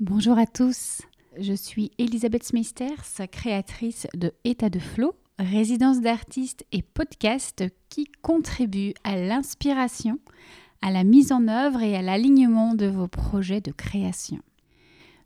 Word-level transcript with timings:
Bonjour 0.00 0.38
à 0.38 0.46
tous, 0.46 1.02
je 1.40 1.52
suis 1.52 1.90
Elisabeth 1.98 2.44
Smisters, 2.44 3.02
créatrice 3.32 4.06
de 4.14 4.32
État 4.44 4.70
de 4.70 4.78
Flow, 4.78 5.16
résidence 5.40 6.00
d'artistes 6.00 6.64
et 6.70 6.82
podcast 6.82 7.64
qui 7.88 8.06
contribue 8.22 8.94
à 9.02 9.16
l'inspiration, 9.16 10.20
à 10.82 10.92
la 10.92 11.02
mise 11.02 11.32
en 11.32 11.48
œuvre 11.48 11.82
et 11.82 11.96
à 11.96 12.02
l'alignement 12.02 12.76
de 12.76 12.86
vos 12.86 13.08
projets 13.08 13.60
de 13.60 13.72
création. 13.72 14.38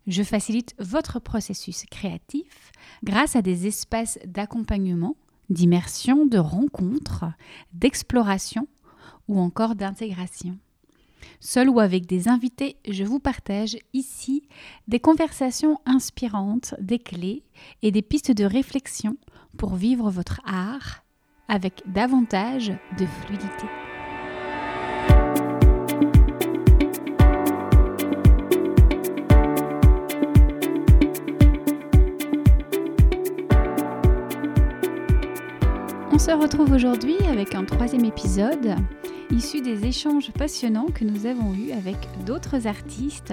Je 0.07 0.23
facilite 0.23 0.75
votre 0.79 1.21
processus 1.21 1.85
créatif 1.91 2.73
grâce 3.05 3.37
à 3.37 3.43
des 3.43 3.67
espaces 3.67 4.19
d'accompagnement, 4.25 5.17
d'immersion, 5.51 6.25
de 6.25 6.39
rencontres, 6.39 7.27
d'exploration 7.75 8.67
ou 9.29 9.39
encore 9.39 9.75
d'intégration. 9.75 10.57
Seul 11.41 11.69
ou 11.69 11.81
avec 11.81 12.07
des 12.07 12.29
invités, 12.29 12.77
je 12.89 13.05
vous 13.05 13.19
partage 13.19 13.77
ici 13.93 14.43
des 14.89 15.01
conversations 15.01 15.79
inspirantes, 15.87 16.75
des 16.81 16.99
clés 16.99 17.43
et 17.83 17.91
des 17.91 18.03
pistes 18.03 18.33
de 18.33 18.45
réflexion 18.45 19.17
pour 19.57 19.75
vivre 19.75 20.11
votre 20.11 20.41
art 20.45 21.03
avec 21.49 21.83
davantage 21.87 22.73
de 22.99 23.07
fluidité. 23.07 23.67
On 36.15 36.19
se 36.19 36.31
retrouve 36.31 36.73
aujourd'hui 36.73 37.17
avec 37.29 37.55
un 37.55 37.65
troisième 37.65 38.05
épisode 38.05 38.77
issu 39.33 39.63
des 39.63 39.87
échanges 39.87 40.31
passionnants 40.33 40.89
que 40.95 41.05
nous 41.05 41.25
avons 41.25 41.55
eus 41.55 41.73
avec 41.73 41.97
d'autres 42.27 42.67
artistes 42.67 43.33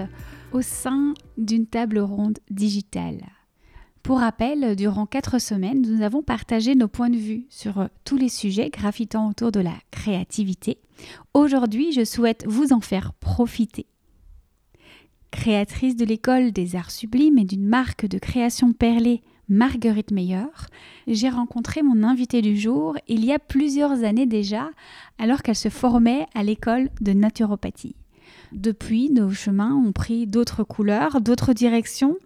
au 0.52 0.62
sein 0.62 1.12
d'une 1.36 1.66
table 1.66 1.98
ronde 1.98 2.38
digitale. 2.50 3.26
Pour 4.02 4.20
rappel, 4.20 4.76
durant 4.76 5.04
quatre 5.04 5.38
semaines, 5.38 5.82
nous 5.82 6.02
avons 6.02 6.22
partagé 6.22 6.74
nos 6.74 6.88
points 6.88 7.10
de 7.10 7.18
vue 7.18 7.44
sur 7.50 7.88
tous 8.04 8.16
les 8.16 8.30
sujets 8.30 8.70
graffitant 8.70 9.28
autour 9.28 9.52
de 9.52 9.60
la 9.60 9.74
créativité. 9.90 10.78
Aujourd'hui, 11.34 11.92
je 11.92 12.04
souhaite 12.04 12.46
vous 12.48 12.72
en 12.72 12.80
faire 12.80 13.12
profiter. 13.12 13.86
Créatrice 15.30 15.96
de 15.96 16.06
l'école 16.06 16.50
des 16.50 16.76
arts 16.76 16.90
sublimes 16.90 17.38
et 17.38 17.44
d'une 17.44 17.66
marque 17.66 18.06
de 18.06 18.18
création 18.18 18.72
perlée 18.72 19.22
Marguerite 19.50 20.12
Meyer, 20.12 20.46
j'ai 21.08 21.28
rencontré 21.28 21.82
mon 21.82 22.04
invitée 22.04 22.40
du 22.40 22.56
jour 22.56 22.96
il 23.08 23.24
y 23.24 23.32
a 23.32 23.40
plusieurs 23.40 24.04
années 24.04 24.26
déjà, 24.26 24.70
alors 25.18 25.42
qu'elle 25.42 25.56
se 25.56 25.70
formait 25.70 26.26
à 26.36 26.44
l'école 26.44 26.88
de 27.00 27.12
naturopathie. 27.12 27.96
Depuis, 28.52 29.10
nos 29.10 29.30
chemins 29.30 29.74
ont 29.74 29.90
pris 29.90 30.28
d'autres 30.28 30.62
couleurs, 30.62 31.20
d'autres 31.20 31.52
directions, 31.52 32.16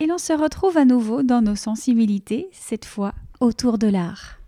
et 0.00 0.06
l'on 0.06 0.16
se 0.16 0.32
retrouve 0.32 0.78
à 0.78 0.86
nouveau 0.86 1.22
dans 1.22 1.42
nos 1.42 1.56
sensibilités, 1.56 2.48
cette 2.52 2.86
fois 2.86 3.12
autour 3.40 3.76
de 3.76 3.88
l'art. 3.88 4.38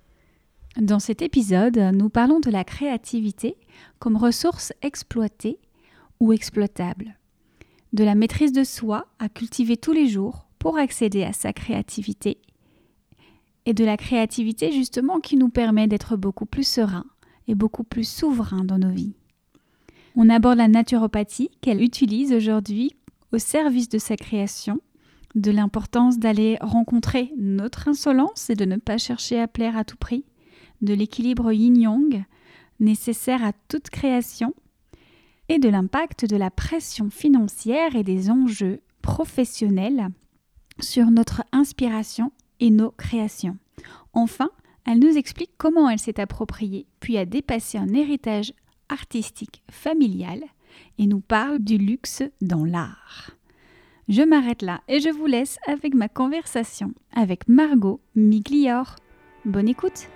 Dans 0.80 1.00
cet 1.00 1.20
épisode, 1.20 1.77
nous 1.77 2.08
parlons 2.08 2.41
de 2.41 2.50
la 2.50 2.64
créativité 2.64 3.58
comme 3.98 4.17
ressource 4.17 4.72
exploitée 4.80 5.58
ou 6.20 6.33
exploitable, 6.33 7.19
de 7.92 8.02
la 8.02 8.14
maîtrise 8.14 8.52
de 8.52 8.64
soi 8.64 9.08
à 9.19 9.28
cultiver 9.28 9.77
tous 9.77 9.92
les 9.92 10.08
jours 10.08 10.44
pour 10.65 10.79
accéder 10.79 11.25
à 11.25 11.34
sa 11.34 11.53
créativité, 11.53 12.39
et 13.67 13.75
de 13.75 13.84
la 13.84 13.98
créativité 13.98 14.73
justement 14.73 15.20
qui 15.20 15.37
nous 15.37 15.51
permet 15.51 15.89
d'être 15.89 16.17
beaucoup 16.17 16.47
plus 16.47 16.67
serein 16.67 17.05
et 17.47 17.55
beaucoup 17.55 17.84
plus 17.84 18.09
souverain 18.09 18.65
dans 18.65 18.79
nos 18.79 18.89
vies. 18.89 19.12
On 20.17 20.31
aborde 20.31 20.57
la 20.57 20.69
naturopathie 20.69 21.51
qu'elle 21.61 21.83
utilise 21.83 22.33
aujourd'hui 22.33 22.97
au 23.31 23.37
service 23.37 23.91
de 23.91 23.98
sa 23.98 24.17
création, 24.17 24.81
de 25.35 25.51
l'importance 25.51 26.19
d'aller 26.19 26.57
rencontrer 26.62 27.31
notre 27.37 27.89
insolence 27.89 28.48
et 28.48 28.55
de 28.55 28.65
ne 28.65 28.77
pas 28.77 28.97
chercher 28.97 29.39
à 29.39 29.47
plaire 29.47 29.77
à 29.77 29.85
tout 29.85 29.98
prix, 29.98 30.25
de 30.81 30.95
l'équilibre 30.95 31.53
yin-yang 31.53 32.25
nécessaire 32.81 33.45
à 33.45 33.52
toute 33.69 33.91
création, 33.91 34.55
et 35.51 35.58
de 35.58 35.69
l'impact 35.69 36.25
de 36.25 36.36
la 36.36 36.51
pression 36.51 37.11
financière 37.11 37.96
et 37.96 38.02
des 38.02 38.31
enjeux 38.31 38.81
professionnels 39.02 40.08
sur 40.80 41.11
notre 41.11 41.42
inspiration 41.52 42.33
et 42.61 42.70
nos 42.70 42.90
créations. 42.90 43.57
Enfin, 44.12 44.51
elle 44.86 44.98
nous 44.98 45.17
explique 45.17 45.52
comment 45.57 45.89
elle 45.89 45.98
s'est 45.98 46.20
appropriée, 46.20 46.86
puis 47.01 47.17
a 47.17 47.24
dépassé 47.24 47.79
un 47.79 47.95
héritage 47.95 48.52
artistique 48.89 49.63
familial 49.70 50.40
et 50.98 51.07
nous 51.07 51.20
parle 51.20 51.58
du 51.58 51.79
luxe 51.79 52.23
dans 52.40 52.64
l'art. 52.64 53.30
Je 54.08 54.23
m'arrête 54.23 54.63
là 54.63 54.83
et 54.89 55.01
je 55.01 55.08
vous 55.08 55.27
laisse 55.27 55.58
avec 55.67 55.95
ma 55.95 56.08
conversation 56.08 56.92
avec 57.14 57.48
Margot 57.48 58.01
Miglior. 58.14 58.96
Bonne 59.46 59.68
écoute! 59.68 60.08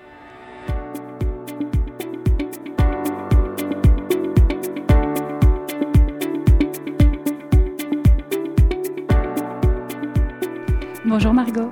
Bonjour 11.08 11.32
Margot. 11.32 11.70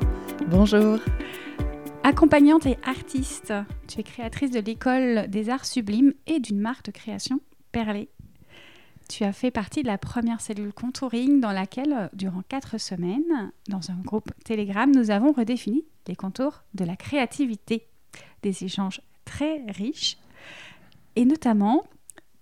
Bonjour. 0.49 0.99
Accompagnante 2.03 2.65
et 2.65 2.79
artiste, 2.83 3.53
tu 3.87 4.01
es 4.01 4.03
créatrice 4.03 4.51
de 4.51 4.61
l'école 4.61 5.29
des 5.29 5.51
arts 5.51 5.67
sublimes 5.67 6.15
et 6.27 6.41
d'une 6.41 6.59
marque 6.59 6.87
de 6.87 6.91
création 6.91 7.41
Perlé. 7.71 8.09
Tu 9.11 9.25
as 9.25 9.35
fait 9.35 9.51
partie 9.51 9.83
de 9.83 9.89
la 9.89 9.99
première 9.99 10.41
cellule 10.41 10.73
contouring 10.73 11.39
dans 11.39 11.53
laquelle, 11.53 12.09
durant 12.15 12.41
quatre 12.49 12.79
semaines, 12.81 13.53
dans 13.69 13.91
un 13.91 14.01
groupe 14.03 14.31
Telegram, 14.43 14.91
nous 14.91 15.11
avons 15.11 15.33
redéfini 15.33 15.85
les 16.09 16.17
contours 16.17 16.63
de 16.73 16.87
la 16.87 16.97
créativité. 16.97 17.87
Des 18.43 18.65
échanges 18.65 19.03
très 19.27 19.67
riches 19.69 20.17
et 21.15 21.27
notamment 21.27 21.85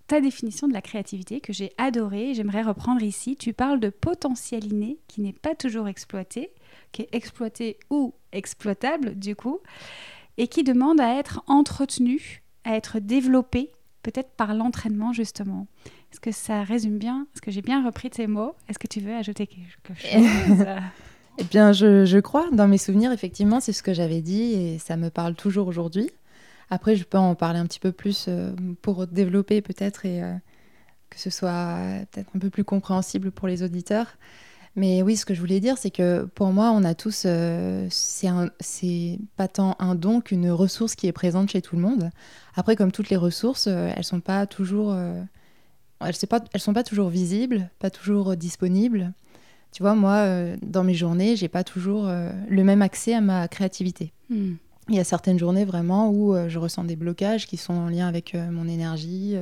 ta 0.07 0.21
définition 0.21 0.69
de 0.69 0.73
la 0.73 0.83
créativité 0.83 1.41
que 1.41 1.53
j'ai 1.53 1.73
adorée, 1.77 2.35
j'aimerais 2.35 2.63
reprendre 2.63 3.03
ici. 3.03 3.35
Tu 3.35 3.53
parles 3.53 3.81
de 3.81 3.89
potentiel 3.89 4.65
inné 4.65 4.99
qui 5.09 5.23
n'est 5.23 5.33
pas 5.33 5.57
toujours 5.57 5.89
exploité 5.89 6.53
qui 6.93 7.03
est 7.03 7.09
exploité 7.13 7.79
ou 7.91 8.15
exploitable 8.33 9.15
du 9.15 9.37
coup, 9.37 9.61
et 10.37 10.49
qui 10.49 10.65
demande 10.65 11.01
à 11.01 11.19
être 11.19 11.43
entretenu, 11.47 12.43
à 12.65 12.77
être 12.77 12.99
développé, 12.99 13.71
peut-être 14.03 14.31
par 14.31 14.55
l'entraînement 14.55 15.13
justement. 15.13 15.67
Est-ce 16.13 16.21
que 16.21 16.33
ça 16.33 16.63
résume 16.63 16.99
bien? 16.99 17.27
Est-ce 17.35 17.43
que 17.43 17.51
j'ai 17.51 17.63
bien 17.63 17.85
repris 17.85 18.11
tes 18.11 18.27
mots? 18.27 18.55
Est-ce 18.69 18.79
que 18.79 18.87
tu 18.87 19.01
veux 19.01 19.15
ajouter 19.15 19.47
quelque 19.47 19.95
chose? 19.97 20.67
Eh 21.39 21.45
bien, 21.45 21.73
je, 21.73 22.21
crois. 22.21 22.49
Dans 22.53 22.69
mes 22.69 22.79
souvenirs, 22.79 23.11
effectivement, 23.11 23.59
c'est 23.59 23.73
ce 23.73 23.83
que 23.83 23.93
j'avais 23.93 24.21
dit 24.21 24.53
et 24.53 24.79
ça 24.79 24.97
me 24.97 25.11
parle 25.11 25.35
toujours 25.35 25.67
aujourd'hui. 25.67 26.11
Après, 26.71 26.95
je 26.95 27.05
peux 27.05 27.19
en 27.19 27.35
parler 27.35 27.59
un 27.59 27.67
petit 27.67 27.81
peu 27.81 27.93
plus 27.93 28.27
euh, 28.29 28.55
pour 28.81 29.07
développer 29.07 29.61
peut-être 29.61 30.07
et 30.07 30.23
euh, 30.23 30.35
que 31.11 31.19
ce 31.19 31.31
soit 31.31 31.77
peut-être 32.13 32.31
un 32.35 32.39
peu 32.39 32.51
plus 32.51 32.65
compréhensible 32.65 33.33
pour 33.33 33.49
les 33.49 33.63
auditeurs. 33.63 34.17
Mais 34.77 35.03
oui, 35.03 35.17
ce 35.17 35.25
que 35.25 35.35
je 35.35 35.41
voulais 35.41 35.61
dire, 35.61 35.79
c'est 35.79 35.91
que 35.91 36.25
pour 36.35 36.49
moi, 36.49 36.73
on 36.73 36.83
a 36.83 36.95
tous, 36.95 37.25
euh, 37.27 37.87
c'est 37.91 39.19
pas 39.37 39.47
tant 39.47 39.77
un 39.79 39.95
don 39.95 40.21
qu'une 40.21 40.51
ressource 40.51 40.97
qui 40.97 41.07
est 41.07 41.13
présente 41.13 41.51
chez 41.51 41.63
tout 41.63 41.77
le 41.77 41.83
monde. 41.83 42.11
Après, 42.57 42.75
comme 42.75 42.91
toutes 42.91 43.09
les 43.09 43.17
ressources, 43.17 43.69
euh, 43.69 43.93
elles 43.95 44.05
sont 44.05 44.21
pas 44.21 44.47
toujours, 44.47 44.93
euh, 44.93 45.23
elles, 46.01 46.15
pas, 46.29 46.41
elles 46.53 46.61
sont 46.61 46.73
pas 46.73 46.83
toujours 46.83 47.09
visibles, 47.09 47.71
pas 47.79 47.91
toujours 47.91 48.37
disponibles. 48.37 49.13
Tu 49.71 49.83
vois, 49.83 49.95
moi, 49.95 50.27
dans 50.63 50.85
mes 50.85 50.95
journées, 50.95 51.35
j'ai 51.35 51.49
pas 51.49 51.65
toujours 51.65 52.07
le 52.07 52.63
même 52.63 52.81
accès 52.81 53.13
à 53.13 53.21
ma 53.21 53.49
créativité. 53.49 54.13
Hmm. 54.31 54.53
Il 54.89 54.95
y 54.95 55.01
a 55.01 55.05
certaines 55.05 55.37
journées 55.37 55.65
vraiment 55.65 56.11
où 56.11 56.33
je 56.47 56.59
ressens 56.61 56.85
des 56.85 56.95
blocages 56.95 57.49
qui 57.49 57.57
sont 57.57 57.73
en 57.73 57.89
lien 57.89 58.07
avec 58.07 58.35
mon 58.35 58.69
énergie, 58.69 59.35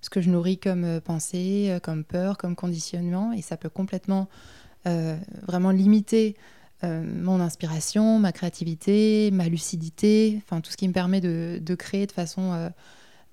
ce 0.00 0.08
que 0.08 0.20
je 0.20 0.30
nourris 0.30 0.58
comme 0.58 1.00
pensée, 1.00 1.76
comme 1.82 2.04
peur, 2.04 2.38
comme 2.38 2.54
conditionnement, 2.54 3.32
et 3.32 3.42
ça 3.42 3.56
peut 3.56 3.68
complètement 3.68 4.28
euh, 4.28 4.59
vraiment 4.84 5.70
limiter 5.70 6.36
euh, 6.82 7.04
mon 7.04 7.40
inspiration, 7.40 8.18
ma 8.18 8.32
créativité, 8.32 9.30
ma 9.32 9.48
lucidité, 9.48 10.40
enfin 10.42 10.62
tout 10.62 10.70
ce 10.70 10.78
qui 10.78 10.88
me 10.88 10.94
permet 10.94 11.20
de, 11.20 11.74
créer 11.74 12.06
de 12.06 12.12
façon 12.12 12.54
euh, 12.54 12.70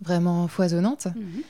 vraiment 0.01 0.49
foisonnante. 0.49 1.05
Mhm. 1.05 1.43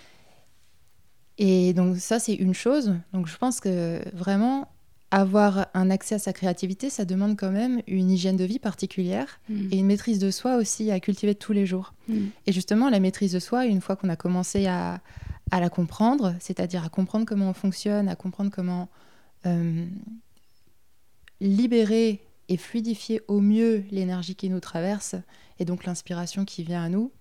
Et 1.39 1.73
donc 1.73 1.97
ça, 1.97 2.19
c'est 2.19 2.35
une 2.35 2.53
chose. 2.53 2.93
Donc 3.13 3.27
je 3.27 3.35
pense 3.37 3.59
que 3.59 3.99
vraiment 4.13 4.67
avoir 5.09 5.67
un 5.73 5.89
accès 5.89 6.15
à 6.15 6.19
sa 6.19 6.33
créativité, 6.33 6.91
ça 6.91 7.03
demande 7.03 7.35
quand 7.35 7.51
même 7.51 7.81
une 7.87 8.11
hygiène 8.11 8.37
de 8.37 8.43
vie 8.43 8.59
particulière 8.59 9.39
mhm. 9.49 9.69
et 9.71 9.77
une 9.77 9.87
maîtrise 9.87 10.19
de 10.19 10.29
soi 10.29 10.57
aussi 10.57 10.91
à 10.91 10.99
cultiver 10.99 11.33
tous 11.33 11.53
les 11.53 11.65
jours. 11.65 11.95
Mhm. 12.09 12.29
Et 12.45 12.51
justement, 12.51 12.91
la 12.91 12.99
maîtrise 12.99 13.31
de 13.31 13.39
soi, 13.39 13.65
une 13.65 13.81
fois 13.81 13.95
qu'on 13.95 14.09
a 14.09 14.15
commencé 14.15 14.67
à, 14.67 15.01
à 15.49 15.59
la 15.59 15.69
comprendre, 15.69 16.35
c'est-à-dire 16.39 16.85
à 16.85 16.89
comprendre 16.89 17.25
comment 17.25 17.49
on 17.49 17.53
fonctionne, 17.53 18.07
à 18.07 18.15
comprendre 18.15 18.51
comment 18.53 18.87
euh, 19.45 19.85
libérer 21.39 22.21
et 22.49 22.57
fluidifier 22.57 23.21
au 23.27 23.39
mieux 23.41 23.83
l'énergie 23.91 24.35
qui 24.35 24.49
nous 24.49 24.59
traverse 24.59 25.15
et 25.59 25.65
donc 25.65 25.85
l'inspiration 25.85 26.45
qui 26.45 26.63
vient 26.63 26.83
à 26.83 26.89
nous, 26.89 27.11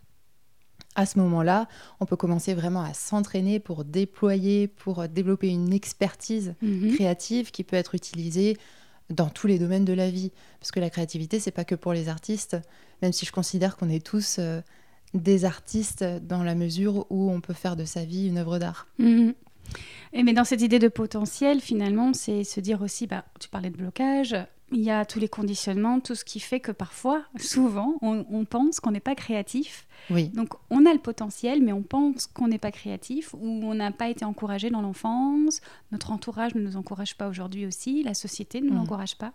à 0.95 1.05
ce 1.05 1.19
moment-là, 1.19 1.69
on 2.01 2.07
peut 2.07 2.17
commencer 2.17 2.55
vraiment 2.55 2.83
à 2.83 2.95
s'entraîner 2.95 3.61
pour 3.61 3.85
déployer, 3.85 4.67
pour 4.69 5.07
développer 5.09 5.49
une 5.49 5.73
expertise 5.73 6.55
Mhm. 6.63 6.95
créative 6.95 7.51
qui 7.51 7.65
peut 7.65 7.77
être 7.77 7.95
utilisée 7.95 8.57
dans 9.11 9.29
tous 9.29 9.47
les 9.47 9.59
domaines 9.59 9.85
de 9.85 9.93
la 9.93 10.11
vie. 10.11 10.33
Parce 10.59 10.73
que 10.73 10.81
la 10.81 10.91
créativité, 10.91 11.39
c'est 11.39 11.51
pas 11.51 11.65
que 11.65 11.75
pour 11.75 11.93
les 11.93 12.09
artistes, 12.09 12.57
même 13.03 13.13
si 13.13 13.27
je 13.27 13.33
considère 13.33 13.77
qu'on 13.77 13.91
est 13.91 14.05
tous 14.05 14.37
euh, 14.39 14.61
des 15.15 15.45
artistes 15.45 16.03
dans 16.23 16.43
la 16.43 16.55
mesure 16.55 17.07
où 17.11 17.31
on 17.31 17.41
peut 17.41 17.53
faire 17.55 17.77
de 17.77 17.85
sa 17.85 18.05
vie 18.05 18.27
une 18.27 18.39
œuvre 18.39 18.59
d'art. 18.59 18.87
Mhm. 18.99 19.35
Et 20.13 20.23
mais 20.23 20.33
dans 20.33 20.45
cette 20.45 20.63
idée 20.63 20.79
de 20.79 20.89
potentiel, 20.89 21.61
finalement, 21.61 22.13
c'est 22.15 22.45
se 22.45 22.61
dire 22.61 22.83
aussi, 22.83 23.07
bah, 23.07 23.25
tu 23.41 23.49
parlais 23.49 23.71
de 23.71 23.77
blocage, 23.77 24.35
il 24.73 24.81
y 24.81 24.91
a 24.91 25.05
tous 25.05 25.21
les 25.21 25.29
conditionnements, 25.29 26.01
tout 26.01 26.15
ce 26.15 26.25
qui 26.25 26.41
fait 26.41 26.59
que 26.59 26.73
parfois, 26.73 27.23
souvent, 27.39 27.95
on, 28.03 28.25
on 28.31 28.45
pense 28.45 28.81
qu'on 28.81 28.91
n'est 28.91 28.99
pas 29.01 29.15
créatif. 29.15 29.87
Oui, 30.11 30.29
Donc 30.35 30.55
on 30.71 30.87
a 30.87 30.93
le 30.93 30.99
potentiel, 30.99 31.63
mais 31.63 31.73
on 31.73 31.83
pense 31.83 32.27
qu'on 32.27 32.49
n'est 32.49 32.59
pas 32.59 32.73
créatif 32.73 33.33
ou 33.35 33.61
on 33.65 33.75
n'a 33.75 33.91
pas 33.93 34.09
été 34.09 34.25
encouragé 34.25 34.71
dans 34.71 34.83
l'enfance. 34.83 35.61
Notre 35.93 36.11
entourage 36.13 36.55
ne 36.55 36.61
nous 36.63 36.77
encourage 36.77 37.17
pas 37.17 37.29
aujourd'hui 37.29 37.65
aussi, 37.67 38.03
la 38.03 38.15
société 38.15 38.61
ne 38.61 38.67
nous 38.69 38.75
Mhm. 38.75 38.81
encourage 38.81 39.17
pas. 39.17 39.33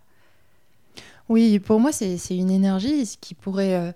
oui 1.29 1.59
pour 1.59 1.79
moi, 1.79 1.91
c'est 1.91 2.17
c'est 2.17 2.35
une 2.37 2.51
énergie 2.51 3.05
ce 3.05 3.17
qui 3.17 3.33
pourrait. 3.33 3.75
euh, 3.75 3.91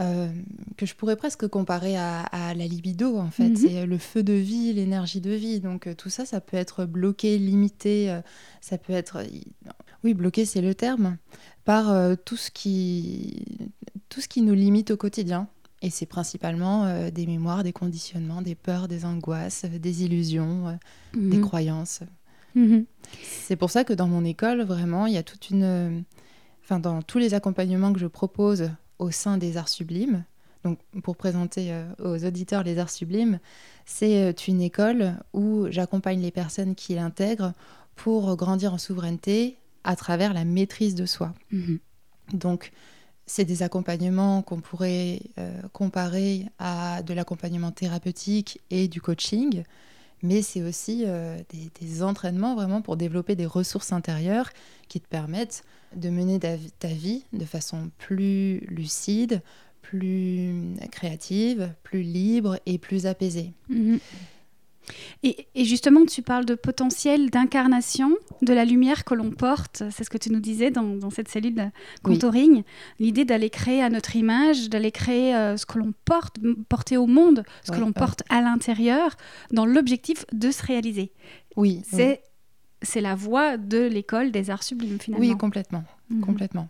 euh, 0.00 0.28
que 0.76 0.86
je 0.86 0.94
pourrais 0.94 1.16
presque 1.16 1.46
comparer 1.46 1.96
à, 1.96 2.22
à 2.22 2.52
la 2.54 2.66
libido 2.66 3.16
en 3.18 3.30
fait, 3.30 3.50
Mhm. 3.50 3.56
c'est 3.56 3.86
le 3.86 3.98
feu 3.98 4.22
de 4.22 4.32
vie, 4.32 4.72
l'énergie 4.72 5.20
de 5.20 5.30
vie. 5.30 5.60
Donc 5.60 5.86
euh, 5.86 5.94
tout 5.94 6.10
ça, 6.10 6.26
ça 6.26 6.40
peut 6.40 6.56
être 6.56 6.84
bloqué, 6.84 7.38
limité, 7.38 8.10
euh, 8.10 8.20
ça 8.60 8.76
peut 8.78 8.92
être, 8.92 9.24
oui, 10.02 10.14
bloqué, 10.14 10.44
c'est 10.44 10.60
le 10.62 10.74
terme, 10.74 11.16
par 11.64 11.94
tout 12.24 12.36
ce 12.36 12.50
qui, 12.50 13.44
tout 14.08 14.20
ce 14.20 14.28
qui 14.28 14.42
nous 14.42 14.54
limite 14.54 14.90
au 14.90 14.96
quotidien. 14.96 15.48
Et 15.82 15.90
c'est 15.90 16.06
principalement 16.06 17.10
des 17.10 17.26
mémoires, 17.26 17.62
des 17.62 17.72
conditionnements, 17.72 18.40
des 18.42 18.54
peurs, 18.54 18.88
des 18.88 19.04
angoisses, 19.04 19.64
des 19.66 20.02
illusions, 20.04 20.68
euh, 20.68 20.72
des 21.14 21.36
Mhm. 21.36 21.42
croyances. 21.44 22.00
Mhm. 22.54 22.86
C'est 23.22 23.56
pour 23.56 23.70
ça 23.70 23.84
que 23.84 23.92
dans 23.92 24.08
mon 24.08 24.24
école, 24.24 24.62
vraiment, 24.62 25.06
il 25.06 25.12
y 25.14 25.18
a 25.18 25.22
toute 25.22 25.50
une. 25.50 26.04
Enfin, 26.62 26.78
dans 26.78 27.02
tous 27.02 27.18
les 27.18 27.34
accompagnements 27.34 27.92
que 27.92 27.98
je 28.00 28.06
propose 28.06 28.70
au 28.98 29.10
sein 29.10 29.38
des 29.38 29.56
arts 29.56 29.68
sublimes, 29.68 30.24
donc 30.64 30.78
pour 31.02 31.16
présenter 31.16 31.72
euh, 31.72 31.84
aux 31.98 32.24
auditeurs 32.24 32.62
les 32.62 32.78
arts 32.78 32.90
sublimes, 32.90 33.38
c'est 33.84 34.22
euh, 34.22 34.32
une 34.48 34.62
école 34.62 35.14
où 35.32 35.66
j'accompagne 35.70 36.20
les 36.20 36.30
personnes 36.30 36.74
qui 36.74 36.94
l'intègrent 36.94 37.52
pour 37.96 38.34
grandir 38.36 38.72
en 38.72 38.78
souveraineté 38.78 39.58
à 39.84 39.94
travers 39.94 40.32
la 40.32 40.44
maîtrise 40.44 40.94
de 40.94 41.06
soi. 41.06 41.34
Mhm. 41.52 41.78
Donc, 42.32 42.72
c'est 43.26 43.44
des 43.44 43.62
accompagnements 43.62 44.42
qu'on 44.42 44.60
pourrait 44.60 45.20
euh, 45.38 45.60
comparer 45.72 46.46
à 46.58 47.02
de 47.02 47.14
l'accompagnement 47.14 47.70
thérapeutique 47.70 48.60
et 48.70 48.88
du 48.88 49.00
coaching, 49.00 49.64
mais 50.24 50.40
c'est 50.40 50.62
aussi 50.62 51.04
euh, 51.06 51.36
des, 51.80 52.02
entraînements 52.02 52.54
vraiment 52.56 52.80
pour 52.80 52.96
développer 52.96 53.36
des 53.36 53.44
ressources 53.44 53.92
intérieures 53.92 54.50
qui 54.88 54.98
te 54.98 55.06
permettent 55.06 55.62
de 55.94 56.08
mener 56.08 56.40
ta, 56.40 56.56
vi- 56.56 56.72
ta 56.72 56.88
vie 56.88 57.24
de 57.34 57.44
façon 57.44 57.90
plus 57.98 58.60
lucide, 58.60 59.42
plus 59.82 60.74
créative, 60.90 61.74
plus 61.82 62.02
libre 62.02 62.58
et 62.64 62.78
plus 62.78 63.04
apaisée. 63.04 63.52
Mhm. 63.68 64.00
Et, 65.22 65.46
et 65.54 65.64
justement, 65.64 66.04
tu 66.04 66.22
parles 66.22 66.44
de 66.44 66.54
potentiel 66.54 67.30
d'incarnation 67.30 68.14
de 68.42 68.52
la 68.52 68.64
lumière 68.64 69.04
que 69.04 69.14
l'on 69.14 69.30
porte. 69.30 69.82
C'est 69.90 70.04
ce 70.04 70.10
que 70.10 70.18
tu 70.18 70.30
nous 70.30 70.40
disais 70.40 70.70
dans, 70.70 70.96
dans 70.96 71.10
cette 71.10 71.28
cellule 71.28 71.70
Oui. 72.04 72.14
contouring. 72.14 72.62
L'idée 72.98 73.24
d'aller 73.24 73.50
créer 73.50 73.82
à 73.82 73.90
notre 73.90 74.16
image, 74.16 74.68
d'aller 74.68 74.90
créer 74.92 75.34
euh, 75.34 75.56
ce 75.56 75.64
que 75.66 75.78
l'on 75.78 75.92
porte, 76.04 76.36
porter 76.68 76.96
au 76.96 77.06
monde, 77.06 77.44
ce 77.64 77.70
que 77.72 77.80
l'on 77.80 77.92
porte 77.92 78.22
à 78.28 78.40
l'intérieur, 78.40 79.16
dans 79.52 79.66
l'objectif 79.66 80.24
de 80.32 80.50
se 80.50 80.62
réaliser. 80.64 81.12
Oui, 81.56 81.80
oui. 81.80 81.82
C'est 81.90 82.22
c'est 82.82 83.00
la 83.00 83.14
voie 83.14 83.56
de 83.56 83.78
l'école 83.86 84.30
des 84.30 84.50
arts 84.50 84.62
sublimes 84.62 84.98
finalement. 85.00 85.26
oui, 85.26 85.34
complètement. 85.38 85.84
Mhm. 86.10 86.20
Complètement. 86.20 86.68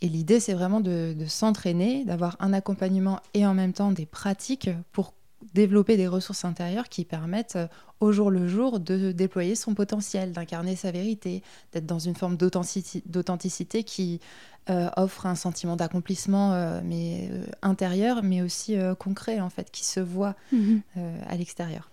Et 0.00 0.08
l'idée, 0.08 0.38
c'est 0.38 0.52
vraiment 0.54 0.80
de, 0.80 1.12
de 1.18 1.24
s'entraîner, 1.24 2.04
d'avoir 2.04 2.36
un 2.38 2.52
accompagnement 2.52 3.18
et 3.32 3.44
en 3.44 3.54
même 3.54 3.72
temps 3.72 3.90
des 3.90 4.06
pratiques 4.06 4.70
pour 4.92 5.12
développer 5.52 5.96
des 5.96 6.08
ressources 6.08 6.44
intérieures 6.44 6.88
qui 6.88 7.04
permettent 7.04 7.56
euh, 7.56 7.66
au 8.00 8.12
jour 8.12 8.30
le 8.30 8.48
jour 8.48 8.80
de 8.80 9.12
déployer 9.12 9.54
son 9.54 9.74
potentiel, 9.74 10.32
d'incarner 10.32 10.76
sa 10.76 10.90
vérité, 10.90 11.42
d'être 11.72 11.86
dans 11.86 11.98
une 11.98 12.14
forme 12.14 12.36
d'authentici- 12.36 13.02
d'authenticité 13.06 13.84
qui 13.84 14.20
euh, 14.70 14.88
offre 14.96 15.26
un 15.26 15.34
sentiment 15.34 15.76
d'accomplissement 15.76 16.52
euh, 16.54 16.80
mais 16.82 17.28
euh, 17.30 17.44
intérieur, 17.62 18.22
mais 18.22 18.40
aussi 18.42 18.76
concret 18.98 19.40
en 19.40 19.50
fait, 19.50 19.70
qui 19.70 19.84
se 19.84 20.00
voit 20.00 20.34
euh, 20.96 21.18
à 21.28 21.36
l'extérieur. 21.36 21.90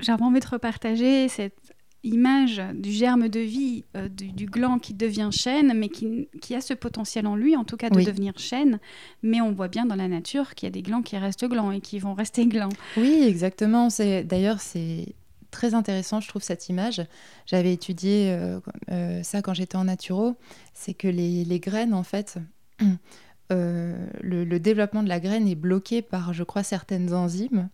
J'avais 0.00 0.22
envie 0.22 0.40
de 0.40 0.46
repartager 0.46 1.28
cette 1.28 1.69
image 2.02 2.62
du 2.74 2.90
germe 2.90 3.28
de 3.28 3.40
vie, 3.40 3.84
euh, 3.96 4.08
du, 4.08 4.32
du 4.32 4.46
gland 4.46 4.78
qui 4.78 4.94
devient 4.94 5.28
chêne, 5.32 5.72
mais 5.76 5.88
qui, 5.88 6.28
qui 6.40 6.54
a 6.54 6.60
ce 6.60 6.72
potentiel 6.74 7.26
en 7.26 7.36
lui, 7.36 7.56
en 7.56 7.64
tout 7.64 7.76
cas 7.76 7.90
de 7.90 7.96
Oui. 7.96 8.04
devenir 8.04 8.32
chêne. 8.38 8.78
Mais 9.22 9.40
on 9.40 9.52
voit 9.52 9.68
bien 9.68 9.84
dans 9.86 9.96
la 9.96 10.08
nature 10.08 10.54
qu'il 10.54 10.66
y 10.66 10.68
a 10.68 10.72
des 10.72 10.82
glands 10.82 11.02
qui 11.02 11.16
restent 11.18 11.44
glands 11.44 11.70
et 11.72 11.80
qui 11.80 11.98
vont 11.98 12.14
rester 12.14 12.46
glands. 12.46 12.70
Oui, 12.96 13.22
exactement. 13.26 13.90
C'est 13.90 14.24
d'ailleurs 14.24 14.60
c'est 14.60 15.14
très 15.50 15.74
intéressant, 15.74 16.20
je 16.20 16.28
trouve 16.28 16.42
cette 16.42 16.68
image. 16.68 17.02
J'avais 17.46 17.72
étudié 17.72 18.30
euh, 18.30 18.60
euh, 18.90 19.22
ça 19.22 19.42
quand 19.42 19.52
j'étais 19.52 19.76
en 19.76 19.84
naturo. 19.84 20.36
C'est 20.74 20.94
que 20.94 21.08
les, 21.08 21.44
les 21.44 21.60
graines, 21.60 21.92
en 21.92 22.04
fait, 22.04 22.38
le, 23.50 24.44
le 24.44 24.60
développement 24.60 25.02
de 25.02 25.08
la 25.08 25.20
graine 25.20 25.48
est 25.48 25.54
bloqué 25.56 26.02
par, 26.02 26.32
je 26.32 26.44
crois, 26.44 26.62
certaines 26.62 27.12
enzymes. 27.12 27.68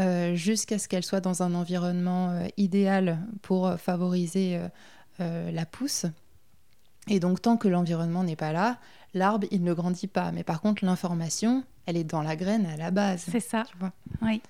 Euh, 0.00 0.34
jusqu'à 0.34 0.78
ce 0.78 0.88
qu'elle 0.88 1.04
soit 1.04 1.20
dans 1.20 1.42
un 1.42 1.54
environnement 1.54 2.30
euh, 2.30 2.46
idéal 2.56 3.18
pour 3.42 3.66
euh, 3.66 3.76
favoriser 3.76 4.60
la 5.18 5.64
pousse. 5.64 6.06
Et 7.08 7.20
donc, 7.20 7.40
tant 7.40 7.56
que 7.56 7.68
l'environnement 7.68 8.24
n'est 8.24 8.34
pas 8.34 8.52
là, 8.52 8.78
l'arbre, 9.12 9.46
il 9.50 9.62
ne 9.62 9.72
grandit 9.74 10.08
pas. 10.08 10.32
Mais 10.32 10.42
par 10.42 10.60
contre, 10.60 10.84
l'information, 10.84 11.62
elle 11.86 11.96
est 11.96 12.04
dans 12.04 12.22
la 12.22 12.34
graine 12.34 12.66
à 12.66 12.76
la 12.76 12.90
base. 12.90 13.24
C'est 13.30 13.40
ça. 13.40 13.64
Tu 13.70 13.76
vois 13.78 13.92
Oui. 14.22 14.40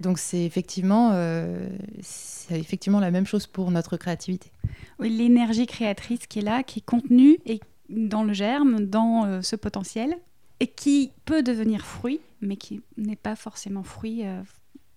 donc 0.00 0.18
c'est 0.18 0.44
effectivement, 0.44 1.10
euh, 1.14 1.68
c'est 2.02 2.60
effectivement 2.60 3.00
la 3.00 3.10
même 3.10 3.26
chose 3.26 3.46
pour 3.46 3.70
notre 3.70 3.96
créativité. 3.96 4.52
Oui, 4.98 5.10
L'énergie 5.10 5.66
créatrice 5.66 6.26
qui 6.26 6.38
est 6.40 6.42
là, 6.42 6.62
qui 6.62 6.78
est 6.80 6.84
contenue 6.84 7.38
et 7.46 7.60
dans 7.88 8.22
le 8.22 8.32
germe, 8.32 8.86
dans 8.86 9.24
euh, 9.24 9.42
ce 9.42 9.56
potentiel, 9.56 10.16
et 10.60 10.66
qui 10.66 11.12
peut 11.24 11.42
devenir 11.42 11.84
fruit, 11.84 12.20
mais 12.40 12.56
qui 12.56 12.82
n'est 12.96 13.16
pas 13.16 13.36
forcément 13.36 13.82
fruit 13.82 14.24
euh, 14.26 14.40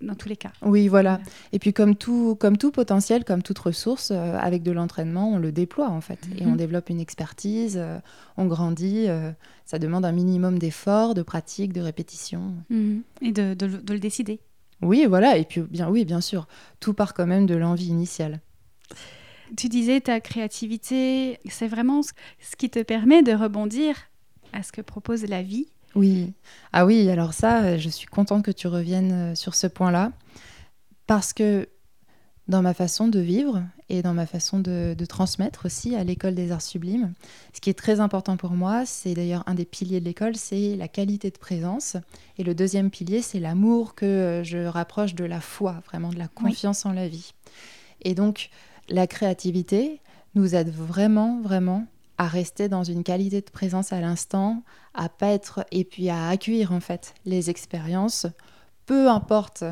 dans 0.01 0.15
tous 0.15 0.29
les 0.29 0.37
cas. 0.37 0.51
Oui, 0.61 0.87
voilà. 0.87 1.17
Voilà. 1.17 1.29
Et 1.51 1.59
puis 1.59 1.73
comme 1.73 1.95
tout, 1.95 2.35
comme 2.35 2.57
tout 2.57 2.71
potentiel, 2.71 3.25
comme 3.25 3.41
toute 3.43 3.59
ressource, 3.59 4.11
euh, 4.11 4.37
avec 4.37 4.63
de 4.63 4.71
l'entraînement, 4.71 5.31
on 5.33 5.37
le 5.39 5.51
déploie 5.51 5.89
en 5.89 6.01
fait. 6.01 6.19
Et 6.37 6.45
Mhm. 6.45 6.53
on 6.53 6.55
développe 6.55 6.89
une 6.89 6.99
expertise, 6.99 7.77
euh, 7.77 7.99
on 8.37 8.45
grandit. 8.45 9.05
euh, 9.07 9.31
ça 9.65 9.77
demande 9.77 10.03
un 10.05 10.11
minimum 10.11 10.57
d'efforts, 10.57 11.13
de 11.13 11.21
pratique, 11.21 11.73
de 11.73 11.81
répétition. 11.81 12.53
Mhm. 12.69 13.03
Et 13.21 13.31
de, 13.31 13.53
de 13.53 13.65
le- 13.65 13.77
de 13.81 13.93
le 13.93 13.99
décider. 13.99 14.39
Oui, 14.81 15.05
voilà. 15.07 15.37
Et 15.37 15.43
puis 15.45 15.61
bien, 15.61 15.89
oui, 15.89 16.05
bien 16.05 16.21
sûr, 16.21 16.47
tout 16.79 16.93
part 16.93 17.13
quand 17.13 17.27
même 17.27 17.45
de 17.45 17.55
l'envie 17.55 17.87
initiale. 17.87 18.39
Tu 19.57 19.67
disais 19.67 19.99
ta 19.99 20.19
créativité, 20.21 21.39
c'est 21.49 21.67
vraiment 21.67 22.01
ce 22.03 22.55
qui 22.57 22.69
te 22.69 22.81
permet 22.83 23.23
de 23.23 23.33
rebondir 23.33 23.95
à 24.53 24.63
ce 24.63 24.71
que 24.71 24.81
propose 24.81 25.25
la 25.25 25.41
vie. 25.41 25.67
Oui. 25.95 26.33
Ah 26.71 26.85
oui, 26.85 27.09
alors 27.09 27.33
ça, 27.33 27.63
euh, 27.63 27.77
je 27.77 27.89
suis 27.89 28.07
contente 28.07 28.43
que 28.43 28.51
tu 28.51 28.67
reviennes 28.67 29.11
euh, 29.11 29.35
sur 29.35 29.55
ce 29.55 29.67
point-là. 29.67 30.11
Parce 31.07 31.33
que 31.33 31.67
dans 32.47 32.61
ma 32.61 32.73
façon 32.73 33.07
de 33.07 33.19
vivre 33.19 33.63
et 33.89 34.01
dans 34.01 34.13
ma 34.13 34.25
façon 34.25 34.59
de, 34.59 34.95
de 34.97 35.05
transmettre 35.05 35.65
aussi 35.65 35.95
à 35.95 36.03
l'école 36.03 36.35
des 36.35 36.51
arts 36.51 36.61
sublimes, 36.61 37.13
ce 37.53 37.61
qui 37.61 37.69
est 37.69 37.77
très 37.77 37.99
important 37.99 38.37
pour 38.37 38.51
moi, 38.51 38.85
c'est 38.85 39.13
d'ailleurs 39.13 39.43
un 39.47 39.55
des 39.55 39.65
piliers 39.65 39.99
de 39.99 40.05
l'école, 40.05 40.35
c'est 40.35 40.75
la 40.75 40.87
qualité 40.87 41.29
de 41.31 41.37
présence. 41.37 41.97
Et 42.37 42.43
le 42.43 42.55
deuxième 42.55 42.89
pilier, 42.89 43.21
c'est 43.21 43.39
l'amour 43.39 43.95
que 43.95 44.05
euh, 44.05 44.43
je 44.43 44.65
rapproche 44.65 45.15
de 45.15 45.25
la 45.25 45.41
foi, 45.41 45.81
vraiment 45.85 46.09
de 46.09 46.17
la 46.19 46.27
confiance 46.27 46.85
en 46.85 46.91
la 46.91 47.07
vie. 47.07 47.33
Et 48.01 48.15
donc, 48.15 48.49
la 48.89 49.07
créativité 49.07 50.01
nous 50.35 50.55
aide 50.55 50.69
vraiment, 50.69 51.41
vraiment 51.41 51.87
à 52.19 52.27
rester 52.27 52.67
dans 52.67 52.83
une 52.83 53.03
qualité 53.03 53.39
de 53.39 53.49
présence 53.49 53.93
à 53.93 54.01
l'instant, 54.01 54.61
à 54.93 55.07
pas 55.07 55.27
être 55.27 55.65
et 55.71 55.85
puis 55.85 56.09
à 56.09 56.27
accueillir 56.27 56.73
en 56.73 56.81
fait 56.81 57.15
les 57.25 57.49
expériences, 57.49 58.27
peu 58.85 59.09
importe 59.09 59.63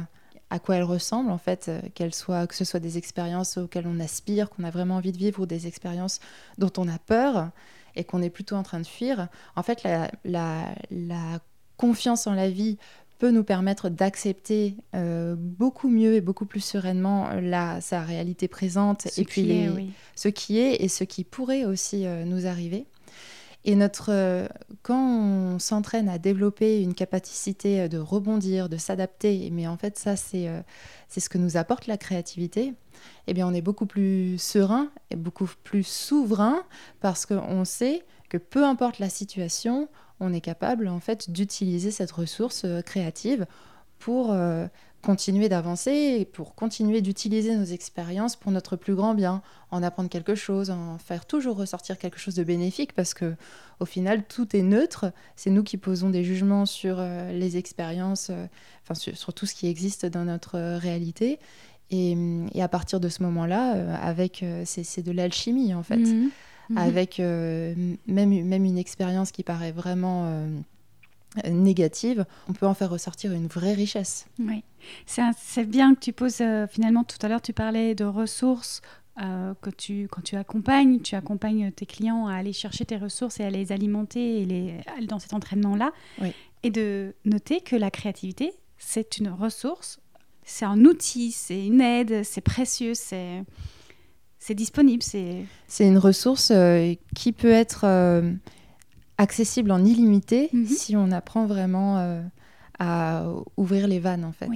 à 0.50 0.60
quoi 0.60 0.78
elles 0.78 0.84
ressemblent 0.84 1.30
en 1.30 1.38
fait, 1.38 1.68
euh, 1.68 1.82
qu'elles 1.94 2.16
soient 2.16 2.48
que 2.48 2.56
ce 2.56 2.64
soit 2.64 2.80
des 2.80 2.98
expériences 2.98 3.58
auxquelles 3.58 3.86
on 3.86 4.00
aspire, 4.00 4.50
qu'on 4.50 4.64
a 4.64 4.72
vraiment 4.72 4.96
envie 4.96 5.12
de 5.12 5.18
vivre 5.18 5.42
ou 5.42 5.46
des 5.46 5.68
expériences 5.68 6.22
dont 6.58 6.72
on 6.78 6.88
a 6.88 6.98
peur 6.98 7.50
et 7.98 8.06
qu'on 8.06 8.22
est 8.22 8.30
plutôt 8.30 8.56
en 8.56 8.64
train 8.64 8.80
de 8.80 8.88
fuir. 8.88 9.28
En 9.58 9.64
fait, 9.64 9.84
la, 9.84 10.10
la, 10.24 10.74
la 10.90 11.40
confiance 11.76 12.28
en 12.28 12.34
la 12.34 12.50
vie 12.50 12.78
peut 13.18 13.32
nous 13.32 13.44
permettre 13.44 13.90
d'accepter 13.90 14.76
euh, 14.96 15.36
beaucoup 15.38 15.90
mieux 15.90 16.16
et 16.16 16.22
beaucoup 16.22 16.46
plus 16.46 16.62
sereinement 16.62 17.30
la, 17.42 17.82
sa 17.82 18.02
réalité 18.02 18.48
présente 18.48 19.08
Ce 19.08 19.22
et 19.22 19.24
puis 19.26 19.52
est, 19.52 19.70
oui. 19.70 19.92
ce 20.16 20.28
qui 20.28 20.60
est 20.60 20.84
et 20.84 20.88
ce 20.88 21.04
qui 21.04 21.24
pourrait 21.24 21.66
aussi 21.66 22.06
euh, 22.06 22.26
nous 22.26 22.46
arriver. 22.46 22.86
Et 23.66 23.76
notre, 23.76 24.48
quand 24.82 25.20
on 25.20 25.60
s'entraîne 25.60 26.08
à 26.08 26.20
développer 26.20 26.82
une 26.82 26.94
capacité 26.94 27.90
de 27.90 27.98
rebondir, 27.98 28.70
de 28.70 28.78
s'adapter, 28.78 29.50
mais 29.52 29.68
en 29.68 29.76
fait 29.76 29.98
ça 29.98 30.16
c'est 30.16 30.48
c'est 31.10 31.20
ce 31.20 31.28
que 31.28 31.38
nous 31.38 31.58
apporte 31.58 31.88
la 31.88 31.98
créativité, 31.98 32.76
eh 33.26 33.34
bien 33.34 33.46
on 33.46 33.54
est 33.54 33.62
beaucoup 33.62 33.86
plus 33.86 34.38
serein 34.38 34.90
et 35.10 35.18
beaucoup 35.18 35.50
plus 35.66 35.84
souverain 35.84 36.64
parce 37.02 37.26
qu'on 37.26 37.66
sait 37.66 38.06
que 38.30 38.38
peu 38.38 38.64
importe 38.64 39.00
la 39.00 39.10
situation, 39.10 39.90
on 40.20 40.34
est 40.34 40.42
capable 40.42 40.88
en 40.88 41.00
fait 41.00 41.30
d'utiliser 41.30 41.92
cette 41.92 42.12
ressource 42.12 42.66
créative 42.86 43.46
pour 44.00 44.34
continuer 45.02 45.48
d'avancer 45.48 46.28
pour 46.34 46.56
continuer 46.56 47.02
d'utiliser 47.02 47.56
nos 47.56 47.64
expériences 47.64 48.36
pour 48.36 48.52
notre 48.52 48.76
plus 48.76 48.96
grand 48.96 49.14
bien, 49.14 49.42
en 49.72 49.84
apprendre 49.84 50.10
quelque 50.10 50.36
chose, 50.36 50.70
en 50.70 50.98
faire 50.98 51.26
toujours 51.26 51.56
ressortir 51.58 51.98
quelque 51.98 52.20
chose 52.20 52.36
de 52.36 52.44
bénéfique 52.44 52.94
parce 52.94 53.14
que 53.14 53.36
au 53.80 53.86
final 53.86 54.24
tout 54.28 54.56
est 54.56 54.62
neutre, 54.62 55.12
c'est 55.36 55.50
nous 55.50 55.64
qui 55.64 55.78
posons 55.78 56.10
des 56.10 56.24
jugements 56.24 56.66
sur 56.66 56.98
euh, 57.00 57.32
les 57.32 57.58
expériences, 57.58 58.30
euh, 58.32 58.48
enfin 58.84 58.96
sur, 58.96 59.34
tout 59.34 59.46
ce 59.46 59.54
qui 59.54 59.68
existe 59.68 60.06
dans 60.06 60.26
notre 60.26 60.58
euh, 60.58 60.78
réalité. 60.78 61.40
Et, 61.90 62.18
à 62.60 62.68
partir 62.68 63.00
de 63.00 63.08
ce 63.08 63.24
moment-là, 63.24 63.98
avec 64.02 64.44
c'est 64.66 65.02
de 65.04 65.12
l'alchimie 65.14 65.74
en 65.74 65.84
fait, 65.84 65.96
mmh. 65.96 66.32
Mmh. 66.70 66.78
avec 66.78 67.20
même, 67.20 67.98
même 68.08 68.66
une 68.66 68.78
expérience 68.78 69.32
qui 69.32 69.44
paraît 69.44 69.72
vraiment 69.72 70.46
négative, 71.46 72.26
on 72.50 72.54
peut 72.54 72.66
en 72.66 72.74
faire 72.74 72.90
ressortir 72.90 73.32
une 73.32 73.48
vraie 73.48 73.74
richesse. 73.74 74.28
Oui, 74.40 74.64
c'est 75.06 75.66
bien 75.66 75.96
que 75.96 76.00
tu 76.00 76.14
poses, 76.14 76.42
euh, 76.42 76.68
finalement, 76.68 77.04
tout 77.04 77.18
à 77.22 77.28
l'heure, 77.28 77.42
tu 77.42 77.54
parlais 77.54 77.96
de 77.96 78.06
ressources. 78.06 78.82
Euh, 79.20 79.56
que 79.64 79.72
tu, 79.72 80.08
quand 80.12 80.22
tu 80.22 80.36
accompagnes, 80.36 81.00
tu 81.00 81.16
accompagnes 81.16 81.72
tes 81.72 81.88
clients 81.88 82.28
à 82.28 82.36
aller 82.36 82.54
chercher 82.54 82.86
tes 82.86 82.98
ressources 82.98 83.40
et 83.40 83.44
à 83.44 83.50
les 83.50 83.72
alimenter 83.72 84.42
et 84.42 84.46
les, 84.46 84.76
dans 85.08 85.18
cet 85.18 85.34
entraînement-là. 85.34 85.92
Et 86.62 86.70
de 86.70 87.16
noter 87.26 87.62
que 87.62 87.76
la 87.76 87.90
créativité, 87.90 88.54
c'est 88.78 89.18
une 89.18 89.30
ressource, 89.30 90.00
c'est 90.44 90.66
un 90.66 90.86
outil, 90.86 91.32
c'est 91.32 91.66
une 91.66 91.82
aide, 91.82 92.24
c'est 92.24 92.42
précieux, 92.42 92.94
c'est 92.94 93.44
disponible. 94.56 95.04
C'est 95.04 95.48
une 95.88 95.98
ressource 95.98 96.52
euh, 96.52 96.94
qui 97.16 97.32
peut 97.32 97.52
être 97.52 97.86
accessible 99.18 99.72
en 99.72 99.84
illimité 99.84 100.50
mhm. 100.54 100.66
si 100.66 100.96
on 100.96 101.12
apprend 101.12 101.46
vraiment 101.46 101.98
euh, 101.98 102.22
à 102.80 103.26
ouvrir 103.58 103.88
les 103.88 104.00
vannes 104.00 104.24
en 104.24 104.32
fait. 104.32 104.50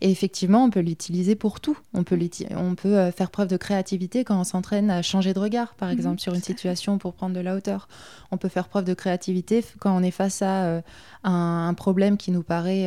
Et 0.00 0.10
effectivement, 0.10 0.64
on 0.64 0.70
peut 0.70 0.80
l'utiliser 0.80 1.34
pour 1.34 1.60
tout. 1.60 1.78
On 1.94 2.04
peut, 2.04 2.18
on 2.56 2.74
peut 2.74 2.96
euh, 2.96 3.10
faire 3.10 3.30
preuve 3.30 3.48
de 3.48 3.56
créativité 3.56 4.22
quand 4.22 4.38
on 4.38 4.44
s'entraîne 4.44 4.90
à 4.90 5.02
changer 5.02 5.32
de 5.32 5.38
regard, 5.38 5.74
par 5.74 5.88
mhm. 5.88 5.94
exemple, 5.94 6.20
sur 6.20 6.34
une 6.34 6.42
situation 6.42 6.98
pour 6.98 7.14
prendre 7.14 7.34
de 7.34 7.40
la 7.40 7.56
hauteur. 7.56 7.88
On 8.30 8.36
peut 8.36 8.48
faire 8.48 8.68
preuve 8.68 8.84
de 8.84 8.94
créativité 8.94 9.64
quand 9.78 9.96
on 9.96 10.02
est 10.02 10.10
face 10.10 10.42
à 10.42 10.64
euh, 10.64 10.80
un, 11.24 11.74
problème 11.74 12.16
qui 12.16 12.30
nous 12.30 12.42
paraît 12.42 12.86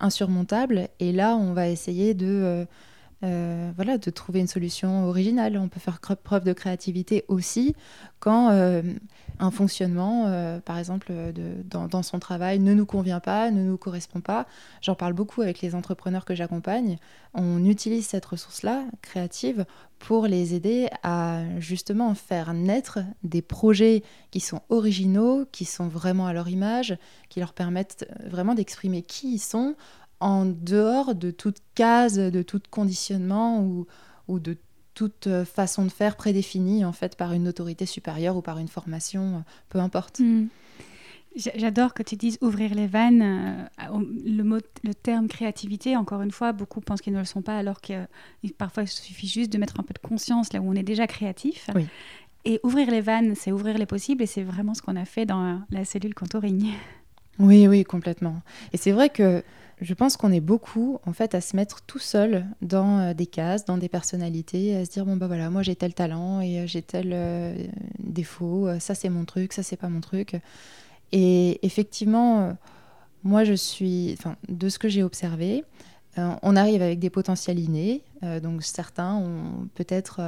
insurmontable. 0.00 0.88
Et 0.98 1.12
là, 1.12 1.36
on 1.36 1.52
va 1.52 1.68
essayer 1.68 2.14
de... 2.14 2.66
voilà, 3.22 3.98
de 3.98 4.10
trouver 4.10 4.40
une 4.40 4.46
solution 4.46 5.06
originale. 5.06 5.56
On 5.58 5.68
peut 5.68 5.80
faire 5.80 6.00
preuve 6.00 6.44
de 6.44 6.52
créativité 6.52 7.24
aussi 7.28 7.74
quand 8.18 8.50
un 9.40 9.50
fonctionnement, 9.50 10.26
euh, 10.26 10.60
par 10.60 10.78
exemple, 10.78 11.12
de, 11.12 11.62
dans, 11.64 12.02
son 12.02 12.18
travail 12.18 12.58
ne 12.58 12.74
nous 12.74 12.84
convient 12.84 13.20
pas, 13.20 13.50
ne 13.50 13.62
nous 13.62 13.78
correspond 13.78 14.20
pas. 14.20 14.46
J'en 14.82 14.94
parle 14.94 15.14
beaucoup 15.14 15.40
avec 15.40 15.62
les 15.62 15.74
entrepreneurs 15.74 16.26
que 16.26 16.34
j'accompagne. 16.34 16.98
On 17.32 17.64
utilise 17.64 18.06
cette 18.06 18.26
ressource-là, 18.26 18.84
créative, 19.00 19.64
pour 19.98 20.26
les 20.26 20.54
aider 20.54 20.88
à 21.02 21.42
justement 21.58 22.14
faire 22.14 22.52
naître 22.52 23.00
des 23.22 23.42
projets 23.42 24.02
qui 24.30 24.40
sont 24.40 24.60
originaux, 24.68 25.46
qui 25.52 25.64
sont 25.64 25.88
vraiment 25.88 26.26
à 26.26 26.32
leur 26.32 26.48
image, 26.48 26.96
qui 27.30 27.40
leur 27.40 27.54
permettent 27.54 28.06
vraiment 28.26 28.54
d'exprimer 28.54 29.02
qui 29.02 29.34
ils 29.34 29.38
sont 29.38 29.74
en 30.20 30.44
dehors 30.44 31.14
de 31.14 31.30
toute 31.30 31.58
case, 31.74 32.16
de 32.16 32.42
tout 32.42 32.60
conditionnement 32.70 33.62
ou, 33.62 33.86
ou 34.28 34.38
de 34.38 34.56
toute 34.94 35.26
euh, 35.28 35.44
façon 35.44 35.84
de 35.84 35.90
faire 35.90 36.16
prédéfinie 36.16 36.84
en 36.84 36.92
fait 36.92 37.16
par 37.16 37.32
une 37.32 37.48
autorité 37.48 37.86
supérieure 37.86 38.36
ou 38.36 38.42
par 38.42 38.58
une 38.58 38.68
formation, 38.68 39.36
euh, 39.36 39.40
peu 39.70 39.78
importe. 39.78 40.20
Hmm. 40.20 40.46
J'adore 41.36 41.94
que 41.94 42.02
tu 42.02 42.16
dises 42.16 42.38
ouvrir 42.40 42.74
les 42.74 42.88
vannes. 42.88 43.22
Euh, 43.22 43.98
le, 44.26 44.42
mot, 44.42 44.58
le 44.82 44.94
terme 44.94 45.28
créativité, 45.28 45.96
encore 45.96 46.22
une 46.22 46.32
fois, 46.32 46.52
beaucoup 46.52 46.80
pensent 46.80 47.00
qu'ils 47.00 47.12
ne 47.12 47.20
le 47.20 47.24
sont 47.24 47.40
pas, 47.40 47.56
alors 47.56 47.80
que 47.80 48.04
parfois 48.58 48.82
il 48.82 48.88
suffit 48.88 49.28
juste 49.28 49.52
de 49.52 49.56
mettre 49.56 49.78
un 49.78 49.84
peu 49.84 49.94
de 49.94 50.06
conscience 50.06 50.52
là 50.52 50.60
où 50.60 50.68
on 50.68 50.74
est 50.74 50.82
déjà 50.82 51.06
créatif. 51.06 51.70
Et 52.44 52.58
ouvrir 52.64 52.90
les 52.90 53.00
vannes, 53.00 53.34
c'est 53.36 53.52
ouvrir 53.52 53.78
les 53.78 53.86
possibles, 53.86 54.24
et 54.24 54.26
c'est 54.26 54.42
vraiment 54.42 54.74
ce 54.74 54.82
qu'on 54.82 54.96
a 54.96 55.04
fait 55.04 55.24
dans 55.24 55.62
la 55.70 55.84
cellule 55.84 56.14
contouring. 56.14 56.72
Oui, 57.38 57.68
oui, 57.68 57.84
complètement. 57.84 58.42
Et 58.72 58.76
c'est 58.76 58.92
vrai 58.92 59.08
que 59.08 59.44
je 59.80 59.94
pense 59.94 60.16
qu'on 60.16 60.30
est 60.30 60.40
beaucoup 60.40 60.98
en 61.06 61.12
fait 61.12 61.34
à 61.34 61.40
se 61.40 61.56
mettre 61.56 61.80
tout 61.82 61.98
seul 61.98 62.44
dans 62.60 62.98
euh, 62.98 63.14
des 63.14 63.26
cases, 63.26 63.64
dans 63.64 63.78
des 63.78 63.88
personnalités, 63.88 64.76
à 64.76 64.84
se 64.84 64.90
dire 64.90 65.06
bon 65.06 65.16
bah 65.16 65.26
voilà 65.26 65.48
moi 65.50 65.62
j'ai 65.62 65.74
tel 65.74 65.94
talent 65.94 66.40
et 66.40 66.60
euh, 66.60 66.66
j'ai 66.66 66.82
tel 66.82 67.10
euh, 67.12 67.54
défaut, 67.98 68.68
ça 68.78 68.94
c'est 68.94 69.08
mon 69.08 69.24
truc, 69.24 69.52
ça 69.52 69.62
c'est 69.62 69.76
pas 69.76 69.88
mon 69.88 70.00
truc. 70.00 70.36
Et 71.12 71.64
effectivement, 71.66 72.56
moi 73.24 73.44
je 73.44 73.54
suis, 73.54 74.14
enfin 74.18 74.36
de 74.48 74.68
ce 74.68 74.78
que 74.78 74.88
j'ai 74.88 75.02
observé, 75.02 75.64
on 76.16 76.54
arrive 76.56 76.82
avec 76.82 76.98
des 76.98 77.10
potentiels 77.10 77.58
innés, 77.58 78.02
donc 78.42 78.62
certains 78.62 79.14
ont 79.16 79.68
peut-être 79.74 80.20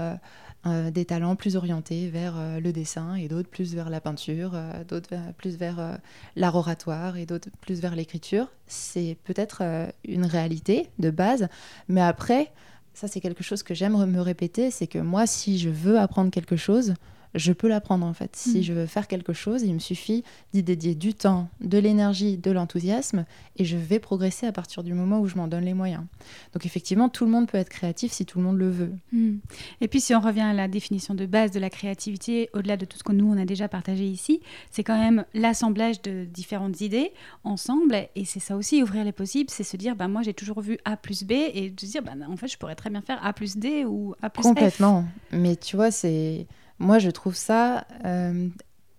des 0.91 1.05
talents 1.05 1.35
plus 1.35 1.57
orientés 1.57 2.09
vers 2.09 2.35
euh, 2.37 2.61
le 2.61 2.73
dessin 2.73 3.15
et 3.15 3.27
d'autres 3.27 3.49
plus 3.49 3.75
vers 3.75 3.91
la 3.91 4.01
peinture, 4.01 4.53
euh, 4.55 4.85
d'autres 4.85 5.17
plus 5.37 5.57
vers 5.57 5.99
l'art 6.37 6.55
oratoire 6.55 7.17
et 7.17 7.27
d'autres 7.27 7.49
plus 7.61 7.81
vers 7.81 7.97
l'écriture. 7.97 8.47
C'est 8.67 9.17
peut-être 9.25 9.63
une 10.05 10.25
réalité 10.25 10.89
de 10.99 11.11
base, 11.11 11.49
mais 11.89 12.01
après, 12.01 12.53
ça 12.95 13.09
c'est 13.09 13.21
quelque 13.21 13.43
chose 13.43 13.63
que 13.63 13.75
j'aime 13.75 14.05
me 14.07 14.21
répéter, 14.21 14.71
c'est 14.71 14.87
que 14.87 14.99
moi 14.99 15.27
si 15.27 15.59
je 15.59 15.69
veux 15.69 15.99
apprendre 15.99 16.31
quelque 16.31 16.57
chose, 16.57 16.95
je 17.35 17.53
peux 17.53 17.69
l'apprendre 17.69 18.07
en 18.07 18.13
fait. 18.13 18.37
Si 18.37 18.59
mm. 18.59 18.63
je 18.63 18.73
veux 18.73 18.87
faire 18.87 19.09
quelque 19.09 19.33
chose, 19.33 19.63
il 19.63 19.75
me 19.75 19.79
suffit 19.79 20.25
d'y 20.53 20.63
dédier 20.63 20.95
du 20.95 21.15
temps, 21.15 21.49
de 21.61 21.79
l'énergie, 21.79 22.37
de 22.37 22.51
l'enthousiasme, 22.51 23.25
et 23.57 23.65
je 23.65 23.77
vais 23.77 23.99
progresser 23.99 24.47
à 24.47 24.53
partir 24.53 24.83
du 24.83 24.95
moment 24.95 25.21
où 25.21 25.27
je 25.27 25.37
m'en 25.37 25.49
donne 25.49 25.65
les 25.65 25.75
moyens. 25.75 26.05
Donc 26.53 26.67
effectivement, 26.67 27.09
tout 27.09 27.25
le 27.25 27.31
monde 27.31 27.49
peut 27.49 27.59
être 27.59 27.69
créatif 27.69 28.13
si 28.13 28.27
tout 28.27 28.39
le 28.39 28.45
monde 28.45 28.59
le 28.59 28.71
veut. 28.71 28.93
Mm. 29.13 29.37
Et 29.81 29.89
puis 29.89 30.01
si 30.01 30.15
on 30.15 30.21
revient 30.21 30.41
à 30.41 30.53
la 30.53 30.69
définition 30.69 31.15
de 31.15 31.27
base 31.27 31.51
de 31.51 31.61
la 31.61 31.71
créativité, 31.71 32.51
au-delà 32.53 32.77
de 32.77 32.85
tout 32.85 32.99
ce 32.99 33.05
que 33.05 33.13
nous, 33.13 33.31
on 33.33 33.39
a 33.39 33.45
déjà 33.45 33.69
partagé 33.69 34.05
ici, 34.05 34.41
c'est 34.71 34.85
quand 34.85 34.99
même 34.99 35.25
l'assemblage 35.35 36.03
de 36.03 36.25
différentes 36.25 36.81
idées 36.81 37.13
ensemble, 37.45 38.09
et 38.15 38.25
c'est 38.25 38.41
ça 38.41 38.57
aussi, 38.57 38.83
ouvrir 38.83 39.05
les 39.05 39.13
possibles, 39.13 39.51
c'est 39.51 39.65
se 39.65 39.77
dire, 39.77 39.97
bah, 39.97 40.09
moi 40.09 40.23
j'ai 40.23 40.35
toujours 40.35 40.61
vu 40.61 40.79
A 40.85 40.97
plus 40.97 41.25
B, 41.25 41.33
et 41.33 41.71
de 41.71 41.81
se 41.81 41.87
dire, 41.87 42.03
bah, 42.03 42.13
en 42.29 42.37
fait, 42.37 42.49
je 42.49 42.59
pourrais 42.59 42.75
très 42.75 42.91
bien 42.91 43.01
faire 43.01 43.25
A 43.25 43.33
plus 43.33 43.57
D 43.57 43.85
ou 43.85 44.15
A 44.23 44.31
plus 44.31 44.43
Complètement. 44.43 45.05
Mais 45.31 45.57
tu 45.57 45.77
vois, 45.77 45.91
c'est 45.91 46.47
moi, 46.79 46.99
je 46.99 47.11
trouve 47.11 47.35
ça 47.35 47.87
euh, 48.05 48.49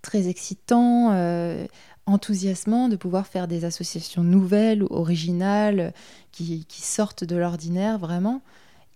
très 0.01 0.27
excitant, 0.27 1.11
euh, 1.11 1.65
enthousiasmant 2.05 2.89
de 2.89 2.95
pouvoir 2.95 3.27
faire 3.27 3.47
des 3.47 3.65
associations 3.65 4.23
nouvelles, 4.23 4.83
originales, 4.89 5.93
qui, 6.31 6.65
sortent 6.69 7.23
de 7.23 7.35
l'ordinaire, 7.35 7.97
vraiment. 7.97 8.41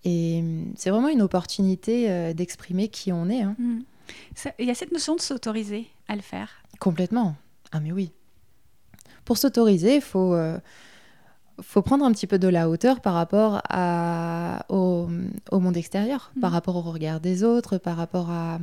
Et 0.04 0.42
euh, 0.44 0.64
c'est 0.76 0.90
vraiment 0.90 1.10
une 1.10 1.22
opportunité 1.22 2.34
d'exprimer 2.34 2.88
qui 2.88 3.12
on 3.12 3.30
est. 3.30 3.42
Hein. 3.42 3.56
Mm. 3.60 3.80
Il 4.60 4.66
y 4.66 4.72
a 4.72 4.76
cette 4.76 4.92
notion 4.92 5.16
de 5.16 5.22
s'autoriser 5.22 5.88
à 6.08 6.16
le 6.16 6.22
faire. 6.22 6.64
Complètement. 6.80 7.36
Ah 7.72 7.82
mais 7.82 7.92
oui. 7.92 8.12
Pour 9.26 9.38
s'autoriser, 9.38 9.96
il 9.96 10.02
faut 10.02 10.34
faut 11.62 11.82
prendre 11.82 12.06
un 12.06 12.12
petit 12.12 12.28
peu 12.28 12.40
de 12.40 12.48
la 12.48 12.70
hauteur 12.70 13.02
par 13.02 13.14
rapport 13.14 13.62
à, 13.70 14.66
au, 14.70 15.08
monde 15.52 15.78
extérieur, 15.78 16.32
par 16.40 16.52
mm. 16.52 16.54
rapport 16.54 16.76
au 16.76 16.82
regard 16.82 17.20
des 17.20 17.44
autres, 17.44 17.78
par 17.78 17.98
rapport 17.98 18.30
à... 18.30 18.60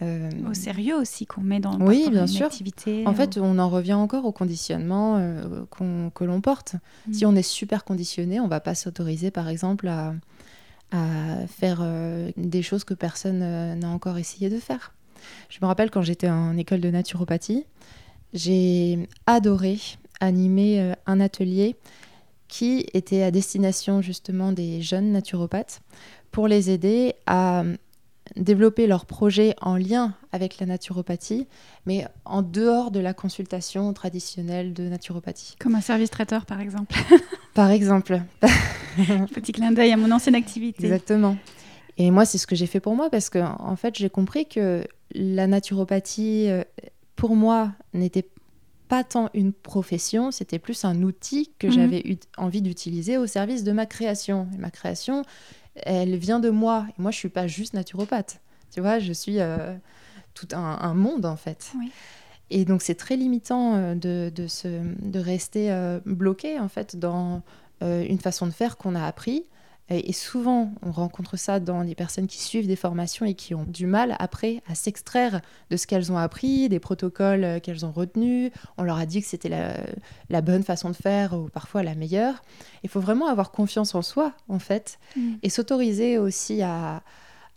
Euh, 0.00 0.30
au 0.48 0.54
sérieux 0.54 0.94
aussi 0.94 1.26
qu'on 1.26 1.40
met 1.40 1.58
dans 1.58 1.76
oui, 1.80 2.08
bien 2.08 2.28
sûr. 2.28 2.46
activité. 2.46 3.04
En 3.04 3.14
fait, 3.14 3.36
on 3.36 3.58
en 3.58 3.68
revient 3.68 3.94
encore 3.94 4.26
au 4.26 4.32
conditionnement 4.32 5.16
euh, 5.18 5.64
que 6.14 6.24
l'on 6.24 6.40
porte. 6.40 6.76
Mm. 7.08 7.12
Si 7.12 7.26
on 7.26 7.34
est 7.34 7.42
super 7.42 7.84
conditionné, 7.84 8.38
on 8.38 8.46
va 8.46 8.60
pas 8.60 8.76
s'autoriser, 8.76 9.32
par 9.32 9.48
exemple, 9.48 9.88
à, 9.88 10.14
à 10.92 11.46
faire 11.48 11.80
euh, 11.82 12.30
des 12.36 12.62
choses 12.62 12.84
que 12.84 12.94
personne 12.94 13.40
n'a 13.76 13.88
encore 13.88 14.18
essayé 14.18 14.50
de 14.50 14.58
faire. 14.58 14.94
Je 15.48 15.58
me 15.60 15.66
rappelle 15.66 15.90
quand 15.90 16.02
j'étais 16.02 16.30
en 16.30 16.56
école 16.56 16.80
de 16.80 16.90
naturopathie, 16.90 17.64
j'ai 18.34 19.08
adoré 19.26 19.80
animer 20.20 20.92
un 21.06 21.18
atelier 21.18 21.76
qui 22.48 22.86
était 22.94 23.22
à 23.22 23.30
destination 23.30 24.00
justement 24.02 24.52
des 24.52 24.80
jeunes 24.82 25.12
naturopathes 25.12 25.82
pour 26.30 26.48
les 26.48 26.70
aider 26.70 27.14
à 27.26 27.64
développer 28.36 28.86
leurs 28.86 29.06
projets 29.06 29.54
en 29.60 29.76
lien 29.76 30.14
avec 30.32 30.58
la 30.58 30.66
naturopathie, 30.66 31.46
mais 31.86 32.06
en 32.24 32.42
dehors 32.42 32.90
de 32.90 33.00
la 33.00 33.14
consultation 33.14 33.92
traditionnelle 33.92 34.74
de 34.74 34.84
naturopathie. 34.84 35.56
Comme 35.58 35.74
un 35.74 35.80
service 35.80 36.10
traiteur, 36.10 36.46
par 36.46 36.60
exemple. 36.60 36.94
par 37.54 37.70
exemple. 37.70 38.20
Petit 39.34 39.52
clin 39.52 39.72
d'œil 39.72 39.92
à 39.92 39.96
mon 39.96 40.10
ancienne 40.10 40.34
activité. 40.34 40.84
Exactement. 40.84 41.36
Et 41.96 42.10
moi, 42.10 42.24
c'est 42.24 42.38
ce 42.38 42.46
que 42.46 42.54
j'ai 42.54 42.66
fait 42.66 42.80
pour 42.80 42.94
moi, 42.94 43.10
parce 43.10 43.30
que 43.30 43.38
en 43.38 43.76
fait, 43.76 43.96
j'ai 43.96 44.10
compris 44.10 44.46
que 44.46 44.84
la 45.12 45.46
naturopathie 45.46 46.46
euh, 46.48 46.62
pour 47.16 47.34
moi, 47.34 47.72
n'était 47.94 48.28
pas 48.88 49.04
tant 49.04 49.28
une 49.34 49.52
profession, 49.52 50.30
c'était 50.30 50.58
plus 50.58 50.84
un 50.84 51.02
outil 51.02 51.50
que 51.58 51.66
Mhm. 51.66 51.72
j'avais 51.72 52.00
eu 52.04 52.16
envie 52.36 52.62
d'utiliser 52.62 53.16
au 53.18 53.26
service 53.26 53.62
de 53.64 53.72
ma 53.72 53.86
création. 53.86 54.48
Et 54.54 54.58
ma 54.58 54.70
création, 54.70 55.24
elle 55.76 56.16
vient 56.16 56.40
de 56.40 56.50
moi. 56.50 56.86
Et 56.98 57.02
moi, 57.02 57.10
je 57.10 57.16
suis 57.18 57.28
pas 57.28 57.46
juste 57.46 57.74
naturopathe. 57.74 58.40
Tu 58.72 58.80
vois, 58.80 58.98
je 58.98 59.12
suis 59.12 59.40
euh, 59.40 59.74
tout 60.34 60.48
un, 60.52 60.78
un 60.80 60.94
monde 60.94 61.24
en 61.26 61.36
fait. 61.36 61.72
Oui. 61.78 61.90
Et 62.50 62.64
donc, 62.64 62.80
c'est 62.82 62.94
très 62.94 63.16
limitant 63.16 63.74
euh, 63.74 63.94
de, 63.94 64.32
de, 64.34 64.46
se, 64.46 64.68
de 64.68 65.18
rester 65.18 65.70
euh, 65.70 66.00
bloqué 66.06 66.58
en 66.58 66.68
fait 66.68 66.96
dans 66.96 67.42
euh, 67.82 68.04
une 68.08 68.18
façon 68.18 68.46
de 68.46 68.52
faire 68.52 68.76
qu'on 68.78 68.94
a 68.94 69.04
appris. 69.06 69.44
Et, 69.90 70.12
souvent, 70.12 70.72
on 70.82 70.90
rencontre 70.90 71.36
ça 71.36 71.60
dans 71.60 71.82
les 71.82 71.94
personnes 71.94 72.26
qui 72.26 72.40
suivent 72.40 72.66
des 72.66 72.76
formations 72.76 73.24
et 73.24 73.34
qui 73.34 73.54
ont 73.54 73.64
du 73.64 73.86
mal 73.86 74.16
après 74.18 74.62
à 74.68 74.74
s'extraire 74.74 75.40
de 75.70 75.76
ce 75.76 75.86
qu'elles 75.86 76.12
ont 76.12 76.18
appris, 76.18 76.68
des 76.68 76.78
protocoles 76.80 77.44
euh, 77.44 77.60
qu'elles 77.60 77.86
ont 77.86 77.92
retenus. 77.92 78.50
On 78.76 78.82
leur 78.82 78.98
a 78.98 79.06
dit 79.06 79.22
que 79.22 79.26
c'était 79.26 79.48
la, 79.48 79.74
la 80.28 80.40
bonne 80.42 80.62
façon 80.62 80.90
de 80.90 80.96
faire 80.96 81.32
ou 81.32 81.48
parfois 81.48 81.82
la 81.82 81.94
meilleure. 81.94 82.42
Il 82.82 82.90
faut 82.90 83.00
vraiment 83.00 83.28
avoir 83.28 83.50
confiance 83.50 83.94
en 83.94 84.02
soi, 84.02 84.32
en 84.48 84.58
fait, 84.58 84.98
Mm. 85.16 85.34
et 85.42 85.50
s'autoriser 85.50 86.18
aussi 86.18 86.62
à, 86.62 87.02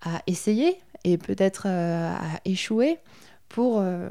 à 0.02 0.22
essayer 0.28 0.78
et 1.04 1.18
peut-être 1.18 1.64
euh, 1.68 2.14
à 2.14 2.40
échouer 2.46 2.98
pour 3.50 3.80
euh, 3.80 4.10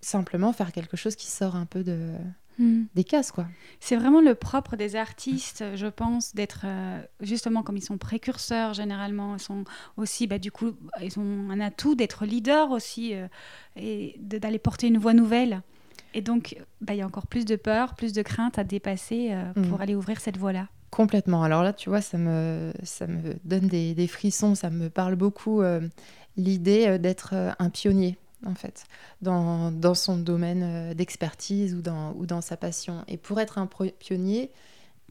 simplement 0.00 0.52
faire 0.52 0.72
quelque 0.72 0.96
chose 0.96 1.16
qui 1.16 1.26
sort 1.26 1.56
un 1.56 1.66
peu 1.66 1.82
de, 1.82 2.12
Mm. 2.58 2.84
des 2.94 3.04
cases, 3.04 3.30
quoi. 3.30 3.46
C'est 3.80 3.96
vraiment 3.96 4.20
le 4.20 4.34
propre 4.34 4.74
des 4.76 4.96
artistes, 4.96 5.64
je 5.76 5.86
pense, 5.86 6.34
d'être 6.34 6.62
euh, 6.64 7.00
justement 7.20 7.62
comme 7.62 7.76
ils 7.76 7.82
sont 7.84 7.98
précurseurs 7.98 8.74
généralement, 8.74 9.36
ils 9.36 9.40
sont 9.40 9.64
aussi, 9.96 10.26
bah, 10.26 10.38
du 10.38 10.50
coup, 10.50 10.72
ils 11.00 11.18
ont 11.18 11.50
un 11.50 11.60
atout 11.60 11.94
d'être 11.94 12.24
leaders 12.26 12.70
aussi 12.72 13.14
euh, 13.14 13.28
et 13.76 14.16
d'aller 14.18 14.58
porter 14.58 14.88
une 14.88 14.98
voix 14.98 15.14
nouvelle. 15.14 15.62
Et 16.14 16.22
donc, 16.22 16.56
bah, 16.80 16.94
il 16.94 16.98
y 16.98 17.02
a 17.02 17.06
encore 17.06 17.26
plus 17.28 17.44
de 17.44 17.54
peur, 17.56 17.94
plus 17.94 18.12
de 18.12 18.22
crainte 18.22 18.58
à 18.58 18.64
dépasser 18.64 19.28
euh, 19.30 19.52
pour 19.52 19.76
Mhm. 19.76 19.80
aller 19.80 19.94
ouvrir 19.94 20.20
cette 20.20 20.36
voie-là. 20.38 20.66
Complètement. 20.90 21.42
Alors 21.42 21.62
là, 21.62 21.72
tu 21.72 21.90
vois, 21.90 22.00
ça 22.00 22.16
me, 22.18 22.72
ça 22.82 23.06
me 23.06 23.34
donne 23.44 23.68
des, 23.68 23.94
des 23.94 24.06
frissons, 24.08 24.54
ça 24.54 24.70
me 24.70 24.88
parle 24.90 25.16
beaucoup 25.16 25.60
euh, 25.60 25.86
l'idée 26.36 26.98
d'être 26.98 27.34
un 27.58 27.70
pionnier, 27.70 28.16
en 28.46 28.54
fait, 28.54 28.84
dans, 29.22 29.70
dans 29.70 29.94
son 29.94 30.16
domaine 30.16 30.62
euh, 30.62 30.94
d'expertise 30.94 31.74
ou 31.74 31.82
dans, 31.82 32.12
ou 32.14 32.26
dans 32.26 32.40
sa 32.40 32.56
passion. 32.56 33.04
Et 33.08 33.16
pour 33.16 33.40
être 33.40 33.58
un 33.58 33.68
pionnier, 33.98 34.50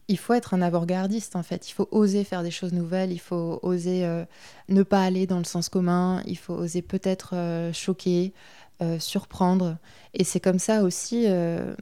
il 0.08 0.18
faut 0.18 0.32
être 0.32 0.54
un 0.54 0.62
avant-gardiste, 0.62 1.36
en 1.36 1.42
fait. 1.42 1.68
Il 1.68 1.72
faut 1.72 1.86
oser 1.90 2.24
faire 2.24 2.42
des 2.42 2.50
choses 2.50 2.72
nouvelles, 2.72 3.12
il 3.12 3.20
faut 3.20 3.60
oser 3.62 4.06
euh, 4.06 4.24
ne 4.68 4.82
pas 4.82 5.02
aller 5.02 5.26
dans 5.26 5.38
le 5.38 5.44
sens 5.44 5.68
commun, 5.68 6.22
il 6.26 6.38
faut 6.38 6.54
oser 6.54 6.80
peut-être 6.80 7.34
euh, 7.34 7.72
choquer, 7.74 8.32
euh, 8.80 8.98
surprendre. 8.98 9.76
Et 10.14 10.24
c'est 10.24 10.40
comme 10.40 10.58
ça 10.58 10.82
aussi 10.82 11.26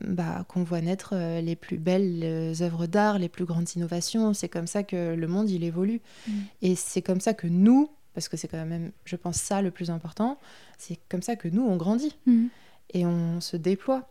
bah, 0.04 0.44
qu'on 0.48 0.64
voit 0.64 0.80
naître 0.80 1.14
les 1.40 1.54
plus 1.54 1.78
belles 1.78 2.54
œuvres 2.60 2.86
d'art, 2.86 3.20
les 3.20 3.28
plus 3.28 3.44
grandes 3.44 3.70
innovations. 3.76 4.34
C'est 4.34 4.48
comme 4.48 4.66
ça 4.66 4.82
que 4.82 5.14
le 5.14 5.26
monde, 5.28 5.48
il 5.48 5.62
évolue. 5.62 6.00
Mm. 6.26 6.32
Et 6.62 6.74
c'est 6.74 7.02
comme 7.02 7.20
ça 7.20 7.32
que 7.32 7.46
nous, 7.46 7.88
parce 8.16 8.30
que 8.30 8.38
c'est 8.38 8.48
quand 8.48 8.64
même, 8.64 8.92
je 9.04 9.14
pense, 9.14 9.36
ça 9.36 9.60
le 9.60 9.70
plus 9.70 9.90
important, 9.90 10.38
c'est 10.78 10.98
comme 11.10 11.20
ça 11.20 11.36
que 11.36 11.48
nous, 11.48 11.62
on 11.62 11.76
grandit 11.76 12.16
Mm. 12.24 12.46
et 12.94 13.04
on 13.04 13.42
se 13.42 13.58
déploie. 13.58 14.08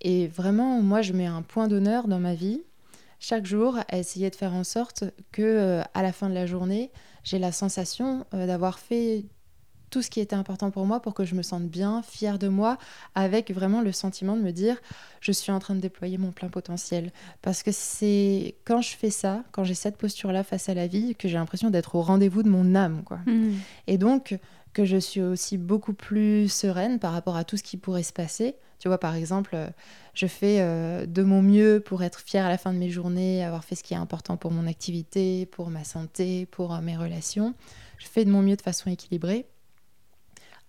Et 0.00 0.26
vraiment, 0.26 0.82
moi, 0.82 1.02
je 1.02 1.12
mets 1.12 1.26
un 1.26 1.42
point 1.42 1.68
d'honneur 1.68 2.08
dans 2.08 2.18
ma 2.18 2.34
vie, 2.34 2.60
chaque 3.20 3.46
jour, 3.46 3.78
à 3.88 3.96
essayer 3.98 4.28
de 4.28 4.34
faire 4.34 4.54
en 4.54 4.64
sorte 4.64 5.04
que, 5.30 5.42
euh, 5.42 5.82
à 5.94 6.02
la 6.02 6.12
fin 6.12 6.28
de 6.28 6.34
la 6.34 6.46
journée, 6.46 6.90
j'ai 7.22 7.38
la 7.38 7.52
sensation 7.52 8.26
euh, 8.34 8.48
d'avoir 8.48 8.80
fait 8.80 9.24
tout 9.90 10.02
ce 10.02 10.10
qui 10.10 10.20
était 10.20 10.36
important 10.36 10.70
pour 10.70 10.86
moi 10.86 11.00
pour 11.00 11.14
que 11.14 11.24
je 11.24 11.34
me 11.34 11.42
sente 11.42 11.68
bien, 11.68 12.02
fière 12.02 12.38
de 12.38 12.48
moi, 12.48 12.78
avec 13.14 13.50
vraiment 13.50 13.80
le 13.80 13.92
sentiment 13.92 14.36
de 14.36 14.42
me 14.42 14.52
dire, 14.52 14.76
je 15.20 15.32
suis 15.32 15.52
en 15.52 15.58
train 15.58 15.74
de 15.74 15.80
déployer 15.80 16.18
mon 16.18 16.32
plein 16.32 16.48
potentiel. 16.48 17.12
Parce 17.42 17.62
que 17.62 17.72
c'est 17.72 18.56
quand 18.64 18.80
je 18.80 18.96
fais 18.96 19.10
ça, 19.10 19.44
quand 19.52 19.64
j'ai 19.64 19.74
cette 19.74 19.96
posture-là 19.96 20.44
face 20.44 20.68
à 20.68 20.74
la 20.74 20.86
vie, 20.86 21.14
que 21.14 21.28
j'ai 21.28 21.38
l'impression 21.38 21.70
d'être 21.70 21.94
au 21.94 22.02
rendez-vous 22.02 22.42
de 22.42 22.48
mon 22.48 22.74
âme, 22.74 23.02
quoi. 23.04 23.18
Mm. 23.26 23.54
Et 23.86 23.98
donc, 23.98 24.38
que 24.72 24.84
je 24.84 24.96
suis 24.96 25.22
aussi 25.22 25.58
beaucoup 25.58 25.94
plus 25.94 26.48
sereine 26.48 26.98
par 26.98 27.12
rapport 27.12 27.36
à 27.36 27.44
tout 27.44 27.56
ce 27.56 27.62
qui 27.62 27.76
pourrait 27.76 28.02
se 28.02 28.12
passer. 28.12 28.56
Tu 28.78 28.86
vois, 28.86 28.98
par 28.98 29.16
exemple, 29.16 29.56
je 30.14 30.26
fais 30.26 30.58
euh, 30.60 31.06
de 31.06 31.22
mon 31.22 31.42
mieux 31.42 31.80
pour 31.80 32.02
être 32.02 32.20
fière 32.20 32.46
à 32.46 32.48
la 32.48 32.58
fin 32.58 32.72
de 32.72 32.78
mes 32.78 32.90
journées, 32.90 33.44
avoir 33.44 33.64
fait 33.64 33.74
ce 33.74 33.82
qui 33.82 33.94
est 33.94 33.98
important 33.98 34.36
pour 34.36 34.52
mon 34.52 34.66
activité, 34.66 35.46
pour 35.46 35.70
ma 35.70 35.84
santé, 35.84 36.46
pour 36.46 36.74
euh, 36.74 36.80
mes 36.80 36.96
relations. 36.96 37.54
Je 37.98 38.06
fais 38.06 38.24
de 38.24 38.30
mon 38.30 38.42
mieux 38.42 38.56
de 38.56 38.62
façon 38.62 38.90
équilibrée. 38.90 39.46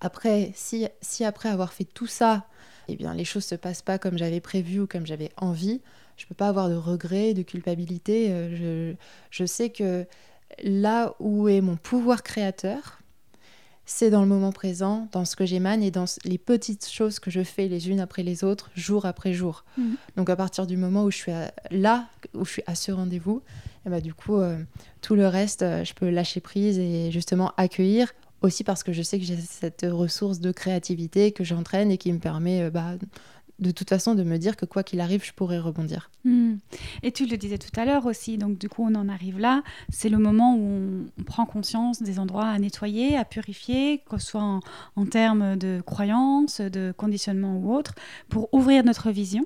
Après, 0.02 0.52
si, 0.56 0.88
si 1.02 1.26
après 1.26 1.50
avoir 1.50 1.74
fait 1.74 1.84
tout 1.86 2.08
ça, 2.08 2.46
eh 2.88 2.96
bien, 2.96 3.14
les 3.14 3.26
choses 3.26 3.46
se 3.46 3.56
passent 3.56 3.82
pas 3.82 4.00
comme 4.00 4.18
j'avais 4.18 4.40
prévu 4.40 4.80
ou 4.82 4.88
comme 4.88 5.06
j'avais 5.06 5.32
envie, 5.38 5.82
je 6.18 6.26
peux 6.26 6.36
pas 6.36 6.48
avoir 6.48 6.70
de 6.70 6.76
regrets, 6.76 7.34
de 7.34 7.44
culpabilité. 7.44 8.32
Euh, 8.32 8.56
Je, 8.56 8.96
je 9.30 9.46
sais 9.46 9.70
que 9.70 10.06
là 10.64 11.14
où 11.20 11.48
est 11.48 11.62
mon 11.62 11.76
pouvoir 11.76 12.24
créateur, 12.24 13.00
c'est 13.86 14.12
dans 14.12 14.22
le 14.22 14.28
moment 14.28 14.52
présent, 14.52 15.08
dans 15.12 15.26
ce 15.26 15.36
que 15.36 15.46
j'émane 15.46 15.82
et 15.82 15.90
dans 15.90 16.06
les 16.24 16.38
petites 16.38 16.88
choses 16.88 17.18
que 17.20 17.32
je 17.32 17.44
fais 17.44 17.68
les 17.68 17.90
unes 17.90 18.00
après 18.00 18.22
les 18.22 18.44
autres, 18.44 18.70
jour 18.76 19.06
après 19.08 19.34
jour. 19.34 19.66
Mhm. 19.78 19.96
Donc 20.16 20.30
à 20.30 20.36
partir 20.36 20.68
du 20.68 20.78
moment 20.78 21.04
où 21.06 21.12
je 21.12 21.18
suis 21.18 21.32
à- 21.32 21.52
là, 21.72 22.08
où 22.36 22.46
je 22.46 22.52
suis 22.52 22.64
à 22.68 22.76
ce 22.76 22.92
rendez-vous, 22.92 23.42
et 23.86 23.90
bah, 23.90 24.00
du 24.02 24.14
coup, 24.14 24.38
euh, 24.38 24.58
tout 25.02 25.16
le 25.16 25.26
reste, 25.28 25.64
euh, 25.64 25.84
je 25.84 25.94
peux 25.96 26.10
lâcher 26.10 26.40
prise 26.40 26.78
et 26.78 27.10
justement 27.12 27.52
accueillir, 27.58 28.14
aussi 28.42 28.64
parce 28.64 28.84
que 28.84 28.94
je 28.94 29.02
sais 29.02 29.20
que 29.20 29.26
j'ai 29.26 29.38
cette 29.38 29.86
ressource 29.90 30.40
de 30.40 30.52
créativité 30.52 31.32
que 31.32 31.44
j'entraîne 31.44 31.92
et 31.92 31.98
qui 31.98 32.12
me 32.14 32.20
permet 32.20 32.64
euh, 32.64 32.70
bah, 32.70 32.96
de 33.60 33.72
toute 33.72 33.90
façon 33.90 34.16
de 34.16 34.24
me 34.24 34.38
dire 34.38 34.56
que 34.56 34.66
quoi 34.66 34.84
qu'il 34.84 35.02
arrive, 35.02 35.26
je 35.26 35.34
pourrais 35.34 35.60
rebondir. 35.60 36.10
Mm. 36.24 36.56
Et 37.04 37.12
tu 37.12 37.26
le 37.26 37.38
disais 37.38 37.58
tout 37.58 37.78
à 37.80 37.86
l'heure 37.86 38.06
aussi, 38.06 38.38
donc 38.38 38.58
du 38.58 38.70
coup 38.70 38.86
on 38.88 38.96
en 38.96 39.10
arrive 39.10 39.40
là, 39.40 39.64
c'est 39.90 40.10
le 40.10 40.18
moment 40.18 40.56
où 40.56 40.62
on, 40.62 41.06
on 41.20 41.24
prend 41.24 41.46
conscience 41.46 42.02
des 42.02 42.20
endroits 42.20 42.48
à 42.48 42.58
nettoyer, 42.58 43.18
à 43.18 43.26
purifier, 43.26 44.02
que 44.10 44.18
ce 44.18 44.28
soit 44.28 44.42
en, 44.42 44.60
en 44.96 45.06
termes 45.06 45.58
de 45.58 45.82
croyances, 45.86 46.62
de 46.62 46.94
conditionnement 46.96 47.58
ou 47.58 47.74
autre, 47.76 47.96
pour 48.30 48.54
ouvrir 48.54 48.84
notre 48.84 49.12
vision. 49.12 49.46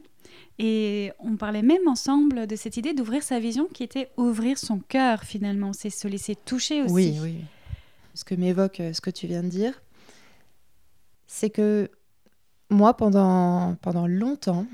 Et 0.59 1.11
on 1.19 1.35
parlait 1.35 1.63
même 1.63 1.87
ensemble 1.87 2.45
de 2.45 2.55
cette 2.55 2.77
idée 2.77 2.93
d'ouvrir 2.93 3.23
sa 3.23 3.39
vision 3.39 3.65
qui 3.65 3.83
était 3.83 4.09
ouvrir 4.17 4.59
son 4.59 4.79
cœur 4.79 5.23
finalement, 5.23 5.73
c'est 5.73 5.89
se 5.89 6.07
laisser 6.07 6.35
toucher 6.35 6.83
aussi. 6.83 6.93
Oui, 6.93 7.17
oui. 7.21 7.35
Ce 8.13 8.23
que 8.23 8.35
m'évoque 8.35 8.79
euh, 8.79 8.93
ce 8.93 9.01
que 9.01 9.09
tu 9.09 9.27
viens 9.27 9.43
de 9.43 9.49
dire, 9.49 9.81
c'est 11.27 11.49
que 11.49 11.89
moi, 12.69 12.95
pendant, 12.95 13.75
pendant 13.81 14.07
longtemps, 14.07 14.65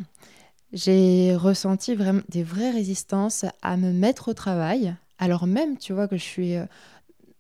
j'ai 0.74 1.36
ressenti 1.36 1.98
des 2.30 2.44
vraies 2.44 2.72
résistances 2.72 3.46
à 3.62 3.78
me 3.78 3.92
mettre 3.92 4.30
au 4.30 4.34
travail, 4.34 4.96
alors 5.18 5.48
même, 5.48 5.78
tu 5.78 5.94
vois, 5.94 6.08
que 6.08 6.18
je 6.18 6.24
suis 6.24 6.56
euh, 6.56 6.66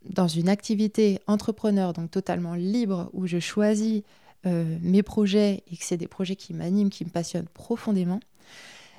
dans 0.09 0.27
une 0.27 0.49
activité 0.49 1.19
entrepreneur, 1.27 1.93
donc 1.93 2.11
totalement 2.11 2.55
libre, 2.55 3.09
où 3.13 3.27
je 3.27 3.39
choisis 3.39 4.03
euh, 4.45 4.77
mes 4.81 5.03
projets 5.03 5.63
et 5.71 5.77
que 5.77 5.83
c'est 5.83 5.97
des 5.97 6.07
projets 6.07 6.35
qui 6.35 6.53
m'animent, 6.53 6.89
qui 6.89 7.05
me 7.05 7.09
passionnent 7.09 7.47
profondément. 7.53 8.19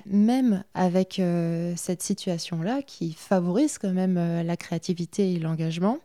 Même 0.05 0.63
avec 0.73 1.19
euh, 1.19 1.73
cette 1.75 2.01
situation-là 2.01 2.81
qui 2.81 3.13
favorise 3.13 3.77
quand 3.77 3.93
même 3.93 4.17
euh, 4.17 4.43
la 4.43 4.57
créativité 4.57 5.33
et 5.33 5.39
l'engagement, 5.39 5.99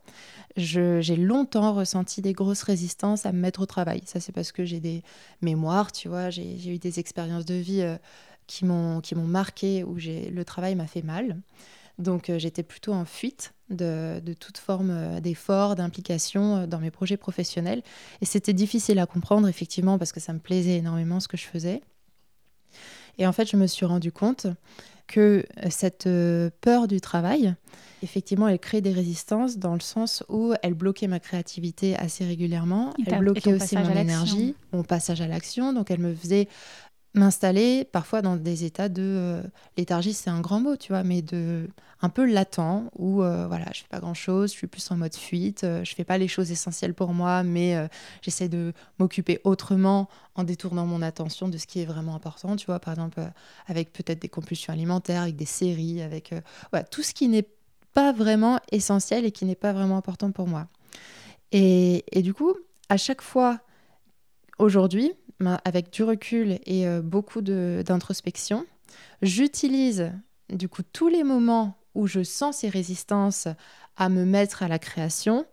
j'ai 0.57 1.17
longtemps 1.17 1.75
ressenti 1.75 2.23
des 2.23 2.33
grosses 2.33 2.63
résistances 2.63 3.27
à 3.27 3.33
me 3.33 3.39
mettre 3.39 3.61
au 3.61 3.67
travail. 3.67 4.03
Ça, 4.07 4.21
c'est 4.21 4.33
parce 4.33 4.53
que 4.53 4.65
j'ai 4.65 4.81
des 4.81 5.03
mémoires, 5.43 5.93
tu 5.93 6.09
vois, 6.09 6.31
j'ai 6.31 6.75
eu 6.75 6.79
des 6.79 6.99
expériences 6.99 7.45
de 7.45 7.55
vie 7.55 7.83
euh, 7.83 7.97
qui 8.47 8.65
m'ont 8.65 9.03
marqué, 9.15 9.85
où 9.85 9.97
le 9.97 10.43
travail 10.45 10.75
m'a 10.75 10.87
fait 10.87 11.03
mal. 11.03 11.41
Donc, 11.99 12.31
euh, 12.31 12.39
j'étais 12.39 12.63
plutôt 12.63 12.93
en 12.93 13.05
fuite 13.05 13.55
de, 13.71 14.21
de 14.25 14.33
toute 14.33 14.59
forme 14.59 15.21
d'effort, 15.21 15.75
d'implication 15.75 16.67
dans 16.67 16.79
mes 16.79 16.91
projets 16.91 17.17
professionnels. 17.17 17.83
Et 18.21 18.25
c'était 18.25 18.53
difficile 18.53 18.99
à 18.99 19.07
comprendre, 19.07 19.49
effectivement, 19.49 19.99
parce 19.99 20.13
que 20.13 20.21
ça 20.21 20.33
me 20.33 20.39
plaisait 20.39 20.77
énormément 20.77 21.21
ce 21.21 21.29
que 21.29 21.37
je 21.37 21.47
faisais. 21.47 21.83
Et 23.19 23.27
en 23.27 23.33
fait, 23.33 23.49
je 23.51 23.57
me 23.57 23.67
suis 23.67 23.87
rendu 23.87 24.13
compte 24.13 24.47
que 25.07 25.45
euh, 25.65 25.67
cette 25.71 26.07
euh, 26.07 26.51
peur 26.61 26.89
du 26.89 27.01
travail, 27.01 27.55
effectivement, 28.03 28.49
elle 28.49 28.59
crée 28.59 28.81
des 28.81 28.93
résistances 28.93 29.59
dans 29.59 29.75
le 29.75 29.81
sens 29.81 30.25
où 30.29 30.55
elle 30.63 30.75
bloquait 30.75 31.07
ma 31.07 31.21
créativité 31.21 31.97
assez 31.97 32.25
régulièrement. 32.25 32.93
Elle 33.07 33.21
bloquait 33.21 33.55
aussi 33.55 33.77
mon 33.77 33.95
énergie, 33.97 34.55
mon 34.73 34.83
passage 34.83 35.21
à 35.21 35.29
l'action. 35.29 35.73
Donc, 35.73 35.91
elle 35.91 36.01
me 36.01 36.15
faisait 36.15 36.49
m'installer 37.17 37.85
parfois 37.85 38.23
dans 38.23 38.37
des 38.37 38.65
états 38.65 38.89
de 38.89 39.03
euh, 39.03 39.43
léthargie, 39.77 40.13
c'est 40.15 40.31
un 40.31 40.41
grand 40.41 40.61
mot, 40.61 40.77
tu 40.77 40.93
vois, 40.93 41.03
mais 41.03 41.23
de 41.23 41.69
un 42.03 42.09
peu 42.09 42.27
latent 42.27 42.91
où 42.99 43.23
euh, 43.23 43.47
voilà, 43.47 43.67
je 43.73 43.81
fais 43.81 43.89
pas 43.89 44.01
grand 44.01 44.15
chose, 44.15 44.53
je 44.53 44.57
suis 44.59 44.67
plus 44.67 44.91
en 44.91 44.97
mode 44.97 45.15
fuite, 45.15 45.65
euh, 45.65 45.83
je 45.85 45.95
fais 45.95 46.05
pas 46.05 46.19
les 46.19 46.29
choses 46.29 46.51
essentielles 46.51 46.95
pour 46.95 47.15
moi, 47.15 47.43
mais 47.43 47.75
euh, 47.75 47.89
j'essaie 48.23 48.49
de 48.49 48.73
m'occuper 48.99 49.41
autrement 49.45 50.09
en 50.35 50.45
détournant 50.45 50.87
mon 50.87 51.01
attention 51.01 51.49
de 51.49 51.57
ce 51.57 51.67
qui 51.67 51.81
est 51.81 51.87
vraiment 51.87 52.15
important, 52.15 52.57
tu 52.57 52.67
vois, 52.67 52.81
par 52.81 52.93
exemple 52.93 53.21
avec 53.67 53.93
peut-être 53.93 54.21
des 54.21 54.29
compulsions 54.29 54.73
alimentaires, 54.73 55.23
avec 55.23 55.37
des 55.37 55.47
séries, 55.47 56.03
avec 56.03 56.35
tout 56.91 57.03
ce 57.03 57.15
qui 57.15 57.29
n'est 57.29 57.49
pas 57.95 58.13
vraiment 58.13 58.61
essentiel 58.71 59.25
et 59.25 59.33
qui 59.33 59.47
n'est 59.47 59.55
pas 59.55 59.73
vraiment 59.73 59.97
important 59.97 60.31
pour 60.31 60.47
moi. 60.47 60.69
Et, 61.53 62.05
et 62.13 62.21
du 62.21 62.35
coup, 62.35 62.55
à 62.91 62.99
chaque 62.99 63.23
fois 63.23 63.61
aujourd'hui, 64.59 65.13
avec 65.65 65.93
du 65.93 66.03
recul 66.03 66.59
et 66.65 66.87
euh, 66.87 67.03
beaucoup 67.03 67.41
d'introspection, 67.41 68.67
j'utilise 69.23 70.13
du 70.51 70.69
coup 70.69 70.83
tous 70.83 71.09
les 71.09 71.25
moments 71.25 71.77
où 71.95 72.07
je 72.07 72.23
sens 72.23 72.59
ces 72.59 72.69
résistances 72.69 73.49
à 73.97 74.09
me 74.09 74.25
mettre 74.25 74.63
à 74.63 74.69
la 74.69 74.79
création 74.79 75.47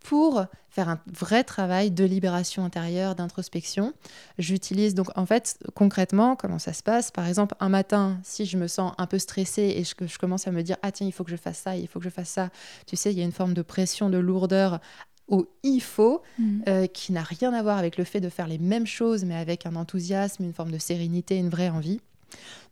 pour 0.00 0.44
faire 0.68 0.88
un 0.88 1.00
vrai 1.06 1.44
travail 1.44 1.90
de 1.90 2.04
libération 2.04 2.64
intérieure, 2.64 3.14
d'introspection. 3.14 3.94
J'utilise 4.38 4.94
donc 4.94 5.06
en 5.16 5.24
fait 5.24 5.58
concrètement 5.74 6.36
comment 6.36 6.58
ça 6.58 6.72
se 6.72 6.82
passe? 6.82 7.10
Par 7.10 7.26
exemple, 7.26 7.54
un 7.60 7.68
matin, 7.68 8.18
si 8.22 8.44
je 8.44 8.58
me 8.58 8.66
sens 8.66 8.92
un 8.98 9.06
peu 9.06 9.18
stressée 9.18 9.74
et 9.76 9.94
que 9.94 10.06
je, 10.06 10.18
commence 10.18 10.46
à 10.46 10.50
me 10.50 10.62
dire 10.62 10.76
ah 10.82 10.92
tiens 10.92 11.06
il 11.06 11.12
faut 11.12 11.24
que 11.24 11.30
je 11.30 11.36
fasse 11.36 11.58
ça, 11.58 11.76
il 11.76 11.88
faut 11.88 12.00
que 12.00 12.04
je 12.04 12.10
fasse 12.10 12.28
ça. 12.28 12.50
Tu 12.86 12.96
sais, 12.96 13.12
il 13.12 13.18
y 13.18 13.22
a 13.22 13.24
une 13.24 13.32
forme 13.32 13.54
de 13.54 13.62
pression, 13.62 14.10
de 14.10 14.18
lourdeur 14.18 14.80
au 15.28 15.48
il 15.62 15.80
faut, 15.80 16.22
mm. 16.38 16.60
euh, 16.68 16.86
qui 16.86 17.12
n'a 17.12 17.22
rien 17.22 17.52
à 17.52 17.62
voir 17.62 17.78
avec 17.78 17.96
le 17.96 18.04
fait 18.04 18.20
de 18.20 18.28
faire 18.28 18.46
les 18.46 18.58
mêmes 18.58 18.86
choses, 18.86 19.24
mais 19.24 19.34
avec 19.34 19.66
un 19.66 19.76
enthousiasme, 19.76 20.44
une 20.44 20.52
forme 20.52 20.70
de 20.70 20.78
sérénité, 20.78 21.36
une 21.36 21.48
vraie 21.48 21.70
envie. 21.70 22.00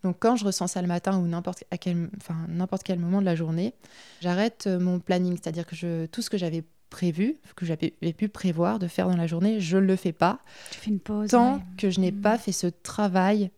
Donc 0.02 0.16
quand 0.18 0.36
je 0.36 0.44
ressens 0.44 0.66
ça 0.66 0.82
le 0.82 0.88
matin 0.88 1.18
ou 1.18 1.26
n'importe 1.26 1.64
quel, 1.80 2.10
enfin, 2.16 2.36
quel 2.84 2.98
moment 2.98 3.20
de 3.20 3.26
la 3.26 3.36
journée, 3.36 3.74
j'arrête 4.20 4.64
euh, 4.66 4.78
mon 4.78 4.98
planning, 4.98 5.38
c'est-à-dire 5.40 5.66
que 5.66 5.76
je, 5.76 6.06
tout 6.06 6.22
ce 6.22 6.30
que 6.30 6.36
j'avais 6.36 6.64
prévu, 6.90 7.38
que 7.56 7.64
j'avais 7.64 7.90
pu 7.90 8.28
prévoir 8.28 8.78
de 8.78 8.86
faire 8.86 9.08
dans 9.08 9.16
la 9.16 9.26
journée, 9.26 9.60
je 9.60 9.78
ne 9.78 9.86
le 9.86 9.96
fais 9.96 10.12
pas. 10.12 10.40
Tu 10.72 10.78
fais 10.78 10.90
une 10.90 11.00
pause. 11.00 11.30
Tant 11.30 11.62
que 11.78 11.88
je 11.88 12.00
n'ai 12.00 12.12
mm. 12.12 12.20
pas 12.20 12.36
fait 12.36 12.52
ce 12.52 12.66
travail 12.66 13.50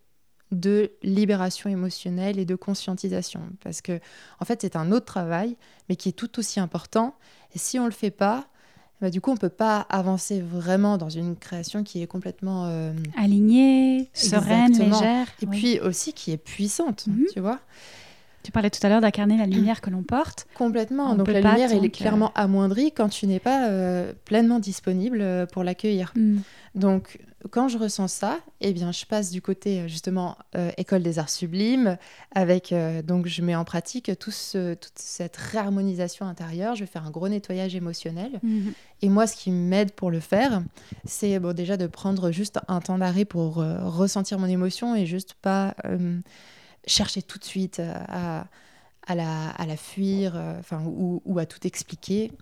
de 0.52 0.92
libération 1.02 1.68
émotionnelle 1.68 2.38
et 2.38 2.44
de 2.44 2.54
conscientisation. 2.54 3.40
Parce 3.60 3.82
que, 3.82 3.98
en 4.38 4.44
fait, 4.44 4.60
c'est 4.62 4.76
un 4.76 4.92
autre 4.92 5.06
travail, 5.06 5.56
mais 5.88 5.96
qui 5.96 6.10
est 6.10 6.12
tout 6.12 6.38
aussi 6.38 6.60
important. 6.60 7.16
Et 7.54 7.58
si 7.58 7.78
on 7.78 7.82
ne 7.82 7.88
le 7.88 7.94
fait 7.94 8.12
pas, 8.12 8.46
bah, 9.00 9.10
du 9.10 9.20
coup, 9.20 9.30
on 9.30 9.34
ne 9.34 9.38
peut 9.38 9.48
pas 9.48 9.80
avancer 9.90 10.40
vraiment 10.40 10.96
dans 10.96 11.10
une 11.10 11.36
création 11.36 11.82
qui 11.82 12.02
est 12.02 12.06
complètement... 12.06 12.66
Euh, 12.68 12.92
Alignée, 13.16 14.08
sereine, 14.14 14.72
légère. 14.72 15.26
Et 15.42 15.46
puis 15.46 15.80
aussi 15.80 16.12
qui 16.12 16.32
est 16.32 16.36
puissante, 16.36 17.06
mhm. 17.06 17.26
tu 17.32 17.40
vois. 17.40 17.60
Tu 18.44 18.52
parlais 18.52 18.68
tout 18.68 18.84
à 18.86 18.90
l'heure 18.90 19.00
d'incarner 19.00 19.38
la 19.38 19.46
lumière 19.46 19.80
que 19.80 19.88
l'on 19.88 20.02
porte. 20.02 20.46
Complètement. 20.54 21.14
donc 21.14 21.28
la 21.28 21.40
lumière, 21.40 21.72
elle 21.72 21.84
est 21.84 21.90
clairement 21.90 22.30
amoindrie 22.34 22.92
quand 22.92 23.08
tu 23.08 23.26
n'es 23.26 23.40
pas 23.40 23.68
euh, 23.68 24.12
pleinement 24.26 24.58
disponible 24.58 25.22
euh, 25.22 25.46
pour 25.46 25.64
l'accueillir. 25.64 26.12
Mm. 26.14 26.38
Donc 26.74 27.20
quand 27.50 27.68
je 27.68 27.78
ressens 27.78 28.08
ça, 28.08 28.40
eh 28.60 28.72
bien, 28.72 28.90
je 28.90 29.04
passe 29.04 29.30
du 29.30 29.40
côté 29.40 29.80
euh, 29.80 29.88
justement 29.88 30.36
école 30.76 31.02
des 31.02 31.18
arts 31.18 31.30
sublimes, 31.30 31.98
avec 32.34 32.74
donc 33.04 33.26
je 33.26 33.42
mets 33.42 33.54
en 33.54 33.64
pratique 33.64 34.10
tout 34.18 34.32
toute 34.52 34.92
cette 34.96 35.36
réharmonisation 35.36 36.26
intérieure. 36.26 36.74
Je 36.74 36.80
vais 36.80 36.90
faire 36.90 37.06
un 37.06 37.10
gros 37.10 37.28
nettoyage 37.28 37.74
émotionnel. 37.74 38.40
Mm-hmm. 38.44 38.72
Et 39.02 39.08
moi, 39.08 39.26
ce 39.26 39.36
qui 39.36 39.50
m'aide 39.50 39.92
pour 39.92 40.10
le 40.10 40.20
faire, 40.20 40.62
c'est 41.04 41.38
bon, 41.38 41.54
déjà 41.54 41.76
de 41.76 41.86
prendre 41.86 42.30
juste 42.30 42.58
un 42.68 42.80
temps 42.80 42.98
d'arrêt 42.98 43.24
pour 43.24 43.56
ressentir 43.56 44.38
mon 44.38 44.46
émotion 44.46 44.94
et 44.94 45.06
juste 45.06 45.34
pas 45.34 45.74
chercher 46.86 47.22
tout 47.22 47.38
de 47.38 47.44
suite 47.44 47.80
euh, 47.80 47.94
à, 48.08 48.46
à, 49.06 49.14
la, 49.14 49.50
à 49.50 49.66
la 49.66 49.76
fuir 49.76 50.32
euh, 50.34 50.58
enfin, 50.58 50.82
ou, 50.86 51.22
ou, 51.24 51.38
à 51.38 51.46
tout 51.46 51.66
expliquer. 51.66 52.32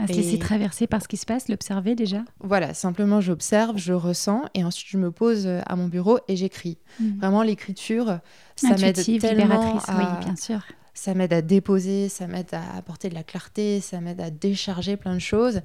À 0.00 0.06
se 0.06 0.12
laisser 0.12 0.38
traverser 0.38 0.86
par 0.86 1.02
ce 1.02 1.08
qui 1.08 1.16
se 1.16 1.26
passe, 1.26 1.48
l'observer 1.48 1.94
déjà 1.94 2.24
Voilà, 2.40 2.74
simplement 2.74 3.20
j'observe, 3.20 3.76
je 3.76 3.92
ressens 3.92 4.44
et 4.54 4.64
ensuite 4.64 4.88
je 4.90 4.98
me 4.98 5.10
pose 5.10 5.46
euh, 5.46 5.60
à 5.66 5.76
mon 5.76 5.88
bureau 5.88 6.18
et 6.28 6.36
j'écris. 6.36 6.78
Hmm. 7.00 7.18
Vraiment, 7.18 7.42
l'écriture, 7.42 8.18
ça 8.56 8.76
m'aide 8.76 9.20
tellement 9.20 9.78
à... 9.78 9.98
Oui, 9.98 10.24
bien 10.24 10.36
sûr. 10.36 10.60
Ça 10.94 11.14
m'aide 11.14 11.32
à 11.32 11.40
déposer, 11.40 12.08
ça 12.08 12.26
m'aide 12.26 12.52
à 12.52 12.76
apporter 12.76 13.08
de 13.08 13.14
la 13.14 13.22
clarté, 13.22 13.80
ça 13.80 14.00
m'aide 14.00 14.20
à 14.20 14.30
décharger 14.30 14.96
plein 14.96 15.14
de 15.14 15.20
choses. 15.20 15.62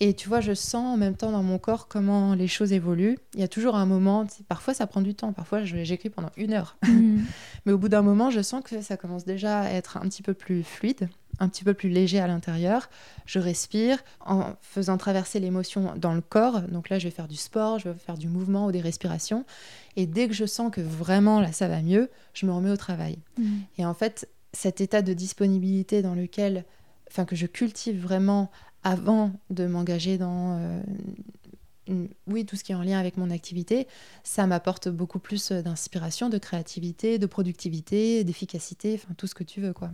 Et 0.00 0.14
tu 0.14 0.28
vois, 0.28 0.40
je 0.40 0.54
sens 0.54 0.94
en 0.94 0.96
même 0.96 1.16
temps 1.16 1.30
dans 1.30 1.42
mon 1.42 1.58
corps 1.58 1.86
comment 1.86 2.34
les 2.34 2.48
choses 2.48 2.72
évoluent. 2.72 3.16
Il 3.34 3.40
y 3.40 3.44
a 3.44 3.48
toujours 3.48 3.76
un 3.76 3.86
moment, 3.86 4.26
parfois 4.48 4.74
ça 4.74 4.86
prend 4.88 5.00
du 5.00 5.14
temps, 5.14 5.32
parfois 5.32 5.64
j'écris 5.64 6.10
pendant 6.10 6.30
une 6.36 6.52
heure. 6.52 6.76
Mm. 6.94 7.24
Mais 7.66 7.72
au 7.72 7.78
bout 7.78 7.88
d'un 7.88 8.02
moment, 8.02 8.30
je 8.30 8.40
sens 8.40 8.62
que 8.62 8.80
ça 8.80 8.96
commence 8.96 9.24
déjà 9.24 9.62
à 9.62 9.70
être 9.70 9.96
un 9.96 10.02
petit 10.02 10.22
peu 10.22 10.32
plus 10.32 10.62
fluide, 10.62 11.08
un 11.38 11.48
petit 11.48 11.64
peu 11.64 11.74
plus 11.74 11.88
léger 11.88 12.20
à 12.20 12.26
l'intérieur. 12.26 12.88
Je 13.26 13.38
respire 13.38 13.98
en 14.24 14.52
faisant 14.60 14.96
traverser 14.96 15.40
l'émotion 15.40 15.94
dans 15.96 16.14
le 16.14 16.20
corps. 16.20 16.60
Donc 16.62 16.90
là, 16.90 16.98
je 16.98 17.04
vais 17.04 17.10
faire 17.10 17.26
du 17.26 17.36
sport, 17.36 17.78
je 17.78 17.88
vais 17.88 17.98
faire 17.98 18.16
du 18.16 18.28
mouvement 18.28 18.66
ou 18.66 18.72
des 18.72 18.80
respirations. 18.80 19.44
Et 19.96 20.06
dès 20.06 20.28
que 20.28 20.34
je 20.34 20.44
sens 20.44 20.70
que 20.70 20.80
vraiment 20.80 21.40
là, 21.40 21.52
ça 21.52 21.66
va 21.66 21.80
mieux, 21.82 22.10
je 22.32 22.46
me 22.46 22.52
remets 22.52 22.70
au 22.70 22.76
travail. 22.76 23.18
Mm. 23.38 23.56
Et 23.78 23.86
en 23.86 23.94
fait, 23.94 24.28
cet 24.52 24.80
état 24.80 25.02
de 25.02 25.12
disponibilité 25.14 26.02
dans 26.02 26.14
lequel, 26.14 26.64
enfin, 27.10 27.24
que 27.24 27.34
je 27.34 27.46
cultive 27.46 28.00
vraiment 28.00 28.50
avant 28.84 29.32
de 29.50 29.66
m'engager 29.66 30.18
dans 30.18 30.58
euh, 30.58 30.82
oui, 32.26 32.46
tout 32.46 32.56
ce 32.56 32.64
qui 32.64 32.72
est 32.72 32.74
en 32.74 32.82
lien 32.82 32.98
avec 32.98 33.16
mon 33.16 33.30
activité, 33.30 33.86
ça 34.22 34.46
m'apporte 34.46 34.88
beaucoup 34.88 35.18
plus 35.18 35.52
d'inspiration, 35.52 36.28
de 36.28 36.38
créativité, 36.38 37.18
de 37.18 37.26
productivité, 37.26 38.24
d'efficacité, 38.24 38.94
enfin 38.94 39.14
tout 39.16 39.26
ce 39.26 39.34
que 39.34 39.44
tu 39.44 39.60
veux 39.60 39.72
quoi. 39.72 39.90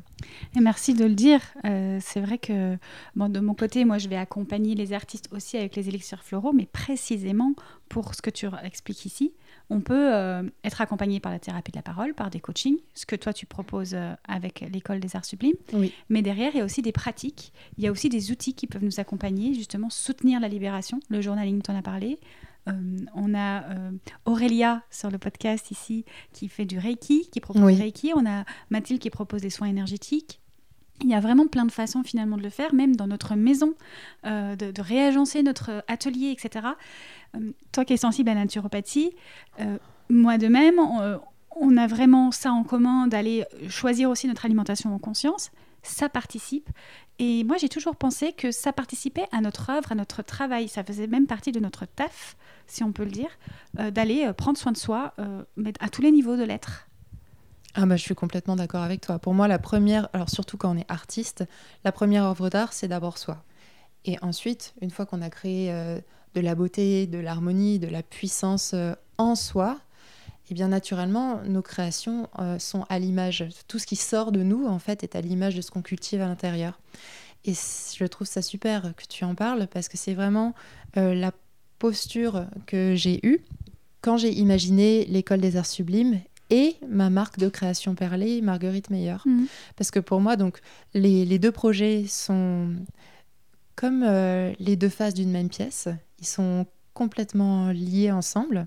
Et 0.57 0.61
merci 0.61 0.94
de 0.94 1.05
le 1.05 1.14
dire. 1.14 1.40
Euh, 1.64 1.98
c'est 2.00 2.20
vrai 2.20 2.38
que 2.38 2.76
bon, 3.16 3.29
de 3.29 3.40
mon 3.40 3.55
côté, 3.55 3.85
moi 3.85 3.98
je 3.98 4.09
vais 4.09 4.16
accompagner 4.16 4.74
les 4.74 4.92
artistes 4.92 5.29
aussi 5.33 5.57
avec 5.57 5.74
les 5.76 5.88
élixirs 5.88 6.22
floraux, 6.22 6.53
mais 6.53 6.66
précisément 6.66 7.55
pour 7.88 8.14
ce 8.14 8.22
que 8.22 8.31
tu 8.31 8.46
expliques 8.62 9.05
ici, 9.05 9.33
on 9.70 9.80
peut 9.80 10.12
euh, 10.12 10.42
être 10.64 10.80
accompagné 10.80 11.20
par 11.20 11.30
la 11.30 11.38
thérapie 11.38 11.70
de 11.70 11.78
la 11.78 11.83
parole, 11.83 12.12
par 12.12 12.28
des 12.28 12.40
coachings, 12.40 12.78
ce 12.94 13.06
que 13.06 13.14
toi 13.14 13.33
tu 13.33 13.46
proposes 13.46 13.94
euh, 13.94 14.14
avec 14.26 14.64
l'école 14.72 14.98
des 14.98 15.14
arts 15.14 15.24
sublimes. 15.24 15.54
Mais 16.09 16.22
derrière, 16.22 16.50
il 16.52 16.59
y 16.59 16.61
a 16.61 16.64
aussi 16.64 16.83
des 16.83 16.92
pratiques, 16.92 17.52
il 17.78 17.85
y 17.85 17.87
a 17.87 17.92
aussi 17.92 18.09
des 18.09 18.33
outils 18.33 18.54
qui 18.54 18.66
peuvent 18.66 18.85
nous 18.85 18.98
accompagner, 18.98 19.54
justement 19.54 19.88
soutenir 19.88 20.40
la 20.40 20.48
libération. 20.48 20.98
Le 21.09 21.20
journaling, 21.20 21.62
tu 21.62 21.70
en 21.70 21.76
as 21.76 21.83
parlé. 21.83 22.18
Euh, 22.68 22.72
on 23.14 23.35
a 23.35 23.62
Aurélia 24.26 24.83
sur 24.90 25.11
le 25.11 25.18
podcast 25.18 25.70
ici 25.70 26.04
qui 26.33 26.48
fait 26.48 26.66
du 26.66 26.78
Reiki, 26.78 27.30
qui 27.30 27.40
propose 27.40 27.74
du 27.74 27.80
Reiki. 27.80 28.12
On 28.14 28.26
a 28.26 28.44
Mathilde 28.70 29.00
qui 29.00 29.11
propose 29.11 29.40
des 29.40 29.50
soins 29.50 29.68
énergétiques. 29.68 30.40
Il 31.02 31.09
y 31.09 31.14
a 31.14 31.20
vraiment 31.20 31.46
plein 31.46 31.64
de 31.64 31.72
façons 31.72 32.02
finalement 32.02 32.37
de 32.37 32.42
le 32.42 32.50
faire, 32.50 32.74
même 32.74 32.94
dans 32.94 33.06
notre 33.06 33.35
maison, 33.35 33.72
de, 34.24 34.70
de, 34.70 34.83
réagencer 34.83 35.42
notre 35.42 35.83
atelier, 35.88 36.30
etc. 36.30 36.66
Euh, 37.37 37.53
toi 37.73 37.85
qui 37.85 37.93
es 37.93 37.97
sensible 37.97 38.31
à 38.31 38.35
la 38.35 38.40
naturopathie, 38.40 39.12
euh, 39.61 39.79
moi 40.09 40.38
de 40.38 40.49
même, 40.49 40.79
euh, 41.01 41.19
on, 41.57 41.77
a 41.77 41.87
vraiment 41.87 42.33
ça 42.33 42.53
en 42.53 42.64
commun 42.64 43.07
d'aller 43.07 43.45
choisir 43.69 44.11
aussi 44.11 44.27
notre 44.27 44.45
alimentation 44.45 44.95
en 44.95 44.99
conscience. 44.99 45.51
Ça 45.83 46.09
participe. 46.09 46.69
Et 47.19 47.45
moi, 47.45 47.57
j'ai 47.59 47.69
toujours 47.69 47.97
pensé 47.97 48.33
que 48.33 48.51
ça 48.51 48.73
participait 48.73 49.27
à 49.33 49.40
notre 49.40 49.71
œuvre, 49.71 49.93
à 49.93 49.95
notre 49.95 50.23
travail. 50.23 50.69
Ça 50.69 50.85
faisait 50.85 51.07
même 51.07 51.27
partie 51.27 51.53
de 51.53 51.61
notre 51.61 51.87
taf, 51.87 52.37
si 52.66 52.83
on 52.83 52.93
peut 52.93 53.05
le 53.05 53.11
dire, 53.11 53.31
d'aller 53.75 54.31
prendre 54.37 54.59
soin 54.59 54.73
de 54.73 54.77
soi 54.77 55.14
à 55.81 55.88
tous 55.88 56.03
les 56.03 56.11
niveaux 56.12 56.37
de 56.37 56.45
l'être. 56.45 56.87
Ah 57.75 57.87
bah, 57.87 57.97
je 57.97 58.03
suis 58.03 58.14
complètement 58.14 58.57
d'accord 58.57 58.83
avec 58.83 59.01
toi. 59.01 59.19
Pour 59.19 59.33
moi, 59.33 59.49
la 59.49 59.59
première, 59.59 60.09
alors 60.12 60.29
surtout 60.29 60.57
quand 60.57 60.75
on 60.75 60.79
est 60.79 60.90
artiste, 60.90 61.45
la 61.85 61.93
première 61.93 62.25
œuvre 62.25 62.51
d'art, 62.51 62.73
c'est 62.73 62.88
d'abord 62.88 63.16
soi. 63.16 63.43
Et 64.05 64.19
ensuite, 64.23 64.75
une 64.81 64.90
fois 64.90 65.07
qu'on 65.07 65.23
a 65.23 65.31
créé 65.31 65.73
de 66.35 66.40
la 66.40 66.55
beauté, 66.55 67.07
de 67.07 67.19
l'harmonie, 67.19 67.79
de 67.79 67.88
la 67.88 68.03
puissance 68.03 68.73
euh, 68.75 68.95
en 69.19 69.35
soi, 69.35 69.79
et 70.47 70.53
eh 70.53 70.55
bien 70.55 70.69
naturellement, 70.69 71.40
nos 71.45 71.62
créations 71.62 72.29
euh, 72.40 72.59
sont 72.59 72.85
à 72.88 72.99
l'image. 72.99 73.45
Tout 73.69 73.79
ce 73.79 73.87
qui 73.87 73.95
sort 73.95 74.33
de 74.33 74.43
nous, 74.43 74.66
en 74.66 74.81
fait, 74.81 75.05
est 75.05 75.14
à 75.14 75.21
l'image 75.21 75.55
de 75.55 75.61
ce 75.61 75.71
qu'on 75.71 75.83
cultive 75.83 76.21
à 76.21 76.27
l'intérieur. 76.27 76.81
Et 77.45 77.53
je 77.55 78.05
trouve 78.07 78.27
ça 78.27 78.43
super 78.43 78.93
que 78.97 79.05
tu 79.09 79.25
en 79.25 79.37
parles 79.37 79.69
parce 79.69 79.88
que 79.88 79.97
c'est 79.97 80.12
vraiment 80.12 80.55
euh, 80.97 81.14
la 81.14 81.31
posture 81.79 82.47
que 82.66 82.95
j'ai 82.97 83.25
eue 83.25 83.45
quand 84.01 84.16
j'ai 84.16 84.33
imaginé 84.33 85.05
l'école 85.05 85.40
des 85.40 85.57
arts 85.57 85.66
sublimes 85.66 86.21
et 86.51 86.75
ma 86.88 87.11
marque 87.11 87.38
de 87.38 87.49
création 87.49 87.95
perlée, 87.95 88.43
Marguerite 88.43 88.90
Meyer. 88.90 89.19
Mmh. 89.25 89.45
Parce 89.77 89.93
que 89.93 90.01
pour 90.01 90.21
moi, 90.21 90.35
donc, 90.35 90.59
les 90.95 91.38
deux 91.38 91.53
projets 91.53 92.07
sont 92.09 92.75
comme 93.77 94.05
les 94.59 94.75
deux 94.77 94.88
faces 94.88 95.14
d'une 95.14 95.31
même 95.31 95.49
pièce. 95.49 95.88
Ils 96.20 96.26
sont 96.26 96.66
complètement 96.94 97.70
liés 97.70 98.11
ensemble. 98.11 98.66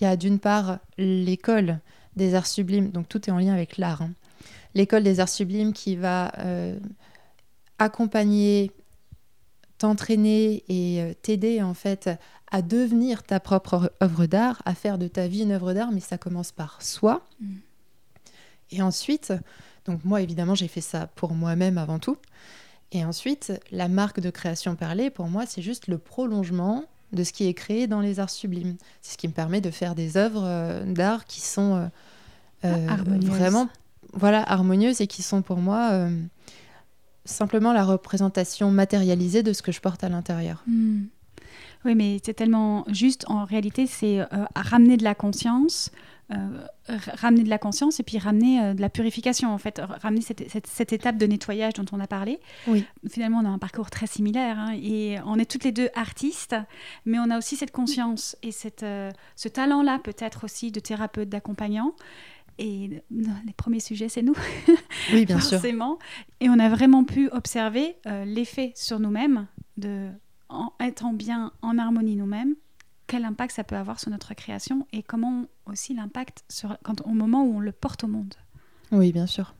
Il 0.00 0.04
y 0.04 0.06
a 0.06 0.16
d'une 0.16 0.38
part 0.38 0.78
l'école 0.98 1.80
des 2.16 2.34
arts 2.34 2.46
sublimes, 2.46 2.90
donc 2.90 3.08
tout 3.08 3.28
est 3.28 3.32
en 3.32 3.38
lien 3.38 3.54
avec 3.54 3.78
l'art. 3.78 4.02
Hein. 4.02 4.12
L'école 4.74 5.02
des 5.02 5.20
arts 5.20 5.28
sublimes 5.28 5.72
qui 5.72 5.96
va 5.96 6.32
euh, 6.38 6.78
accompagner, 7.78 8.70
t'entraîner 9.78 10.64
et 10.68 11.02
euh, 11.02 11.12
t'aider 11.22 11.62
en 11.62 11.74
fait 11.74 12.10
à 12.50 12.62
devenir 12.62 13.22
ta 13.22 13.40
propre 13.40 13.92
œuvre 14.02 14.26
d'art, 14.26 14.62
à 14.64 14.74
faire 14.74 14.98
de 14.98 15.08
ta 15.08 15.26
vie 15.26 15.42
une 15.42 15.52
œuvre 15.52 15.72
d'art, 15.72 15.90
mais 15.90 16.00
ça 16.00 16.18
commence 16.18 16.52
par 16.52 16.82
soi. 16.82 17.26
Mm. 17.40 17.54
Et 18.70 18.82
ensuite, 18.82 19.32
donc 19.86 20.04
moi 20.04 20.22
évidemment 20.22 20.54
j'ai 20.54 20.68
fait 20.68 20.80
ça 20.80 21.06
pour 21.06 21.32
moi-même 21.32 21.78
avant 21.78 21.98
tout. 21.98 22.16
Et 22.92 23.04
ensuite, 23.06 23.54
la 23.70 23.88
marque 23.88 24.20
de 24.20 24.28
création 24.28 24.76
perlée, 24.76 25.08
pour 25.08 25.26
moi, 25.26 25.46
c'est 25.46 25.62
juste 25.62 25.86
le 25.86 25.96
prolongement 25.96 26.84
de 27.12 27.24
ce 27.24 27.32
qui 27.32 27.46
est 27.46 27.54
créé 27.54 27.86
dans 27.86 28.00
les 28.00 28.20
arts 28.20 28.30
sublimes. 28.30 28.76
C'est 29.00 29.12
ce 29.12 29.18
qui 29.18 29.28
me 29.28 29.32
permet 29.32 29.60
de 29.60 29.70
faire 29.70 29.94
des 29.94 30.16
œuvres 30.16 30.44
euh, 30.44 30.84
d'art 30.84 31.26
qui 31.26 31.40
sont 31.40 31.76
euh, 31.76 31.86
euh, 32.64 32.86
vraiment 33.22 33.68
voilà, 34.14 34.42
harmonieuses 34.42 35.00
et 35.00 35.06
qui 35.06 35.22
sont 35.22 35.42
pour 35.42 35.58
moi 35.58 36.08
simplement 37.24 37.72
la 37.72 37.84
représentation 37.84 38.70
matérialisée 38.70 39.42
de 39.42 39.52
ce 39.52 39.62
que 39.62 39.72
je 39.72 39.80
porte 39.80 40.04
à 40.04 40.08
l'intérieur. 40.08 40.62
Hmm. 40.66 41.04
Oui, 41.84 41.94
mais 41.94 42.18
c'est 42.24 42.34
tellement 42.34 42.84
juste. 42.88 43.24
En 43.28 43.44
réalité, 43.44 43.86
c'est 43.86 44.20
euh, 44.20 44.26
ramener 44.54 44.96
de 44.96 45.04
la 45.04 45.14
conscience, 45.14 45.90
ramener 46.88 47.42
de 47.44 47.48
la 47.50 47.58
conscience 47.58 48.00
et 48.00 48.02
puis 48.02 48.18
ramener 48.18 48.60
euh, 48.60 48.74
de 48.74 48.80
la 48.80 48.88
purification, 48.88 49.52
en 49.52 49.58
fait, 49.58 49.80
ramener 50.02 50.20
cette, 50.20 50.48
cette, 50.66 50.92
étape 50.92 51.16
de 51.16 51.26
nettoyage 51.26 51.74
dont 51.74 51.84
on 51.92 52.00
a 52.00 52.06
parlé. 52.06 52.40
Oui. 52.66 52.84
Finalement, 53.10 53.40
on 53.40 53.44
a 53.44 53.48
un 53.48 53.58
parcours 53.58 53.90
très 53.90 54.06
similaire 54.06 54.58
hein, 54.58 54.74
et 54.74 55.18
on 55.26 55.38
est 55.38 55.50
toutes 55.50 55.64
les 55.64 55.72
deux 55.72 55.88
artistes, 55.94 56.56
mais 57.04 57.18
on 57.18 57.30
a 57.30 57.38
aussi 57.38 57.56
cette 57.56 57.72
conscience 57.72 58.36
et 58.42 58.52
cette, 58.52 58.84
ce 59.36 59.48
talent-là, 59.48 59.98
peut-être 59.98 60.44
aussi 60.44 60.70
de 60.70 60.80
thérapeute, 60.80 61.28
d'accompagnant. 61.28 61.94
Et 62.58 63.02
les 63.10 63.52
premiers 63.56 63.80
sujets, 63.80 64.08
c'est 64.08 64.22
nous. 64.22 64.36
Oui, 65.12 65.24
bien 65.26 65.40
sûr. 65.40 65.58
Forcément. 65.58 65.98
Et 66.40 66.48
on 66.48 66.58
a 66.58 66.68
vraiment 66.68 67.04
pu 67.04 67.28
observer 67.30 67.96
l'effet 68.26 68.72
sur 68.76 69.00
nous-mêmes 69.00 69.46
de 69.78 70.10
en 70.52 70.72
étant 70.84 71.12
bien 71.12 71.52
en 71.62 71.78
harmonie 71.78 72.16
nous-mêmes, 72.16 72.54
quel 73.12 73.26
impact 73.26 73.54
ça 73.54 73.62
peut 73.62 73.76
avoir 73.76 74.00
sur 74.00 74.10
notre 74.10 74.32
création 74.32 74.86
et 74.90 75.02
comment 75.02 75.44
aussi 75.66 75.92
l'impact 75.92 76.44
quand, 76.82 77.02
au 77.02 77.10
moment 77.10 77.44
où 77.44 77.56
on 77.56 77.60
le 77.60 77.70
porte 77.70 78.04
au 78.04 78.06
monde. 78.06 78.32
Oui, 78.90 79.12
bien 79.12 79.26
sûr. 79.26 79.54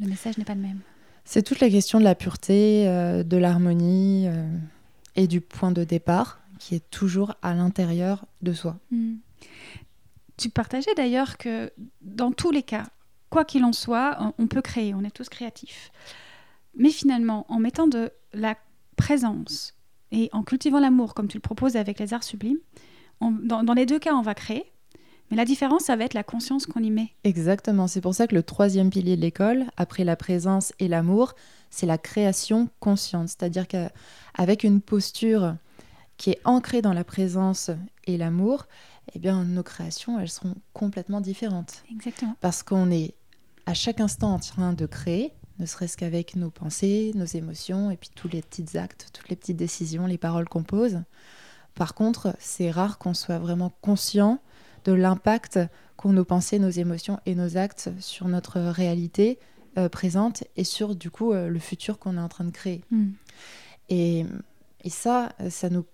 Le 0.00 0.06
message 0.06 0.36
n'est 0.36 0.44
pas 0.44 0.54
le 0.54 0.60
même. 0.60 0.80
C'est 1.24 1.42
toute 1.42 1.60
la 1.60 1.70
question 1.70 1.98
de 1.98 2.04
la 2.04 2.14
pureté, 2.14 2.86
euh, 2.86 3.22
de 3.22 3.38
l'harmonie 3.38 4.26
euh, 4.28 4.46
et 5.16 5.28
du 5.28 5.40
point 5.40 5.72
de 5.72 5.82
départ 5.82 6.40
qui 6.58 6.74
est 6.74 6.90
toujours 6.90 7.36
à 7.40 7.54
l'intérieur 7.54 8.26
de 8.42 8.52
soi. 8.52 8.78
Hmm. 8.90 9.14
Tu 10.36 10.50
partageais 10.50 10.94
d'ailleurs 10.94 11.38
que 11.38 11.72
dans 12.02 12.32
tous 12.32 12.50
les 12.50 12.62
cas, 12.62 12.84
quoi 13.30 13.46
qu'il 13.46 13.64
en 13.64 13.72
soit, 13.72 14.34
on 14.36 14.46
peut 14.46 14.60
créer, 14.60 14.92
on 14.92 15.04
est 15.04 15.10
tous 15.10 15.30
créatifs. 15.30 15.90
Mais 16.76 16.90
finalement, 16.90 17.46
en 17.48 17.60
mettant 17.60 17.88
de 17.88 18.10
la 18.34 18.56
présence, 18.96 19.74
et 20.12 20.28
en 20.32 20.42
cultivant 20.42 20.80
l'amour, 20.80 21.14
comme 21.14 21.28
tu 21.28 21.36
le 21.36 21.42
proposes 21.42 21.76
avec 21.76 21.98
les 21.98 22.12
arts 22.12 22.24
sublimes, 22.24 22.58
dans, 23.20 23.74
les 23.74 23.86
deux 23.86 23.98
cas, 23.98 24.14
on 24.14 24.22
va 24.22 24.34
créer. 24.34 24.64
Mais 25.30 25.36
la 25.36 25.44
différence, 25.44 25.84
ça 25.84 25.94
va 25.94 26.04
être 26.04 26.14
la 26.14 26.24
conscience 26.24 26.66
qu'on 26.66 26.82
y 26.82 26.90
met. 26.90 27.12
Exactement. 27.22 27.86
C'est 27.86 28.00
pour 28.00 28.14
ça 28.14 28.26
que 28.26 28.34
le 28.34 28.42
troisième 28.42 28.90
pilier 28.90 29.16
de 29.16 29.20
l'école, 29.20 29.66
après 29.76 30.02
la 30.02 30.16
présence 30.16 30.72
et 30.80 30.88
l'amour, 30.88 31.34
c'est 31.70 31.86
la 31.86 31.98
création 31.98 32.68
consciente. 32.80 33.28
C'est-à-dire 33.28 33.68
qu'avec 33.68 34.64
une 34.64 34.80
posture 34.80 35.54
qui 36.16 36.30
est 36.30 36.40
ancrée 36.44 36.82
dans 36.82 36.92
la 36.92 37.04
présence 37.04 37.70
et 38.06 38.16
l'amour, 38.16 38.66
eh 39.14 39.18
bien, 39.20 39.44
nos 39.44 39.62
créations, 39.62 40.18
elles 40.18 40.30
seront 40.30 40.56
complètement 40.72 41.20
différentes. 41.20 41.84
Exactement. 41.92 42.36
Parce 42.40 42.62
qu'on 42.62 42.90
est 42.90 43.14
à 43.66 43.74
chaque 43.74 44.00
instant 44.00 44.34
en 44.34 44.38
train 44.38 44.72
de 44.72 44.86
créer, 44.86 45.32
ne 45.60 45.66
serait-ce 45.66 45.96
qu'avec 45.96 46.36
nos 46.36 46.50
pensées, 46.50 47.12
nos 47.14 47.24
émotions, 47.24 47.90
et 47.90 47.96
puis 47.96 48.10
tous 48.14 48.28
les 48.28 48.42
petits 48.42 48.76
actes, 48.76 49.10
toutes 49.12 49.28
les 49.28 49.36
petites 49.36 49.56
décisions, 49.56 50.06
les 50.06 50.18
paroles 50.18 50.48
qu'on 50.48 50.62
pose. 50.62 51.02
Par 51.74 51.94
contre, 51.94 52.34
c'est 52.38 52.70
rare 52.70 52.98
qu'on 52.98 53.14
soit 53.14 53.38
vraiment 53.38 53.72
conscient 53.80 54.40
de 54.84 54.92
l'impact 54.92 55.58
qu'ont 55.96 56.12
nos 56.12 56.24
pensées, 56.24 56.58
nos 56.58 56.70
émotions 56.70 57.20
et 57.26 57.34
nos 57.34 57.56
actes 57.56 57.90
sur 58.00 58.28
notre 58.28 58.60
réalité 58.60 59.38
euh, 59.78 59.88
présente 59.88 60.44
et 60.56 60.64
sur 60.64 60.94
du 60.94 61.10
coup 61.10 61.32
euh, 61.32 61.48
le 61.48 61.58
futur 61.58 61.98
qu'on 61.98 62.16
est 62.16 62.20
en 62.20 62.28
train 62.28 62.44
de 62.44 62.50
créer. 62.50 62.82
Hmm. 62.90 63.10
Et, 63.88 64.24
et, 64.84 64.90
ça, 64.90 65.32
ça 65.48 65.68
nous 65.68 65.84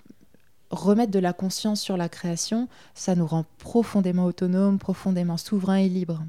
remettre 0.70 1.12
de 1.12 1.18
la 1.18 1.32
conscience 1.32 1.80
sur 1.80 1.96
la 1.96 2.08
création, 2.08 2.68
ça 2.94 3.14
nous 3.14 3.26
rend 3.26 3.44
profondément 3.58 4.24
autonomes, 4.24 4.78
profondément 4.78 5.36
souverains 5.36 5.76
et 5.76 5.88
libres. 5.88 6.22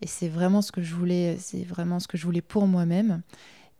Et 0.00 0.06
c'est 0.06 0.28
vraiment 0.28 0.62
ce 0.62 0.72
que 0.72 0.82
je 0.82 0.94
voulais, 0.94 1.36
c'est 1.40 1.64
vraiment 1.64 1.98
ce 2.00 2.06
que 2.06 2.16
je 2.16 2.24
voulais 2.24 2.40
pour 2.40 2.66
moi-même. 2.66 3.22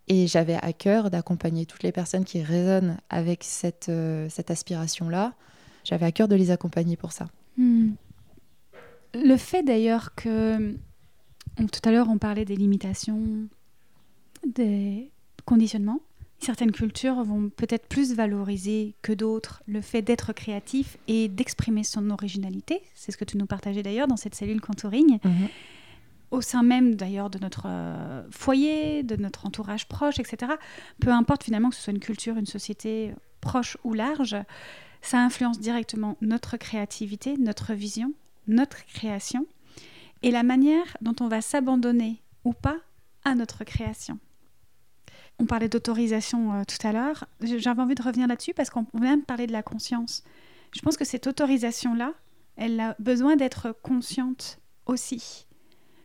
Et 0.09 0.27
j'avais 0.27 0.55
à 0.55 0.73
cœur 0.73 1.11
d'accompagner 1.11 1.67
toutes 1.67 1.83
les 1.83 1.93
personnes 1.93 2.25
qui 2.25 2.43
résonnent 2.43 2.99
avec 3.11 3.45
cette, 3.45 3.91
euh, 3.91 4.29
cette 4.31 4.51
aspiration-là. 4.51 5.35
J'avais 5.85 6.07
à 6.07 6.13
cœur 6.13 6.29
de 6.29 6.35
les 6.35 6.51
accompagner 6.51 6.97
pour 6.97 7.13
ça. 7.13 7.29
Hmm. 7.57 7.91
Le 9.15 9.37
fait 9.37 9.63
d'ailleurs 9.63 10.15
que 10.15 10.75
tout 11.57 11.81
à 11.85 11.91
l'heure 11.91 12.09
on 12.09 12.19
parlait 12.19 12.45
des 12.45 12.57
limitations, 12.57 13.49
des 14.47 15.11
conditionnements. 15.45 16.01
Certaines 16.41 16.73
cultures 16.73 17.25
vont 17.25 17.51
peut-être 17.51 17.89
plus 17.89 18.15
valoriser 18.15 18.95
que 19.03 19.13
d'autres 19.13 19.63
le 19.67 19.81
fait 19.81 20.03
d'être 20.03 20.33
créatif 20.33 20.97
et 21.09 21.29
d'exprimer 21.29 21.83
son 21.83 22.11
originalité. 22.11 22.81
C'est 22.95 23.11
ce 23.11 23.17
que 23.17 23.25
tu 23.25 23.37
nous 23.39 23.47
partageais 23.47 23.83
d'ailleurs 23.83 24.07
dans 24.07 24.17
cette 24.17 24.37
cellule 24.37 24.61
contouring. 24.61 25.19
Mhm 25.25 25.49
au 26.31 26.41
sein 26.41 26.63
même 26.63 26.95
d'ailleurs 26.95 27.31
de 27.31 27.39
notre 27.39 27.67
euh, 27.67 28.23
foyer, 28.31 29.03
de 29.03 29.17
notre 29.17 29.47
entourage 29.47 29.89
proche, 29.89 30.19
etc. 30.19 30.53
Peu 31.01 31.11
importe 31.11 31.45
finalement 31.45 31.71
que 31.71 31.77
ce 31.77 31.83
soit 31.83 31.93
une 31.93 32.01
culture, 32.01 32.37
une 32.37 32.47
société 32.47 33.15
proche 33.41 33.77
ou 33.85 33.95
large, 33.95 34.37
ça 35.01 35.19
influence 35.19 35.59
directement 35.61 36.17
notre 36.21 36.57
créativité, 36.57 37.37
notre 37.39 37.73
vision, 37.73 38.13
notre 38.47 38.85
création 38.87 39.47
et 40.23 40.31
la 40.31 40.43
manière 40.43 40.97
dont 41.01 41.15
on 41.21 41.29
va 41.29 41.41
s'abandonner 41.41 42.23
ou 42.45 42.53
pas 42.53 42.77
à 43.25 43.35
notre 43.35 43.65
création. 43.65 44.19
On 45.39 45.47
parlait 45.47 45.69
d'autorisation 45.69 46.55
euh, 46.55 46.63
tout 46.65 46.85
à 46.87 46.93
l'heure. 46.93 47.27
J'avais 47.41 47.81
envie 47.81 47.95
de 47.95 48.03
revenir 48.03 48.27
là-dessus 48.27 48.55
parce 48.55 48.71
qu'on 48.71 48.87
vient 48.95 49.17
de 49.17 49.23
parler 49.23 49.47
de 49.47 49.53
la 49.53 49.63
conscience. 49.63 50.25
Je 50.75 50.81
pense 50.81 50.97
que 50.97 51.05
cette 51.05 51.27
autorisation-là, 51.27 52.13
elle 52.57 52.81
a 52.81 52.97
besoin 52.99 53.37
d'être 53.37 53.75
consciente 53.83 54.59
aussi. 54.87 55.47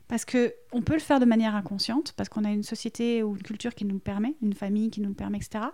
Parce 0.08 0.24
que 0.24 0.54
on 0.72 0.82
peut 0.82 0.94
le 0.94 1.00
faire 1.00 1.20
de 1.20 1.24
manière 1.24 1.54
inconsciente, 1.54 2.12
parce 2.16 2.28
qu'on 2.28 2.44
a 2.44 2.50
une 2.50 2.62
société 2.62 3.22
ou 3.22 3.36
une 3.36 3.42
culture 3.42 3.74
qui 3.74 3.84
nous 3.84 3.94
le 3.94 4.00
permet, 4.00 4.34
une 4.42 4.52
famille 4.52 4.90
qui 4.90 5.00
nous 5.00 5.08
le 5.08 5.14
permet, 5.14 5.38
etc. 5.38 5.64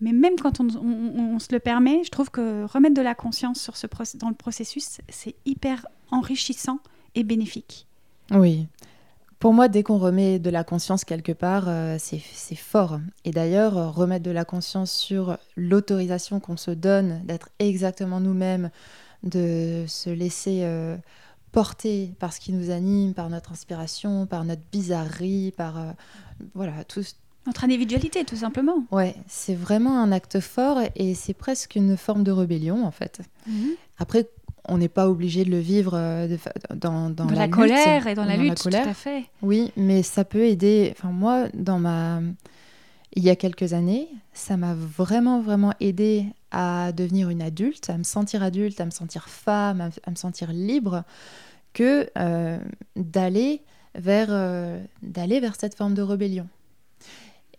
Mais 0.00 0.12
même 0.12 0.36
quand 0.36 0.60
on, 0.60 1.38
se 1.38 1.52
le 1.52 1.58
permet, 1.58 2.04
je 2.04 2.10
trouve 2.10 2.30
que 2.30 2.64
remettre 2.64 2.94
de 2.94 3.02
la 3.02 3.14
conscience 3.14 3.60
sur 3.60 3.76
ce 3.76 3.86
dans 4.16 4.28
le 4.28 4.34
processus, 4.34 5.00
c'est 5.08 5.34
hyper 5.44 5.86
enrichissant 6.10 6.78
et 7.14 7.24
bénéfique. 7.24 7.86
Oui. 8.30 8.68
Pour 9.40 9.52
moi, 9.52 9.68
dès 9.68 9.82
qu'on 9.82 9.98
remet 9.98 10.38
de 10.38 10.50
la 10.50 10.62
conscience 10.62 11.04
quelque 11.04 11.32
part, 11.32 11.64
euh, 11.68 11.96
c'est 11.98 12.56
fort. 12.56 13.00
Et 13.24 13.30
d'ailleurs, 13.30 13.94
remettre 13.94 14.24
de 14.24 14.30
la 14.30 14.44
conscience 14.44 14.92
sur 14.92 15.38
l'autorisation 15.56 16.38
qu'on 16.40 16.56
se 16.56 16.72
donne 16.72 17.22
d'être 17.24 17.48
exactement 17.58 18.20
nous-mêmes, 18.20 18.70
de 19.22 19.84
se 19.86 20.10
laisser 20.10 20.60
euh, 20.62 20.96
porté 21.52 22.12
par 22.18 22.32
ce 22.32 22.40
qui 22.40 22.52
nous 22.52 22.70
anime, 22.70 23.14
par 23.14 23.30
notre 23.30 23.52
inspiration, 23.52 24.26
par 24.26 24.44
notre 24.44 24.62
bizarrerie, 24.72 25.52
par 25.56 25.78
euh, 25.78 25.90
voilà 26.54 26.84
tout. 26.84 27.02
Notre 27.46 27.64
individualité, 27.64 28.24
tout 28.24 28.36
simplement. 28.36 28.84
Ouais, 28.90 29.14
c'est 29.26 29.54
vraiment 29.54 30.02
un 30.02 30.12
acte 30.12 30.40
fort 30.40 30.80
et 30.96 31.14
c'est 31.14 31.32
presque 31.32 31.76
une 31.76 31.96
forme 31.96 32.22
de 32.22 32.32
rébellion 32.32 32.84
en 32.84 32.90
fait. 32.90 33.20
Mhm. 33.46 33.70
Après, 33.98 34.28
on 34.66 34.76
n'est 34.76 34.90
pas 34.90 35.08
obligé 35.08 35.44
de 35.44 35.50
le 35.50 35.58
vivre 35.58 35.92
euh, 35.94 36.36
dans, 36.74 37.08
dans, 37.08 37.24
la, 37.24 37.48
colère 37.48 38.06
et 38.06 38.14
dans, 38.14 38.26
la 38.26 38.36
lutte, 38.36 38.62
tout 38.62 38.68
à 38.72 38.92
fait. 38.92 39.24
Oui, 39.40 39.72
mais 39.76 40.02
ça 40.02 40.24
peut 40.24 40.44
aider. 40.44 40.92
Enfin, 40.94 41.08
moi, 41.10 41.48
dans 41.54 41.78
ma 41.78 42.20
il 43.14 43.24
y 43.24 43.30
a 43.30 43.36
quelques 43.36 43.72
années, 43.72 44.08
ça 44.32 44.56
m'a 44.56 44.74
vraiment, 44.74 45.40
vraiment 45.40 45.72
aidé 45.80 46.26
à 46.50 46.92
devenir 46.92 47.30
une 47.30 47.42
adulte, 47.42 47.90
à 47.90 47.98
me 47.98 48.04
sentir 48.04 48.42
adulte, 48.42 48.80
à 48.80 48.84
me 48.84 48.90
sentir 48.90 49.28
femme, 49.28 49.90
à, 50.04 50.10
me 50.10 50.16
sentir 50.16 50.52
libre, 50.52 51.04
que 51.72 52.08
euh, 52.18 52.58
d'aller 52.96 53.62
vers, 53.94 54.28
euh, 54.30 54.82
d'aller 55.02 55.40
vers 55.40 55.56
cette 55.56 55.74
forme 55.74 55.94
de 55.94 56.02
rébellion. 56.02 56.46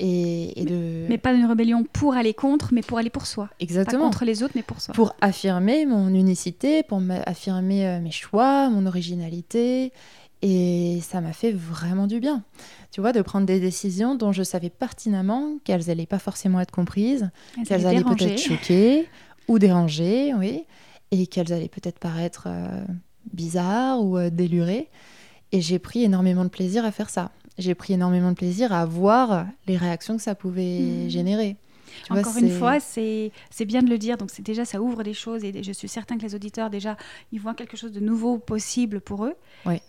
Et, 0.02 0.54
mais, 0.56 0.65
de... 0.65 1.06
mais, 1.10 1.17
pas 1.17 1.34
une 1.34 1.45
rébellion 1.45 1.84
pour 1.84 2.13
aller 2.13 2.34
contre, 2.34 2.73
mais 2.73 2.82
pour 2.82 2.97
aller 2.97 3.10
pour 3.10 3.28
soi. 3.28 3.49
Exactement. 3.60 4.04
Pas 4.04 4.06
contre 4.06 4.25
les 4.25 4.43
autres, 4.43 4.54
mais 4.56 4.63
pour 4.63 4.80
soi. 4.80 4.93
Pour 4.93 5.13
affirmer 5.19 5.86
mon 5.86 6.08
unicité, 6.13 6.84
pour 6.84 7.02
affirmer 7.25 7.86
euh, 7.86 7.99
mes 7.99 8.12
choix, 8.12 8.69
mon 8.69 8.86
originalité. 8.86 9.91
Et 10.41 10.99
ça 11.02 11.19
m'a 11.19 11.34
fait 11.34 11.52
vraiment 11.52 12.08
du 12.08 12.21
bien 12.21 12.43
tu 12.91 13.02
vois, 13.02 13.12
de 13.12 13.21
prendre 13.21 13.45
des 13.45 13.60
décisions 13.60 14.15
dont 14.15 14.32
je 14.32 14.43
savais 14.43 14.69
pertinemment 14.69 15.58
qu'elles 15.63 15.88
n'allaient 15.88 16.06
pas 16.06 16.19
forcément 16.19 16.60
être 16.60 16.71
comprises, 16.71 17.30
qu'elles 17.67 17.86
allaient 17.86 18.04
peut-être 18.04 18.39
choquer 18.39 19.08
ou 19.47 19.60
déranger, 19.60 20.34
oui, 20.34 20.63
et 21.12 21.28
qu'elles 21.28 21.54
allaient 21.54 21.69
peut-être 21.69 21.99
paraître 21.99 22.45
euh, 22.47 22.84
bizarres 23.34 24.04
ou 24.04 24.17
euh, 24.17 24.30
délurées. 24.30 24.89
Et 25.52 25.62
j'ai 25.62 25.80
pris 25.80 26.04
énormément 26.04 26.43
de 26.43 26.49
plaisir 26.49 26.86
à 26.86 26.91
faire 26.91 27.10
ça. 27.10 27.32
J'ai 27.58 27.75
pris 27.75 27.93
énormément 27.93 28.30
de 28.30 28.36
plaisir 28.36 28.71
à 28.71 28.86
voir 28.86 29.47
les 29.67 29.78
réactions 29.78 30.15
que 30.15 30.21
ça 30.21 30.36
pouvait 30.36 30.80
mmh. 30.80 31.10
générer. 31.10 31.58
Encore 32.10 32.38
une 32.38 32.49
fois, 32.49 32.80
c'est 32.80 33.32
bien 33.65 33.82
de 33.82 33.89
le 33.89 33.97
dire. 33.97 34.17
Donc, 34.17 34.32
c'est 34.32 34.41
déjà, 34.41 34.65
ça 34.65 34.82
ouvre 34.82 35.04
des 35.04 35.13
choses 35.13 35.43
et 35.43 35.63
je 35.63 35.71
suis 35.71 35.88
certain 35.88 36.17
que 36.17 36.23
les 36.23 36.36
auditeurs, 36.36 36.69
déjà, 36.69 36.97
ils 37.32 37.39
voient 37.39 37.54
quelque 37.54 37.78
chose 37.78 37.91
de 37.91 37.99
nouveau 37.99 38.38
possible 38.38 39.02
pour 39.02 39.25
eux. 39.25 39.36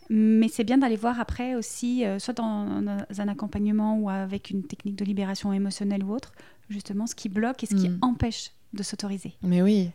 Mais 0.09 0.49
c'est 0.49 0.65
bien 0.65 0.79
d'aller 0.79 0.97
voir 0.97 1.21
après 1.21 1.55
aussi, 1.55 2.05
euh, 2.05 2.19
soit 2.19 2.35
dans, 2.35 2.83
un 3.19 3.29
accompagnement 3.29 3.97
ou 3.99 4.11
avec 4.11 4.51
une 4.51 4.63
technique 4.65 4.97
de 4.97 5.05
libération 5.05 5.53
émotionnelle 5.53 6.03
ou 6.05 6.13
autre, 6.13 6.33
justement, 6.69 7.07
ce 7.07 7.15
qui 7.15 7.29
bloque 7.29 7.63
et 7.63 7.67
ce 7.67 7.75
qui 7.75 7.89
hmm. 7.89 7.99
empêche 8.03 8.51
de 8.73 8.83
s'autoriser. 8.83 9.35
Mais 9.43 9.63
oui. 9.63 9.91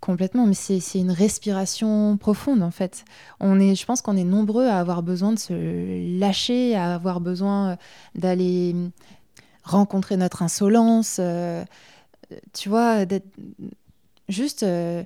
Complètement, 0.00 0.46
mais 0.46 0.54
c'est 0.54 0.78
une 0.94 1.10
respiration 1.10 2.16
profonde 2.18 2.62
en 2.62 2.70
fait. 2.70 3.04
On 3.40 3.58
est, 3.58 3.74
je 3.74 3.84
pense 3.84 4.00
qu'on 4.00 4.16
est 4.16 4.22
nombreux 4.22 4.66
à 4.66 4.78
avoir 4.78 5.02
besoin 5.02 5.32
de 5.32 5.38
se 5.40 6.20
lâcher, 6.20 6.76
à 6.76 6.94
avoir 6.94 7.20
besoin 7.20 7.78
d'aller 8.14 8.76
rencontrer 9.68 10.16
notre 10.16 10.42
insolence, 10.42 11.18
euh, 11.20 11.64
tu 12.52 12.68
vois, 12.68 13.04
juste 14.28 14.64
de, 14.64 15.04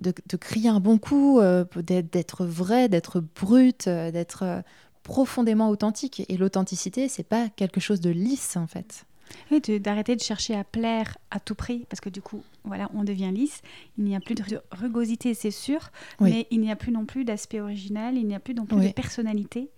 de, 0.00 0.36
crier 0.36 0.68
un 0.70 0.80
bon 0.80 0.98
coup, 0.98 1.40
d'être 1.76 2.46
vrai, 2.46 2.88
d'être 2.88 3.20
brut, 3.20 3.88
d'être 3.88 4.62
profondément 5.02 5.68
authentique. 5.68 6.24
Et 6.28 6.36
l'authenticité, 6.36 7.08
c'est 7.08 7.22
pas 7.22 7.48
quelque 7.50 7.80
chose 7.80 8.00
de 8.00 8.10
lisse 8.10 8.56
en 8.56 8.66
fait. 8.66 9.04
Oui, 9.50 9.60
d'arrêter 9.80 10.16
de 10.16 10.20
chercher 10.20 10.54
à 10.54 10.64
plaire 10.64 11.18
à 11.30 11.40
tout 11.40 11.54
prix, 11.54 11.86
parce 11.88 12.00
que 12.00 12.08
du 12.08 12.22
coup, 12.22 12.42
voilà, 12.64 12.90
on 12.94 13.04
devient 13.04 13.30
lisse. 13.32 13.62
Il 13.98 14.04
n'y 14.04 14.16
a 14.16 14.20
plus 14.20 14.34
de 14.34 14.42
rugosité, 14.72 15.34
c'est 15.34 15.50
sûr, 15.50 15.90
mais 16.20 16.46
il 16.50 16.60
n'y 16.60 16.70
a 16.70 16.76
plus 16.76 16.92
non 16.92 17.04
plus 17.04 17.24
d'aspect 17.24 17.60
original, 17.60 18.16
il 18.16 18.26
n'y 18.26 18.34
a 18.34 18.40
plus 18.40 18.54
non 18.54 18.66
plus 18.66 18.88
de 18.88 18.92
personnalité. 18.92 19.68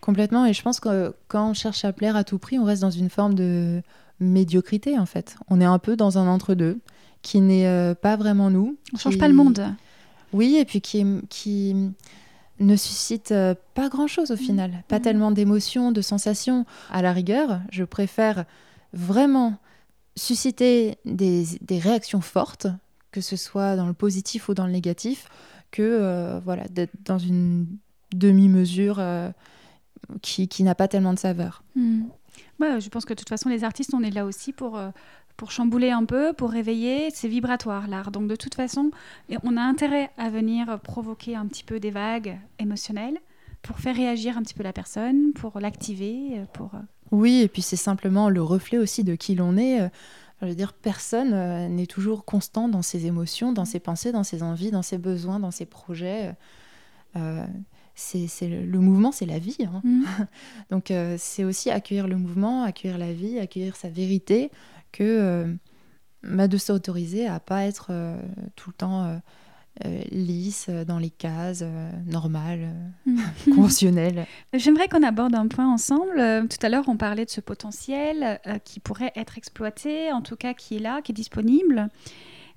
Complètement, 0.00 0.46
et 0.46 0.52
je 0.52 0.62
pense 0.62 0.80
que 0.80 1.14
quand 1.28 1.50
on 1.50 1.54
cherche 1.54 1.84
à 1.84 1.92
plaire 1.92 2.16
à 2.16 2.24
tout 2.24 2.38
prix, 2.38 2.58
on 2.58 2.64
reste 2.64 2.82
dans 2.82 2.90
une 2.90 3.10
forme 3.10 3.34
de 3.34 3.82
médiocrité, 4.20 4.98
en 4.98 5.06
fait. 5.06 5.36
On 5.48 5.60
est 5.60 5.66
un 5.66 5.78
peu 5.78 5.96
dans 5.96 6.18
un 6.18 6.28
entre-deux, 6.28 6.78
qui 7.22 7.40
n'est 7.40 7.66
euh, 7.66 7.94
pas 7.94 8.16
vraiment 8.16 8.50
nous. 8.50 8.76
On 8.92 8.96
ne 8.96 8.98
change 8.98 9.18
pas 9.18 9.28
le 9.28 9.34
monde. 9.34 9.64
Oui, 10.32 10.56
et 10.56 10.64
puis 10.64 10.80
qui, 10.80 11.04
qui 11.28 11.74
ne 12.60 12.76
suscite 12.76 13.32
euh, 13.32 13.54
pas 13.74 13.88
grand-chose 13.88 14.30
au 14.30 14.34
mm. 14.34 14.38
final. 14.38 14.84
Pas 14.88 14.98
mm. 14.98 15.02
tellement 15.02 15.30
d'émotions, 15.30 15.92
de 15.92 16.00
sensations. 16.00 16.66
À 16.90 17.02
la 17.02 17.12
rigueur, 17.12 17.60
je 17.70 17.84
préfère 17.84 18.44
vraiment 18.92 19.58
susciter 20.16 20.96
des, 21.04 21.46
réactions 21.70 22.20
fortes, 22.20 22.66
que 23.10 23.20
ce 23.20 23.36
soit 23.36 23.76
dans 23.76 23.86
le 23.86 23.92
positif 23.92 24.48
ou 24.48 24.54
dans 24.54 24.66
le 24.66 24.72
négatif, 24.72 25.28
que 25.70 25.82
euh, 25.82 26.40
voilà, 26.44 26.64
d'être 26.68 26.92
dans 27.04 27.18
une 27.18 27.66
demi-mesure 28.14 28.96
euh, 28.98 29.30
qui, 30.20 30.62
n'a 30.62 30.74
pas 30.74 30.88
tellement 30.88 31.14
de 31.14 31.18
saveur. 31.18 31.62
Mm. 31.74 32.02
je 32.60 32.88
pense 32.88 33.04
que 33.04 33.14
de 33.14 33.18
toute 33.18 33.28
façon, 33.28 33.48
les 33.48 33.64
artistes, 33.64 33.94
on 33.94 34.02
est 34.02 34.10
là 34.10 34.24
aussi 34.24 34.52
pour 34.52 34.78
pour 35.38 35.50
chambouler 35.50 35.90
un 35.90 36.04
peu, 36.04 36.34
pour 36.34 36.50
réveiller. 36.50 37.08
C'est 37.10 37.26
vibratoire 37.26 37.88
l'art. 37.88 38.10
Donc 38.10 38.28
de 38.28 38.36
toute 38.36 38.54
façon, 38.54 38.90
on 39.42 39.56
a 39.56 39.62
intérêt 39.62 40.10
à 40.18 40.28
venir 40.28 40.78
provoquer 40.80 41.36
un 41.36 41.46
petit 41.46 41.64
peu 41.64 41.80
des 41.80 41.90
vagues 41.90 42.38
émotionnelles 42.58 43.18
pour 43.62 43.78
faire 43.78 43.96
réagir 43.96 44.36
un 44.36 44.42
petit 44.42 44.54
peu 44.54 44.62
la 44.62 44.74
personne, 44.74 45.32
pour 45.32 45.58
l'activer, 45.58 46.44
pour... 46.52 46.72
Euh, 47.12 47.16
oui, 47.16 47.40
et 47.42 47.48
puis 47.48 47.62
c'est 47.62 47.76
simplement 47.76 48.28
le 48.28 48.42
reflet 48.42 48.78
aussi 48.78 49.04
de 49.04 49.14
qui 49.14 49.34
l'on 49.34 49.56
est. 49.56 49.90
Je 50.40 50.46
veux 50.48 50.54
dire, 50.54 50.72
personne 50.72 51.32
euh, 51.34 51.68
n'est 51.68 51.86
toujours 51.86 52.24
constant 52.24 52.68
dans 52.68 52.82
ses 52.82 53.06
émotions, 53.06 53.52
dans 53.52 53.64
ses 53.64 53.78
pensées, 53.78 54.10
dans 54.10 54.24
ses 54.24 54.42
envies, 54.42 54.72
dans 54.72 54.82
ses 54.82 54.98
besoins, 54.98 55.38
dans 55.38 55.52
ses 55.52 55.66
projets. 55.66 56.34
Euh, 57.16 57.46
c'est 57.94 58.48
le 58.48 58.78
mouvement, 58.80 59.12
c'est 59.12 59.26
la 59.26 59.38
vie. 59.38 59.58
Hein. 59.60 59.80
Mmh. 59.84 60.04
Donc 60.70 60.92
c'est 61.18 61.44
aussi 61.44 61.70
accueillir 61.70 62.08
le 62.08 62.16
mouvement, 62.16 62.64
accueillir 62.64 62.98
la 62.98 63.12
vie, 63.12 63.38
accueillir 63.38 63.76
sa 63.76 63.88
vérité, 63.88 64.50
que 64.92 65.02
euh, 65.02 65.54
bah, 66.22 66.46
de 66.46 66.56
s'autoriser 66.56 67.26
à 67.26 67.40
pas 67.40 67.64
être 67.64 67.88
euh, 67.90 68.20
tout 68.54 68.70
le 68.70 68.74
temps 68.74 69.20
euh, 69.84 70.02
lisse 70.10 70.68
dans 70.86 70.98
les 70.98 71.10
cases 71.10 71.64
normales, 72.06 72.68
conventionnelles. 73.44 74.26
J'aimerais 74.52 74.88
qu'on 74.88 75.02
aborde 75.02 75.34
un 75.34 75.48
point 75.48 75.72
ensemble. 75.72 76.46
tout 76.48 76.66
à 76.66 76.68
l'heure, 76.68 76.88
on 76.88 76.96
parlait 76.96 77.24
de 77.24 77.30
ce 77.30 77.40
potentiel 77.40 78.40
qui 78.64 78.80
pourrait 78.80 79.12
être 79.16 79.38
exploité, 79.38 80.12
en 80.12 80.22
tout 80.22 80.36
cas 80.36 80.54
qui 80.54 80.76
est 80.76 80.80
là, 80.80 81.02
qui 81.02 81.12
est 81.12 81.14
disponible. 81.14 81.88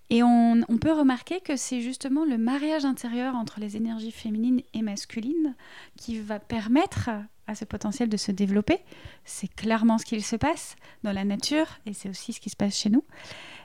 Et 0.10 0.22
on, 0.24 0.62
on 0.70 0.78
peut 0.78 0.92
remarquer 0.92 1.40
que 1.42 1.56
c'est 1.56 1.82
justement 1.82 2.26
le 2.26 2.38
mariage 2.38 2.86
intérieur 2.86 3.36
entre 3.36 3.60
les 3.60 3.76
énergies 3.76 4.12
féminines 4.12 4.62
et 4.74 4.82
masculines 4.82 5.56
qui 5.98 6.20
va 6.20 6.40
permettre 6.40 7.10
à 7.48 7.56
ce 7.56 7.66
potentiel 7.66 8.10
de 8.10 8.18
se 8.18 8.32
développer. 8.32 8.80
C'est 9.24 9.48
clairement 9.48 9.98
ce 9.98 10.06
qu'il 10.06 10.24
se 10.24 10.36
passe 10.36 10.76
dans 11.04 11.12
la 11.12 11.24
nature 11.24 11.68
et 11.86 11.94
c'est 11.94 12.10
aussi 12.10 12.34
ce 12.34 12.40
qui 12.40 12.50
se 12.50 12.56
passe 12.56 12.76
chez 12.76 12.90
nous. 12.90 13.04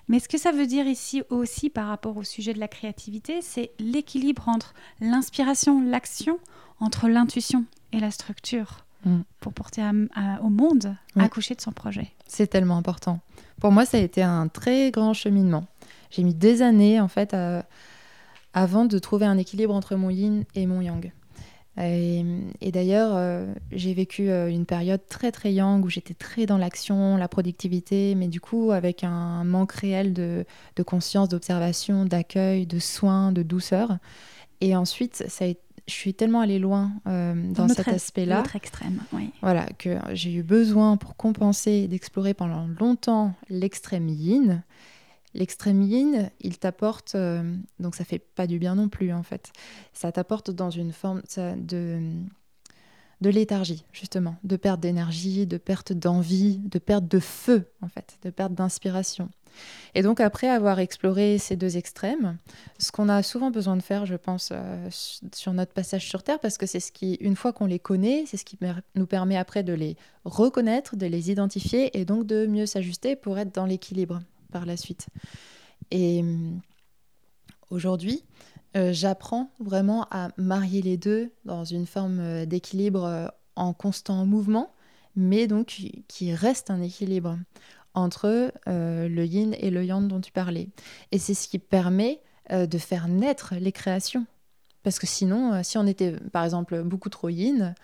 Mais 0.09 0.19
ce 0.19 0.29
que 0.29 0.39
ça 0.39 0.53
veut 0.53 0.67
dire 0.67 0.87
ici 0.87 1.23
aussi 1.31 1.71
par 1.71 1.87
rapport 1.87 2.17
au 2.17 2.25
sujet 2.25 2.53
de 2.53 2.59
la 2.59 2.69
créativité, 2.69 3.43
c'est 3.43 3.71
l'équilibre 3.79 4.49
entre 4.49 4.75
l'inspiration, 5.01 5.81
l'action, 5.81 6.39
entre 6.81 7.09
l'intuition 7.09 7.65
et 7.93 8.01
la 8.01 8.11
structure 8.11 8.85
mm. 9.05 9.21
pour 9.41 9.53
porter 9.53 9.83
au 10.43 10.49
monde 10.49 10.97
à 11.17 11.25
accoucher 11.25 11.55
de 11.55 11.61
son 11.61 11.73
projet. 11.73 12.11
C'est 12.27 12.49
tellement 12.49 12.77
important. 12.77 13.21
Pour 13.61 13.73
moi, 13.73 13.85
ça 13.85 13.99
a 13.99 14.01
été 14.01 14.23
un 14.23 14.49
très 14.49 14.91
grand 14.91 15.15
cheminement. 15.15 15.67
J'ai 16.11 16.23
mis 16.23 16.35
des 16.35 16.63
années 16.63 17.01
en 17.01 17.09
fait 17.09 17.35
avant 18.53 18.85
de 18.85 18.99
trouver 18.99 19.27
un 19.27 19.39
équilibre 19.39 19.75
entre 19.75 19.97
mon 19.97 20.11
yin 20.11 20.45
et 20.55 20.67
mon 20.67 20.81
yang. 20.81 21.13
Et, 21.79 22.73
d'ailleurs, 22.73 23.13
euh, 23.15 23.47
j'ai 23.73 23.95
vécu 23.95 24.29
euh, 24.29 24.51
une 24.51 24.67
période 24.67 25.01
très 25.09 25.33
très 25.33 25.53
young 25.53 25.85
où 25.85 25.89
j'étais 25.89 26.15
très 26.15 26.45
dans 26.45 26.59
l'action, 26.59 27.17
la 27.17 27.29
productivité, 27.29 28.15
mais 28.17 28.29
du 28.29 28.41
coup 28.41 28.73
avec 28.73 29.03
un 29.03 29.45
manque 29.45 29.73
réel 29.73 30.13
de, 30.13 30.45
conscience, 30.85 31.29
d'observation, 31.29 32.05
d'accueil, 32.05 32.67
de 32.67 32.79
soins, 32.79 33.33
de 33.33 33.43
douceur. 33.43 33.99
Et 34.61 34.77
ensuite, 34.77 35.25
ça 35.29 35.47
je 35.87 35.95
suis 35.95 36.15
tellement 36.15 36.41
allée 36.41 36.59
loin 36.59 36.93
euh, 37.09 37.35
dans, 37.53 37.67
cet 37.67 37.89
aspect-là. 37.89 38.45
extrême, 38.55 39.03
oui. 39.13 39.31
Voilà, 39.41 39.67
que 39.79 39.97
j'ai 40.13 40.33
eu 40.33 40.43
besoin 40.43 40.97
pour 40.97 41.17
compenser 41.17 41.89
d'explorer 41.89 42.35
pendant 42.35 42.69
longtemps 42.79 43.33
l'extrême 43.49 44.09
yin 44.09 44.63
L'extrême 45.35 45.83
yin, 45.83 46.31
il 46.41 46.59
t'apporte, 46.59 47.15
euh, 47.15 47.57
donc 47.79 47.95
ça 47.95 48.05
fait 48.05 48.19
pas 48.19 48.47
du 48.47 48.59
bien 48.59 48.75
non 48.75 48.89
plus 48.89 49.13
en 49.13 49.23
fait, 49.23 49.53
ça 49.93 50.11
t'apporte 50.11 50.51
dans 50.51 50.71
une 50.71 50.93
forme 50.93 51.23
de, 51.37 52.01
de 53.21 53.31
léthargie 53.31 53.85
justement, 53.93 54.37
de 54.43 54.57
perte 54.57 54.81
d'énergie, 54.81 55.47
de 55.47 55.57
perte 55.57 55.93
d'envie, 55.93 56.59
de 56.59 56.79
perte 56.79 57.07
de 57.07 57.21
feu 57.21 57.65
en 57.81 57.89
fait, 57.89 58.19
de 58.23 58.31
perte 58.31 58.55
d'inspiration. 58.55 59.31
Et 59.95 60.03
donc 60.03 60.21
après 60.21 60.49
avoir 60.49 60.79
exploré 60.79 61.39
ces 61.39 61.57
deux 61.57 61.77
extrêmes, 61.77 62.39
ce 62.79 62.93
qu'on 62.93 63.09
a 63.09 63.23
souvent 63.23 63.51
besoin 63.51 63.77
de 63.77 63.83
faire, 63.83 64.07
je 64.07 64.15
pense, 64.15 64.51
euh, 64.53 64.89
sur 65.35 65.53
notre 65.53 65.73
passage 65.73 66.09
sur 66.09 66.23
Terre, 66.23 66.39
parce 66.39 66.57
que 66.59 66.67
c'est 66.67 66.81
ce 66.81 66.93
qui, 66.93 67.15
une 67.15 67.37
fois 67.37 67.53
qu'on 67.53 67.67
les 67.67 67.79
connaît, 67.79 68.25
c'est 68.27 68.37
ce 68.37 68.45
qui 68.45 68.59
nous 68.95 69.07
permet 69.07 69.37
après 69.37 69.63
de 69.63 69.73
les 69.73 69.97
reconnaître, 70.25 70.97
de 70.97 71.07
les 71.07 71.31
identifier 71.31 71.99
et 71.99 72.05
donc 72.05 72.27
de 72.27 72.47
mieux 72.47 72.67
s'ajuster 72.67 73.17
pour 73.17 73.39
être 73.39 73.55
dans 73.55 73.67
l'équilibre 73.67 74.21
par 74.51 74.67
la 74.67 74.77
suite. 74.77 75.09
Et 75.91 76.23
euh, 76.23 76.51
aujourd'hui, 77.71 78.25
euh, 78.77 78.93
j'apprends 78.93 79.51
vraiment 79.59 80.07
à 80.11 80.29
marier 80.37 80.83
les 80.83 80.97
deux 80.97 81.33
dans 81.45 81.65
une 81.65 81.87
forme 81.87 82.21
euh, 82.21 82.47
d'équilibre 82.47 83.33
en 83.57 83.73
constant 83.73 84.25
mouvement, 84.27 84.73
mais 85.17 85.47
donc 85.47 85.83
qui 86.09 86.35
reste 86.35 86.71
un 86.71 86.81
équilibre 86.81 87.37
entre 87.95 88.53
le 88.67 89.25
yin 89.25 89.55
et 89.59 89.71
le 89.71 89.85
yang 89.85 90.07
dont 90.07 90.21
tu 90.21 90.31
parlais. 90.31 90.69
Et 91.11 91.19
c'est 91.19 91.35
ce 91.35 91.49
qui 91.49 91.59
permet 91.59 92.23
de 92.49 92.79
faire 92.79 93.09
naître 93.09 93.55
les 93.59 93.73
créations. 93.73 94.25
Parce 94.85 95.01
que 95.01 95.07
sinon, 95.09 95.63
si 95.65 95.77
on 95.77 95.87
était 95.87 96.13
par 96.33 96.45
exemple 96.45 96.85
beaucoup 96.85 97.09
trop 97.11 97.29
yin, 97.29 97.75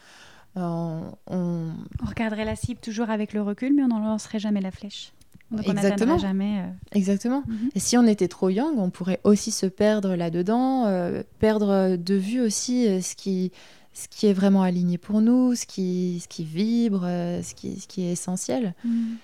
on... 0.55 1.13
on... 1.27 1.73
regarderait 2.07 2.45
la 2.45 2.57
cible 2.57 2.81
toujours 2.81 3.11
avec 3.11 3.33
le 3.33 3.43
recul, 3.43 3.75
mais 3.75 3.83
on 3.83 3.89
n'en 3.89 3.99
lancerait 3.99 4.39
jamais 4.39 4.61
la 4.61 4.71
flèche. 4.71 5.13
Exactement. 5.65 6.19
jamais. 6.19 6.61
Euh, 6.61 6.73
Exactement. 6.93 7.43
Mhm. 7.47 7.71
Et 7.75 7.81
si 7.81 7.97
on 7.97 8.07
était 8.07 8.29
trop 8.29 8.49
young, 8.49 8.79
on 8.79 8.91
pourrait 8.91 9.21
aussi 9.25 9.51
se 9.51 9.67
perdre 9.67 10.15
là-dedans, 10.15 10.87
euh, 10.87 11.23
perdre 11.39 11.97
de 11.97 12.15
vue 12.15 12.41
aussi 12.41 12.89
euh, 12.89 13.01
ce 13.01 13.15
qui, 13.15 13.53
ce 13.93 14.09
qui 14.09 14.27
est 14.27 14.33
vraiment 14.33 14.63
aligné 14.63 14.99
pour 14.99 15.21
nous, 15.21 15.55
ce 15.55 15.67
qui, 15.67 16.21
ce 16.23 16.29
qui 16.29 16.45
vibre, 16.45 17.03
ce, 17.03 17.55
qui, 17.55 17.81
ce 17.81 17.87
qui 17.87 18.07
est 18.07 18.13
essentiel. 18.13 18.75
Mhm. 18.85 19.17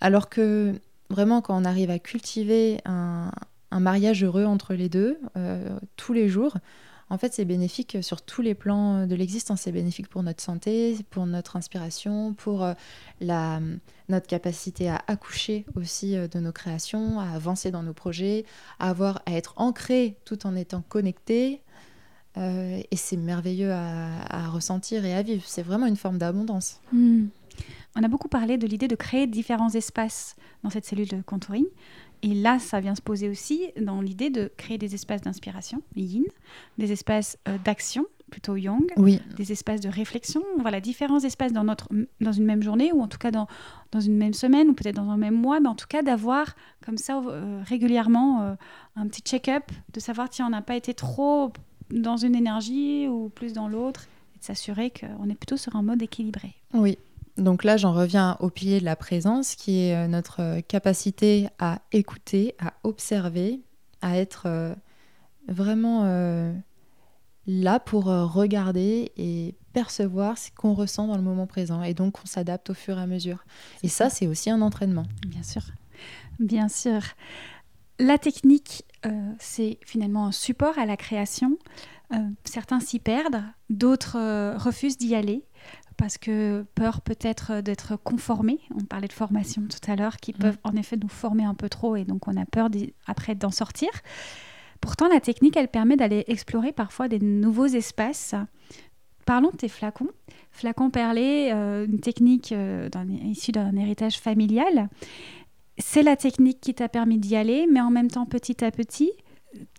Alors 0.00 0.28
que 0.28 0.74
vraiment, 1.10 1.40
quand 1.40 1.60
on 1.60 1.64
arrive 1.64 1.90
à 1.90 1.98
cultiver 1.98 2.80
un, 2.84 3.30
un 3.70 3.80
mariage 3.80 4.24
heureux 4.24 4.44
entre 4.44 4.74
les 4.74 4.88
deux, 4.88 5.18
tous 5.96 6.12
les 6.12 6.28
jours, 6.28 6.56
en 7.10 7.18
fait, 7.18 7.34
c'est 7.34 7.44
bénéfique 7.44 7.98
sur 8.00 8.22
tous 8.22 8.42
les 8.42 8.54
plans 8.54 9.06
de 9.06 9.14
l'existence. 9.14 9.62
C'est 9.62 9.72
bénéfique 9.72 10.08
pour 10.08 10.22
notre 10.22 10.42
santé, 10.42 10.96
pour 11.10 11.26
notre 11.26 11.56
inspiration, 11.56 12.32
pour 12.34 12.64
euh, 12.64 12.74
la, 13.20 13.60
notre 14.08 14.26
capacité 14.26 14.88
à 14.88 15.02
accoucher 15.06 15.66
aussi 15.74 16.16
euh, 16.16 16.28
de 16.28 16.38
nos 16.38 16.52
créations, 16.52 17.20
à 17.20 17.30
avancer 17.30 17.70
dans 17.70 17.82
nos 17.82 17.92
projets, 17.92 18.44
à 18.78 18.90
avoir 18.90 19.22
à 19.26 19.32
être 19.32 19.54
ancré 19.56 20.16
tout 20.24 20.46
en 20.46 20.56
étant 20.56 20.82
connecté. 20.88 21.60
Euh, 22.38 22.80
et 22.90 22.96
c'est 22.96 23.16
merveilleux 23.16 23.72
à, 23.72 24.48
ressentir 24.48 25.04
et 25.04 25.14
à 25.14 25.22
vivre. 25.22 25.42
C'est 25.46 25.62
vraiment 25.62 25.86
une 25.86 25.96
forme 25.96 26.18
d'abondance. 26.18 26.80
Hmm. 26.92 27.26
On 27.94 28.02
a 28.02 28.08
beaucoup 28.08 28.28
parlé 28.28 28.56
de 28.56 28.66
l'idée 28.66 28.88
de 28.88 28.96
créer 28.96 29.26
différents 29.26 29.68
espaces 29.68 30.34
dans 30.62 30.70
cette 30.70 30.86
cellule 30.86 31.08
de 31.08 31.20
contouring. 31.20 31.66
Et 32.22 32.34
là, 32.34 32.58
ça 32.58 32.80
vient 32.80 32.94
se 32.94 33.02
poser 33.02 33.28
aussi 33.28 33.68
dans 33.80 34.00
l'idée 34.00 34.30
de 34.30 34.50
créer 34.56 34.78
des 34.78 34.94
espaces 34.94 35.22
d'inspiration, 35.22 35.82
yin, 35.96 36.24
des 36.78 36.92
espaces 36.92 37.36
euh, 37.48 37.58
d'action, 37.64 38.06
plutôt 38.30 38.56
yang, 38.56 38.90
oui. 38.96 39.20
des 39.36 39.52
espaces 39.52 39.80
de 39.80 39.88
réflexion, 39.88 40.42
voilà, 40.60 40.80
différents 40.80 41.20
espaces 41.20 41.52
dans, 41.52 41.64
notre, 41.64 41.88
dans 42.20 42.32
une 42.32 42.44
même 42.44 42.62
journée, 42.62 42.92
ou 42.92 43.02
en 43.02 43.08
tout 43.08 43.18
cas 43.18 43.30
dans, 43.30 43.46
dans 43.90 44.00
une 44.00 44.16
même 44.16 44.34
semaine, 44.34 44.70
ou 44.70 44.72
peut-être 44.72 44.96
dans 44.96 45.10
un 45.10 45.16
même 45.16 45.34
mois, 45.34 45.60
mais 45.60 45.68
en 45.68 45.74
tout 45.74 45.88
cas 45.88 46.02
d'avoir 46.02 46.54
comme 46.84 46.96
ça 46.96 47.20
euh, 47.26 47.60
régulièrement 47.64 48.42
euh, 48.42 48.54
un 48.96 49.06
petit 49.08 49.22
check-up, 49.22 49.64
de 49.92 50.00
savoir, 50.00 50.30
tiens, 50.30 50.46
on 50.46 50.50
n'a 50.50 50.62
pas 50.62 50.76
été 50.76 50.94
trop 50.94 51.52
dans 51.90 52.16
une 52.16 52.34
énergie 52.34 53.06
ou 53.08 53.28
plus 53.28 53.52
dans 53.52 53.68
l'autre, 53.68 54.06
et 54.34 54.38
de 54.38 54.44
s'assurer 54.44 54.90
qu'on 54.90 55.28
est 55.28 55.34
plutôt 55.34 55.56
sur 55.56 55.76
un 55.76 55.82
mode 55.82 56.02
équilibré. 56.02 56.54
Oui, 56.72 56.98
donc 57.38 57.64
là, 57.64 57.76
j'en 57.76 57.92
reviens 57.92 58.36
au 58.40 58.50
pilier 58.50 58.80
de 58.80 58.84
la 58.84 58.96
présence, 58.96 59.54
qui 59.54 59.80
est 59.80 59.96
euh, 59.96 60.06
notre 60.06 60.60
capacité 60.60 61.48
à 61.58 61.80
écouter, 61.92 62.54
à 62.58 62.74
observer, 62.84 63.60
à 64.02 64.18
être 64.18 64.74
vraiment 65.48 66.04
là 67.46 67.78
pour 67.80 68.06
regarder 68.06 69.12
et 69.16 69.54
percevoir 69.72 70.36
ce 70.38 70.50
qu'on 70.50 70.74
ressent 70.74 71.06
dans 71.06 71.16
le 71.16 71.22
moment 71.22 71.46
présent. 71.46 71.82
Et 71.84 71.94
donc, 71.94 72.18
on 72.22 72.26
s'adapte 72.26 72.70
au 72.70 72.74
fur 72.74 72.98
et 72.98 73.00
à 73.00 73.06
mesure. 73.06 73.44
Et 73.84 73.88
ça, 73.88 74.10
c'est 74.10 74.26
aussi 74.26 74.50
un 74.50 74.60
entraînement. 74.60 75.04
Bien 75.28 75.44
sûr. 75.44 75.62
Bien 76.40 76.68
sûr. 76.68 77.00
La 78.00 78.18
technique, 78.18 78.84
c'est 79.38 79.78
finalement 79.86 80.26
un 80.26 80.32
support 80.32 80.76
à 80.78 80.84
la 80.84 80.96
création. 80.96 81.56
certains 82.44 82.80
s'y 82.80 82.98
perdent, 82.98 83.42
d'autres 83.70 84.18
refusent 84.56 84.98
d'y 84.98 85.14
aller 85.14 85.44
parce 86.02 86.18
que 86.18 86.64
peur 86.74 87.00
peut-être 87.00 87.60
d'être 87.60 87.94
conformé. 87.94 88.58
On 88.74 88.82
parlait 88.82 89.06
de 89.06 89.12
formation 89.12 89.62
tout 89.70 89.88
à 89.88 89.94
l'heure, 89.94 90.16
qui 90.16 90.32
mm. 90.32 90.38
peuvent 90.38 90.58
en 90.64 90.74
effet 90.74 90.96
nous 90.96 91.06
former 91.06 91.44
un 91.44 91.54
peu 91.54 91.68
trop 91.68 91.94
et 91.94 92.04
donc 92.04 92.26
on 92.26 92.36
a 92.36 92.44
peur 92.44 92.70
après 93.06 93.36
d'en 93.36 93.52
sortir. 93.52 93.88
Pourtant, 94.80 95.06
la 95.06 95.20
technique, 95.20 95.56
elle 95.56 95.68
permet 95.68 95.96
d'aller 95.96 96.24
explorer 96.26 96.72
parfois 96.72 97.06
des 97.06 97.20
nouveaux 97.20 97.68
espaces. 97.68 98.34
Parlons 99.26 99.50
de 99.50 99.56
tes 99.56 99.68
flacons. 99.68 100.08
Flacons 100.50 100.90
perlés, 100.90 101.52
euh, 101.54 101.86
une 101.86 102.00
technique 102.00 102.50
euh, 102.50 102.88
issue 103.22 103.52
d'un 103.52 103.76
héritage 103.76 104.18
familial. 104.18 104.88
C'est 105.78 106.02
la 106.02 106.16
technique 106.16 106.60
qui 106.60 106.74
t'a 106.74 106.88
permis 106.88 107.18
d'y 107.18 107.36
aller, 107.36 107.68
mais 107.70 107.80
en 107.80 107.90
même 107.92 108.10
temps, 108.10 108.26
petit 108.26 108.64
à 108.64 108.72
petit, 108.72 109.12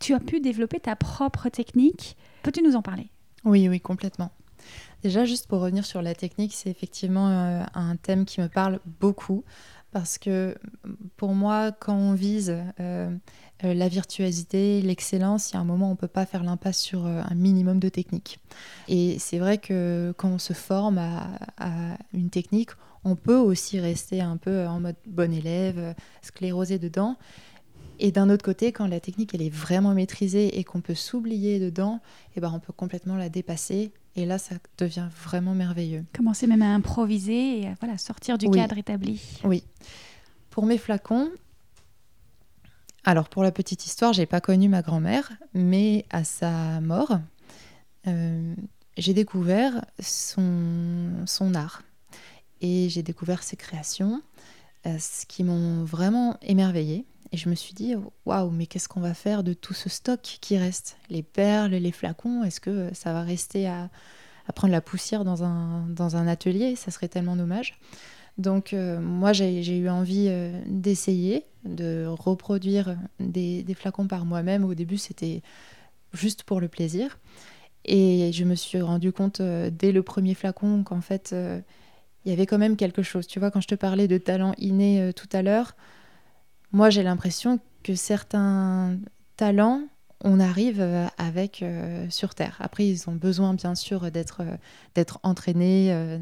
tu 0.00 0.14
as 0.14 0.20
pu 0.20 0.40
développer 0.40 0.80
ta 0.80 0.96
propre 0.96 1.50
technique. 1.50 2.16
Peux-tu 2.42 2.62
nous 2.62 2.76
en 2.76 2.82
parler? 2.82 3.10
Oui, 3.44 3.68
oui, 3.68 3.78
complètement. 3.78 4.30
Déjà, 5.02 5.24
juste 5.24 5.48
pour 5.48 5.60
revenir 5.60 5.84
sur 5.84 6.00
la 6.00 6.14
technique, 6.14 6.54
c'est 6.54 6.70
effectivement 6.70 7.28
euh, 7.28 7.62
un 7.74 7.96
thème 7.96 8.24
qui 8.24 8.40
me 8.40 8.48
parle 8.48 8.80
beaucoup 9.00 9.44
parce 9.92 10.18
que 10.18 10.56
pour 11.16 11.34
moi, 11.34 11.72
quand 11.72 11.94
on 11.94 12.14
vise 12.14 12.56
euh, 12.80 13.14
euh, 13.62 13.74
la 13.74 13.88
virtuosité, 13.88 14.82
l'excellence, 14.82 15.50
il 15.50 15.54
y 15.54 15.56
a 15.56 15.60
un 15.60 15.64
moment 15.64 15.86
où 15.86 15.90
on 15.90 15.92
ne 15.92 15.98
peut 15.98 16.08
pas 16.08 16.26
faire 16.26 16.42
l'impasse 16.42 16.78
sur 16.78 17.06
un 17.06 17.34
minimum 17.34 17.78
de 17.78 17.88
technique. 17.88 18.40
Et 18.88 19.18
c'est 19.20 19.38
vrai 19.38 19.58
que 19.58 20.12
quand 20.16 20.30
on 20.30 20.38
se 20.38 20.52
forme 20.52 20.98
à, 20.98 21.96
une 22.12 22.30
technique, 22.30 22.70
on 23.04 23.14
peut 23.14 23.36
aussi 23.36 23.78
rester 23.78 24.20
un 24.20 24.36
peu 24.36 24.66
en 24.66 24.80
mode 24.80 24.96
bon 25.06 25.32
élève, 25.32 25.94
sclérosé 26.22 26.78
dedans. 26.78 27.16
Et 27.98 28.10
d'un 28.10 28.30
autre 28.30 28.44
côté, 28.44 28.72
quand 28.72 28.86
la 28.86 29.00
technique 29.00 29.34
elle 29.34 29.42
est 29.42 29.54
vraiment 29.54 29.94
maîtrisée 29.94 30.58
et 30.58 30.64
qu'on 30.64 30.80
peut 30.80 30.94
s'oublier 30.94 31.60
dedans, 31.60 32.00
eh 32.36 32.40
ben, 32.40 32.52
on 32.52 32.60
peut 32.60 32.72
complètement 32.72 33.16
la 33.16 33.28
dépasser 33.28 33.92
et 34.16 34.26
là, 34.26 34.38
ça 34.38 34.54
devient 34.78 35.08
vraiment 35.24 35.54
merveilleux. 35.54 36.04
Commencer 36.14 36.46
même 36.46 36.62
à 36.62 36.72
improviser 36.72 37.60
et 37.60 37.68
à 37.68 37.74
voilà, 37.80 37.98
sortir 37.98 38.38
du 38.38 38.48
cadre 38.48 38.78
établi. 38.78 39.20
Oui. 39.42 39.64
Pour 40.50 40.66
mes 40.66 40.78
flacons, 40.78 41.30
alors 43.04 43.28
pour 43.28 43.42
la 43.42 43.50
petite 43.50 43.84
histoire, 43.84 44.12
j'ai 44.12 44.26
pas 44.26 44.40
connu 44.40 44.68
ma 44.68 44.82
grand-mère, 44.82 45.32
mais 45.52 46.06
à 46.10 46.22
sa 46.24 46.80
mort, 46.80 47.18
euh, 48.06 48.54
j'ai 48.96 49.14
découvert 49.14 49.84
son, 49.98 51.10
son 51.26 51.54
art 51.54 51.82
et 52.60 52.88
j'ai 52.88 53.02
découvert 53.02 53.42
ses 53.42 53.56
créations, 53.56 54.22
euh, 54.86 54.96
ce 54.98 55.26
qui 55.26 55.42
m'ont 55.42 55.84
vraiment 55.84 56.38
émerveillée. 56.40 57.04
Et 57.32 57.36
je 57.36 57.48
me 57.48 57.54
suis 57.54 57.74
dit, 57.74 57.94
waouh, 58.26 58.50
mais 58.50 58.66
qu'est-ce 58.66 58.88
qu'on 58.88 59.00
va 59.00 59.14
faire 59.14 59.42
de 59.42 59.54
tout 59.54 59.74
ce 59.74 59.88
stock 59.88 60.20
qui 60.20 60.56
reste? 60.56 60.96
Les 61.10 61.22
perles, 61.22 61.72
les 61.72 61.92
flacons, 61.92 62.44
est-ce 62.44 62.60
que 62.60 62.90
ça 62.94 63.12
va 63.12 63.22
rester 63.22 63.66
à, 63.66 63.90
prendre 64.54 64.72
la 64.72 64.80
poussière 64.80 65.24
dans 65.24 65.42
un, 65.42 65.86
dans 65.88 66.16
un 66.16 66.26
atelier? 66.28 66.76
Ça 66.76 66.90
serait 66.90 67.08
tellement 67.08 67.36
dommage. 67.36 67.78
Donc 68.38 68.72
euh, 68.72 69.00
moi, 69.00 69.32
j'ai 69.32 69.76
eu 69.76 69.88
envie 69.88 70.26
euh, 70.28 70.60
d'essayer, 70.66 71.44
de 71.64 72.06
reproduire 72.06 72.96
des, 73.20 73.64
flacons 73.74 74.06
par 74.06 74.24
moi-même. 74.24 74.64
Au 74.64 74.74
début, 74.74 74.98
c'était 74.98 75.42
juste 76.12 76.42
pour 76.42 76.60
le 76.60 76.68
plaisir. 76.68 77.18
Et 77.84 78.32
je 78.32 78.44
me 78.44 78.54
suis 78.54 78.80
rendu 78.80 79.12
compte 79.12 79.40
euh, 79.40 79.70
dès 79.70 79.92
le 79.92 80.02
premier 80.02 80.34
flacon 80.34 80.82
qu'en 80.82 81.00
fait, 81.00 81.34
il 82.24 82.30
y 82.30 82.32
avait 82.32 82.46
quand 82.46 82.58
même 82.58 82.76
quelque 82.76 83.02
chose. 83.02 83.26
Tu 83.26 83.38
vois, 83.38 83.50
quand 83.50 83.60
je 83.60 83.68
te 83.68 83.74
parlais 83.74 84.08
de 84.08 84.18
talent 84.18 84.54
inné 84.58 85.12
tout 85.14 85.28
à 85.32 85.42
l'heure, 85.42 85.76
moi, 86.74 86.90
j'ai 86.90 87.04
l'impression 87.04 87.60
que 87.84 87.94
certains 87.94 88.98
talents, 89.36 89.82
on 90.24 90.40
arrive 90.40 90.80
euh, 90.80 91.06
avec 91.18 91.62
euh, 91.62 92.06
sur 92.10 92.34
Terre. 92.34 92.56
Après, 92.58 92.84
ils 92.86 93.08
ont 93.08 93.14
besoin, 93.14 93.54
bien 93.54 93.76
sûr, 93.76 94.10
d'être 94.10 94.40
euh, 94.40 94.56
d'être 94.96 95.20
entraînés 95.22 96.18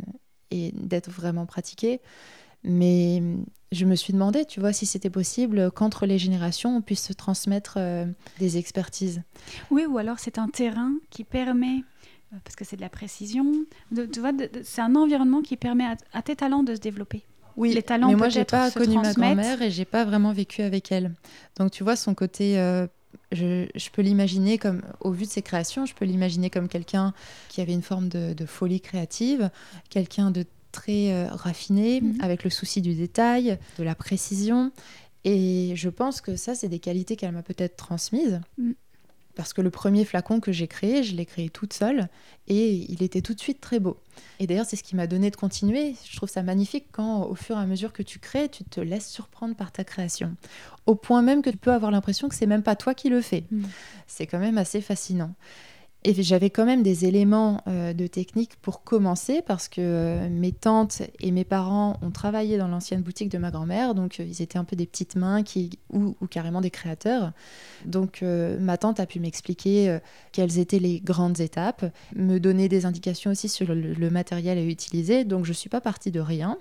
et 0.50 0.72
d'être 0.72 1.10
vraiment 1.10 1.46
pratiqués. 1.46 2.02
Mais 2.64 3.22
je 3.72 3.86
me 3.86 3.96
suis 3.96 4.12
demandé, 4.12 4.44
tu 4.44 4.60
vois, 4.60 4.74
si 4.74 4.84
c'était 4.84 5.10
possible 5.10 5.70
qu'entre 5.70 6.04
les 6.04 6.18
générations, 6.18 6.76
on 6.76 6.82
puisse 6.82 7.04
se 7.04 7.12
transmettre 7.14 7.78
des 8.38 8.56
expertises. 8.56 9.22
Oui, 9.70 9.84
ou 9.86 9.98
alors 9.98 10.20
c'est 10.20 10.38
un 10.38 10.46
terrain 10.48 10.92
qui 11.10 11.24
permet, 11.24 11.82
parce 12.44 12.54
que 12.54 12.64
c'est 12.64 12.76
de 12.76 12.82
la 12.82 12.88
précision, 12.88 13.52
tu 13.90 14.20
vois, 14.20 14.30
c'est 14.62 14.80
un 14.80 14.94
environnement 14.94 15.42
qui 15.42 15.56
permet 15.56 15.86
à, 16.12 16.22
tes 16.22 16.36
talents 16.36 16.62
de 16.62 16.76
se 16.76 16.80
développer. 16.80 17.24
Oui, 17.56 17.72
les 17.72 17.82
talents 17.82 18.08
mais 18.08 18.16
moi 18.16 18.28
j'ai 18.28 18.44
pas 18.44 18.70
connu 18.70 18.96
ma 18.96 19.12
grand-mère 19.12 19.62
et 19.62 19.70
j'ai 19.70 19.84
pas 19.84 20.04
vraiment 20.04 20.32
vécu 20.32 20.62
avec 20.62 20.92
elle. 20.92 21.12
Donc 21.56 21.70
tu 21.70 21.84
vois 21.84 21.96
son 21.96 22.14
côté, 22.14 22.58
euh, 22.58 22.86
je, 23.30 23.90
peux 23.90 24.02
l'imaginer 24.02 24.58
comme, 24.58 24.82
au 25.00 25.10
vu 25.10 25.24
de 25.24 25.30
ses 25.30 25.42
créations, 25.42 25.86
je 25.86 25.94
peux 25.94 26.04
l'imaginer 26.04 26.50
comme 26.50 26.68
quelqu'un 26.68 27.12
qui 27.48 27.60
avait 27.60 27.72
une 27.72 27.82
forme 27.82 28.08
de, 28.08 28.46
folie 28.46 28.80
créative, 28.80 29.50
quelqu'un 29.90 30.30
de 30.30 30.44
très 30.72 31.12
euh, 31.12 31.28
raffiné, 31.30 32.00
mhm. 32.00 32.18
avec 32.22 32.44
le 32.44 32.50
souci 32.50 32.80
du 32.80 32.94
détail, 32.94 33.58
de 33.78 33.84
la 33.84 33.94
précision. 33.94 34.72
Et 35.24 35.72
je 35.76 35.88
pense 35.88 36.20
que 36.20 36.36
ça, 36.36 36.54
c'est 36.54 36.68
des 36.68 36.80
qualités 36.80 37.16
qu'elle 37.16 37.32
m'a 37.32 37.42
peut-être 37.42 37.76
transmises. 37.76 38.40
Mm. 38.58 38.72
Parce 39.34 39.52
que 39.52 39.62
le 39.62 39.70
premier 39.70 40.04
flacon 40.04 40.40
que 40.40 40.52
j'ai 40.52 40.68
créé, 40.68 41.02
je 41.02 41.14
l'ai 41.14 41.24
créé 41.24 41.48
toute 41.48 41.72
seule 41.72 42.08
et 42.48 42.70
il 42.88 43.02
était 43.02 43.22
tout 43.22 43.32
de 43.34 43.40
suite 43.40 43.60
très 43.60 43.78
beau. 43.78 43.96
Et 44.40 44.46
d'ailleurs, 44.46 44.66
c'est 44.66 44.76
ce 44.76 44.82
qui 44.82 44.94
m'a 44.94 45.06
donné 45.06 45.30
de 45.30 45.36
continuer. 45.36 45.94
Je 46.04 46.16
trouve 46.16 46.28
ça 46.28 46.42
magnifique 46.42 46.86
quand, 46.92 47.24
au 47.24 47.34
fur 47.34 47.56
et 47.56 47.60
à 47.60 47.66
mesure 47.66 47.92
que 47.92 48.02
tu 48.02 48.18
crées, 48.18 48.48
tu 48.48 48.64
te 48.64 48.80
laisses 48.80 49.08
surprendre 49.08 49.56
par 49.56 49.72
ta 49.72 49.84
création. 49.84 50.34
Au 50.84 50.94
point 50.94 51.22
même 51.22 51.40
que 51.40 51.50
tu 51.50 51.56
peux 51.56 51.72
avoir 51.72 51.90
l'impression 51.90 52.28
que 52.28 52.34
c'est 52.34 52.46
même 52.46 52.62
pas 52.62 52.76
toi 52.76 52.94
qui 52.94 53.08
le 53.08 53.22
fais. 53.22 53.44
Mm. 53.50 53.64
C'est 54.06 54.26
quand 54.26 54.38
même 54.38 54.58
assez 54.58 54.80
fascinant. 54.80 55.34
Et 56.04 56.20
j'avais 56.20 56.50
quand 56.50 56.64
même 56.64 56.82
des 56.82 57.04
éléments 57.04 57.62
euh, 57.68 57.92
de 57.92 58.08
technique 58.08 58.56
pour 58.60 58.82
commencer 58.82 59.40
parce 59.40 59.68
que 59.68 59.80
euh, 59.80 60.28
mes 60.28 60.50
tantes 60.50 61.02
et 61.20 61.30
mes 61.30 61.44
parents 61.44 61.96
ont 62.02 62.10
travaillé 62.10 62.58
dans 62.58 62.66
l'ancienne 62.66 63.02
boutique 63.02 63.28
de 63.28 63.38
ma 63.38 63.52
grand-mère, 63.52 63.94
donc 63.94 64.18
euh, 64.18 64.24
ils 64.24 64.42
étaient 64.42 64.58
un 64.58 64.64
peu 64.64 64.74
des 64.74 64.86
petites 64.86 65.14
mains 65.14 65.44
qui, 65.44 65.78
ou, 65.92 66.16
carrément 66.28 66.60
des 66.60 66.70
créateurs. 66.70 67.32
Donc 67.84 68.22
ma 68.22 68.78
tante 68.78 69.00
a 69.00 69.06
pu 69.06 69.20
m'expliquer 69.20 69.98
quelles 70.30 70.58
étaient 70.58 70.78
les 70.78 71.00
grandes 71.00 71.40
étapes, 71.40 71.84
me 72.14 72.38
donner 72.38 72.68
des 72.68 72.86
indications 72.86 73.32
aussi 73.32 73.48
sur 73.48 73.66
le, 73.68 73.94
le 73.94 74.10
matériel 74.10 74.58
à 74.58 74.62
utiliser. 74.62 75.24
Donc 75.24 75.44
je 75.44 75.50
ne 75.50 75.54
suis 75.54 75.68
pas 75.68 75.80
partie 75.80 76.10
de 76.10 76.20
rien. 76.20 76.58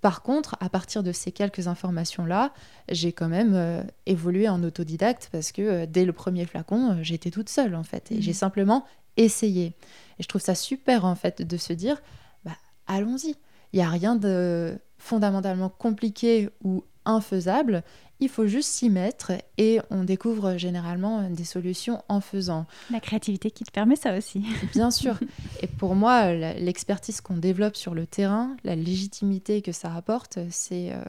Par 0.00 0.22
contre, 0.22 0.56
à 0.60 0.68
partir 0.68 1.02
de 1.02 1.10
ces 1.10 1.32
quelques 1.32 1.66
informations-là, 1.66 2.52
j'ai 2.88 3.12
quand 3.12 3.28
même 3.28 3.54
euh, 3.54 3.82
évolué 4.06 4.48
en 4.48 4.62
autodidacte 4.62 5.28
parce 5.32 5.50
que 5.50 5.62
euh, 5.62 5.86
dès 5.86 6.04
le 6.04 6.12
premier 6.12 6.46
flacon, 6.46 6.92
euh, 6.92 7.02
j'étais 7.02 7.30
toute 7.30 7.48
seule 7.48 7.74
en 7.74 7.82
fait. 7.82 8.12
Et 8.12 8.22
j'ai 8.22 8.30
mhm. 8.30 8.36
simplement 8.36 8.84
essayé. 9.16 9.74
Et 10.18 10.22
je 10.22 10.28
trouve 10.28 10.40
ça 10.40 10.54
super 10.54 11.04
en 11.04 11.16
fait 11.16 11.42
de 11.42 11.56
se 11.56 11.72
dire, 11.72 12.00
bah, 12.44 12.56
allons-y. 12.86 13.34
Il 13.72 13.80
n'y 13.80 13.82
a 13.82 13.90
rien 13.90 14.14
de 14.14 14.78
fondamentalement 14.98 15.68
compliqué 15.68 16.48
ou 16.62 16.84
infaisable. 17.04 17.82
Il 18.20 18.28
faut 18.28 18.46
juste 18.46 18.70
s'y 18.70 18.90
mettre 18.90 19.32
et 19.58 19.80
on 19.90 20.02
découvre 20.02 20.56
généralement 20.56 21.30
des 21.30 21.44
solutions 21.44 22.02
en 22.08 22.20
faisant. 22.20 22.66
La 22.90 22.98
créativité 22.98 23.50
qui 23.50 23.62
te 23.64 23.70
permet 23.70 23.94
ça 23.94 24.16
aussi. 24.16 24.44
Bien 24.72 24.90
sûr. 24.90 25.18
Et 25.62 25.68
pour 25.68 25.94
moi, 25.94 26.32
l'expertise 26.32 27.20
qu'on 27.20 27.36
développe 27.36 27.76
sur 27.76 27.94
le 27.94 28.06
terrain, 28.06 28.56
la 28.64 28.74
légitimité 28.74 29.62
que 29.62 29.70
ça 29.70 29.94
apporte, 29.94 30.38
c'est 30.50 30.92
euh, 30.92 31.02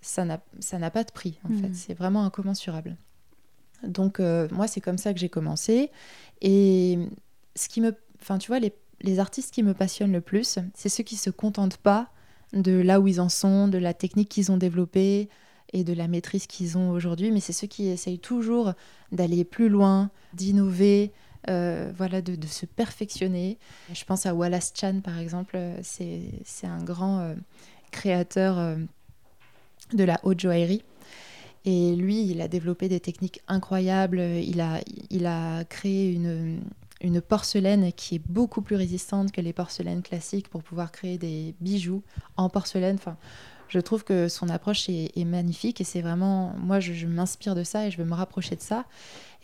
ça 0.00 0.24
n'a 0.24 0.90
pas 0.90 1.04
de 1.04 1.12
prix 1.12 1.38
en 1.44 1.48
fait. 1.48 1.68
Mm. 1.68 1.74
C'est 1.74 1.94
vraiment 1.94 2.24
incommensurable. 2.24 2.96
Donc 3.84 4.20
euh, 4.20 4.48
moi, 4.50 4.66
c'est 4.66 4.80
comme 4.80 4.98
ça 4.98 5.12
que 5.12 5.20
j'ai 5.20 5.28
commencé. 5.28 5.90
Et 6.40 6.98
ce 7.54 7.68
qui 7.68 7.80
me, 7.80 7.94
enfin 8.20 8.38
tu 8.38 8.48
vois, 8.48 8.58
les, 8.58 8.72
les 9.00 9.18
artistes 9.18 9.52
qui 9.54 9.62
me 9.62 9.74
passionnent 9.74 10.12
le 10.12 10.20
plus, 10.20 10.58
c'est 10.74 10.88
ceux 10.88 11.04
qui 11.04 11.16
se 11.16 11.30
contentent 11.30 11.76
pas 11.76 12.10
de 12.56 12.72
là 12.72 13.00
où 13.00 13.06
ils 13.06 13.20
en 13.20 13.28
sont, 13.28 13.68
de 13.68 13.78
la 13.78 13.94
technique 13.94 14.28
qu'ils 14.28 14.50
ont 14.50 14.56
développée 14.56 15.28
et 15.72 15.84
de 15.84 15.92
la 15.92 16.08
maîtrise 16.08 16.46
qu'ils 16.46 16.78
ont 16.78 16.90
aujourd'hui, 16.90 17.30
mais 17.30 17.40
c'est 17.40 17.52
ceux 17.52 17.66
qui 17.66 17.88
essayent 17.88 18.18
toujours 18.18 18.72
d'aller 19.12 19.44
plus 19.44 19.68
loin, 19.68 20.10
d'innover, 20.32 21.12
euh, 21.48 21.92
voilà, 21.96 22.22
de, 22.22 22.46
se 22.46 22.66
perfectionner. 22.66 23.58
Je 23.92 24.04
pense 24.04 24.26
à 24.26 24.34
Wallace 24.34 24.72
Chan, 24.74 25.00
par 25.02 25.18
exemple, 25.18 25.58
c'est 25.82 26.32
un 26.64 26.82
grand 26.82 27.20
euh, 27.20 27.34
créateur 27.90 28.58
euh, 28.58 28.76
de 29.92 30.04
la 30.04 30.18
haute 30.22 30.40
joaillerie. 30.40 30.82
Et 31.64 31.96
lui, 31.96 32.24
il 32.26 32.40
a 32.40 32.48
développé 32.48 32.88
des 32.88 33.00
techniques 33.00 33.42
incroyables. 33.48 34.20
Il 34.20 34.60
a, 34.60 34.80
il 35.10 35.26
a 35.26 35.64
créé 35.64 36.12
une, 36.12 36.60
une 37.00 37.20
porcelaine 37.20 37.92
qui 37.92 38.16
est 38.16 38.22
beaucoup 38.26 38.62
plus 38.62 38.76
résistante 38.76 39.32
que 39.32 39.40
les 39.40 39.52
porcelaines 39.52 40.02
classiques 40.02 40.48
pour 40.48 40.62
pouvoir 40.62 40.92
créer 40.92 41.18
des 41.18 41.54
bijoux 41.60 42.02
en 42.36 42.48
porcelaine. 42.48 42.96
Enfin, 42.96 43.16
Je 43.68 43.80
trouve 43.80 44.04
que 44.04 44.28
son 44.28 44.48
approche 44.48 44.88
est, 44.88 45.24
magnifique 45.24 45.80
et 45.80 45.84
c'est 45.84 46.00
vraiment, 46.00 46.54
moi, 46.58 46.78
je, 46.80 47.06
m'inspire 47.06 47.54
de 47.54 47.64
ça 47.64 47.86
et 47.86 47.90
je 47.90 47.98
veux 47.98 48.04
me 48.04 48.14
rapprocher 48.14 48.54
de 48.56 48.60
ça. 48.60 48.84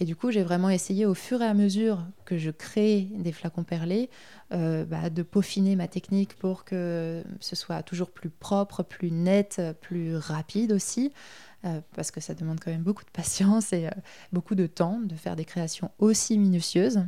Et 0.01 0.05
du 0.05 0.17
coup, 0.17 0.31
j'ai 0.31 0.43
vraiment 0.43 0.71
essayé 0.71 1.07
au 1.07 1.15
fur 1.15 1.43
et 1.43 1.47
à 1.47 1.55
mesure 1.55 2.05
que 2.25 2.39
je 2.39 2.51
crée 2.51 3.09
des 3.17 3.33
flacons 3.33 3.65
perlés, 3.65 4.11
euh, 4.53 4.85
bah, 4.85 5.11
de 5.11 5.23
peaufiner 5.23 5.77
ma 5.77 5.89
technique 5.89 6.35
pour 6.39 6.65
que 6.65 7.23
ce 7.41 7.57
soit 7.57 7.83
toujours 7.83 8.11
plus 8.11 8.31
propre, 8.31 8.83
plus 8.83 9.11
net, 9.11 9.61
plus 9.81 10.17
rapide 10.17 10.73
aussi. 10.73 11.13
Euh, 11.65 11.81
parce 11.95 12.11
que 12.11 12.21
ça 12.21 12.35
demande 12.35 12.59
quand 12.59 12.73
même 12.73 12.83
beaucoup 12.83 13.05
de 13.05 13.11
patience 13.11 13.73
et 13.73 13.87
euh, 13.87 13.91
beaucoup 14.33 14.57
de 14.57 14.67
temps 14.67 14.99
de 14.99 15.15
faire 15.15 15.37
des 15.37 15.45
créations 15.45 15.91
aussi 16.01 16.37
minutieuses. 16.37 17.05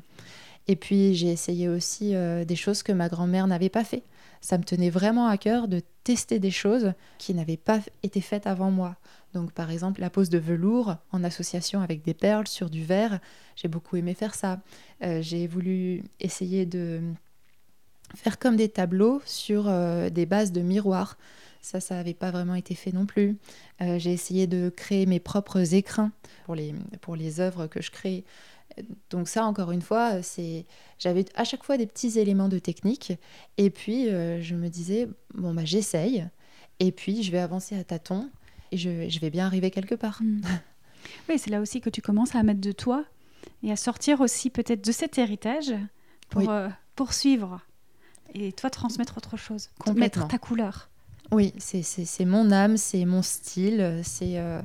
Et 0.68 0.76
puis 0.76 1.14
j'ai 1.14 1.30
essayé 1.30 1.68
aussi 1.68 2.14
des 2.14 2.56
choses 2.56 2.82
que 2.82 2.92
ma 2.92 3.10
grand-mère 3.10 3.46
n'avait 3.46 3.68
pas 3.68 3.84
fait 3.84 4.02
ça 4.44 4.58
me 4.58 4.62
tenait 4.62 4.90
vraiment 4.90 5.26
à 5.26 5.38
cœur 5.38 5.68
de 5.68 5.80
tester 6.04 6.38
des 6.38 6.50
choses 6.50 6.92
qui 7.16 7.32
n'avaient 7.32 7.56
pas 7.56 7.80
été 8.02 8.20
faites 8.20 8.46
avant 8.46 8.70
moi. 8.70 8.94
Donc 9.32 9.52
par 9.52 9.70
exemple 9.70 10.02
la 10.02 10.10
pose 10.10 10.28
de 10.28 10.36
velours 10.36 10.96
en 11.12 11.24
association 11.24 11.80
avec 11.80 12.04
des 12.04 12.12
perles 12.12 12.46
sur 12.46 12.68
du 12.68 12.84
verre, 12.84 13.20
j'ai 13.56 13.68
beaucoup 13.68 13.96
aimé 13.96 14.12
faire 14.12 14.34
ça. 14.34 14.60
Euh, 15.02 15.22
j'ai 15.22 15.46
voulu 15.46 16.04
essayer 16.20 16.66
de 16.66 17.00
faire 18.14 18.38
comme 18.38 18.56
des 18.56 18.68
tableaux 18.68 19.22
sur 19.24 19.64
euh, 19.66 20.10
des 20.10 20.26
bases 20.26 20.52
de 20.52 20.60
miroirs. 20.60 21.16
Ça, 21.64 21.80
ça 21.80 21.94
n'avait 21.94 22.14
pas 22.14 22.30
vraiment 22.30 22.54
été 22.54 22.74
fait 22.74 22.92
non 22.92 23.06
plus. 23.06 23.38
Euh, 23.80 23.98
j'ai 23.98 24.12
essayé 24.12 24.46
de 24.46 24.68
créer 24.68 25.06
mes 25.06 25.20
propres 25.20 25.74
écrins 25.74 26.12
pour 26.44 26.54
les, 26.54 26.74
pour 27.00 27.16
les 27.16 27.40
œuvres 27.40 27.66
que 27.66 27.80
je 27.80 27.90
crée 27.90 28.24
donc 29.10 29.28
ça, 29.28 29.44
encore 29.44 29.70
une 29.70 29.82
fois, 29.82 30.22
c'est 30.22 30.66
j'avais 30.98 31.24
à 31.34 31.44
chaque 31.44 31.64
fois 31.64 31.76
des 31.76 31.86
petits 31.86 32.18
éléments 32.18 32.48
de 32.48 32.58
technique. 32.58 33.12
Et 33.56 33.70
puis, 33.70 34.08
euh, 34.08 34.42
je 34.42 34.54
me 34.54 34.68
disais, 34.68 35.08
bon, 35.34 35.54
bah, 35.54 35.64
j'essaye. 35.64 36.26
Et 36.80 36.92
puis, 36.92 37.22
je 37.22 37.30
vais 37.30 37.38
avancer 37.38 37.76
à 37.76 37.84
tâtons. 37.84 38.28
Et 38.72 38.76
je, 38.76 39.08
je 39.08 39.20
vais 39.20 39.30
bien 39.30 39.46
arriver 39.46 39.70
quelque 39.70 39.94
part. 39.94 40.20
Hmm. 40.22 40.40
Oui, 41.28 41.38
c'est 41.38 41.50
là 41.50 41.60
aussi 41.60 41.82
que 41.82 41.90
tu 41.90 42.00
commences 42.00 42.34
à 42.34 42.42
mettre 42.42 42.62
de 42.62 42.72
toi 42.72 43.04
et 43.62 43.70
à 43.70 43.76
sortir 43.76 44.22
aussi 44.22 44.48
peut-être 44.48 44.82
de 44.82 44.90
cet 44.90 45.18
héritage 45.18 45.74
pour 46.30 46.48
euh, 46.48 46.70
poursuivre 46.96 47.60
et 48.32 48.52
toi 48.52 48.70
transmettre 48.70 49.18
autre 49.18 49.36
chose, 49.36 49.68
mettre 49.94 50.26
ta 50.28 50.38
couleur. 50.38 50.88
Oui, 51.30 51.52
c'est 51.58 52.24
mon 52.24 52.50
âme, 52.52 52.76
c'est 52.76 53.04
mon 53.04 53.22
style, 53.22 54.00
c'est... 54.02 54.38
Euh, 54.38 54.60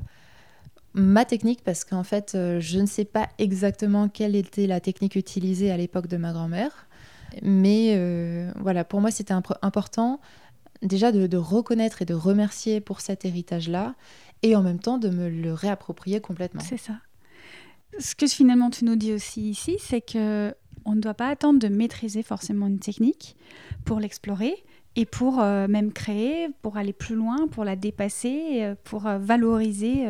ma 0.93 1.25
technique 1.25 1.63
parce 1.63 1.83
qu'en 1.83 2.03
fait, 2.03 2.33
euh, 2.35 2.59
je 2.59 2.79
ne 2.79 2.85
sais 2.85 3.05
pas 3.05 3.29
exactement 3.37 4.09
quelle 4.09 4.35
était 4.35 4.67
la 4.67 4.79
technique 4.79 5.15
utilisée 5.15 5.71
à 5.71 5.77
l'époque 5.77 6.07
de 6.07 6.17
ma 6.17 6.33
grand-mère. 6.33 6.87
Mais 7.43 7.93
euh, 7.95 8.51
voilà, 8.59 8.83
pour 8.83 9.01
moi, 9.01 9.11
c'était 9.11 9.35
important 9.61 10.19
déjà 10.81 11.11
de, 11.11 11.37
reconnaître 11.37 12.01
et 12.01 12.05
de 12.05 12.13
remercier 12.13 12.79
pour 12.81 13.01
cet 13.01 13.25
héritage-là 13.25 13.95
et 14.41 14.55
en 14.55 14.63
même 14.63 14.79
temps 14.79 14.97
de 14.97 15.09
me 15.09 15.29
le 15.29 15.53
réapproprier 15.53 16.21
complètement. 16.21 16.61
C'est 16.61 16.77
ça. 16.77 16.93
Ce 17.99 18.15
que 18.15 18.27
finalement 18.27 18.69
tu 18.69 18.85
nous 18.85 18.95
dis 18.95 19.13
aussi 19.13 19.49
ici, 19.49 19.77
c'est 19.79 20.01
que 20.01 20.53
on 20.85 20.95
ne 20.95 21.01
doit 21.01 21.13
pas 21.13 21.27
attendre 21.27 21.59
de 21.59 21.67
maîtriser 21.67 22.23
forcément 22.23 22.67
une 22.67 22.79
technique 22.79 23.35
pour 23.83 23.99
l'explorer 23.99 24.55
et 24.99 25.05
pour 25.05 25.39
euh, 25.39 25.67
même 25.67 25.91
créer, 25.91 26.49
pour 26.61 26.77
aller 26.77 26.93
plus 26.93 27.15
loin, 27.15 27.47
pour 27.47 27.63
la 27.63 27.75
dépasser, 27.75 28.73
pour 28.83 29.03
valoriser 29.03 30.05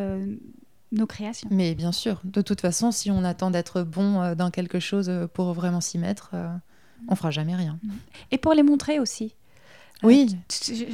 nos 0.91 1.07
créations. 1.07 1.49
Mais 1.51 1.75
bien 1.75 1.91
sûr, 1.91 2.19
de 2.23 2.41
toute 2.41 2.61
façon, 2.61 2.91
si 2.91 3.11
on 3.11 3.23
attend 3.23 3.51
d'être 3.51 3.83
bon 3.83 4.21
euh, 4.21 4.35
dans 4.35 4.51
quelque 4.51 4.79
chose 4.79 5.09
euh, 5.09 5.27
pour 5.27 5.53
vraiment 5.53 5.81
s'y 5.81 5.97
mettre, 5.97 6.31
euh, 6.33 6.47
on 7.07 7.15
fera 7.15 7.31
jamais 7.31 7.55
rien. 7.55 7.79
Et 8.31 8.37
pour 8.37 8.53
les 8.53 8.63
montrer 8.63 8.99
aussi. 8.99 9.35
Oui. 10.01 10.37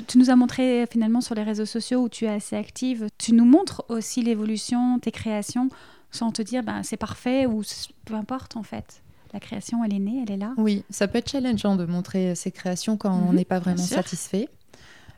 Tu, 0.08 0.18
nous 0.18 0.32
as 0.32 0.36
montré 0.36 0.88
finalement 0.92 1.22
sur 1.22 1.36
les 1.36 1.44
réseaux 1.44 1.66
sociaux 1.66 2.02
où 2.02 2.10
tu 2.10 2.26
es 2.26 2.30
assez 2.30 2.56
active. 2.56 3.08
Tu 3.20 3.34
nous 3.34 3.46
montres 3.46 3.86
aussi 3.88 4.24
l'évolution, 4.24 4.98
tes 5.00 5.12
créations, 5.12 5.70
sans 6.10 6.32
te 6.32 6.42
dire 6.42 6.64
ben, 6.64 6.82
c'est 6.82 6.98
parfait 6.98 7.46
ou 7.46 7.62
peu 8.06 8.16
importe 8.16 8.58
en 8.58 8.64
fait. 8.64 9.04
La 9.36 9.42
création, 9.42 9.84
elle 9.84 9.94
est 9.94 10.00
née, 10.00 10.24
elle 10.26 10.32
est 10.32 10.38
là. 10.38 10.54
Oui, 10.56 10.86
ça 10.90 11.10
peut 11.10 11.18
être 11.18 11.30
challengeant 11.30 11.76
de 11.76 11.84
montrer 11.84 12.36
ses 12.36 12.52
créations 12.52 12.96
quand 12.96 13.12
on 13.12 13.32
mhm, 13.32 13.36
n'est 13.36 13.44
pas 13.44 13.60
vraiment 13.60 13.84
satisfait. 13.84 14.48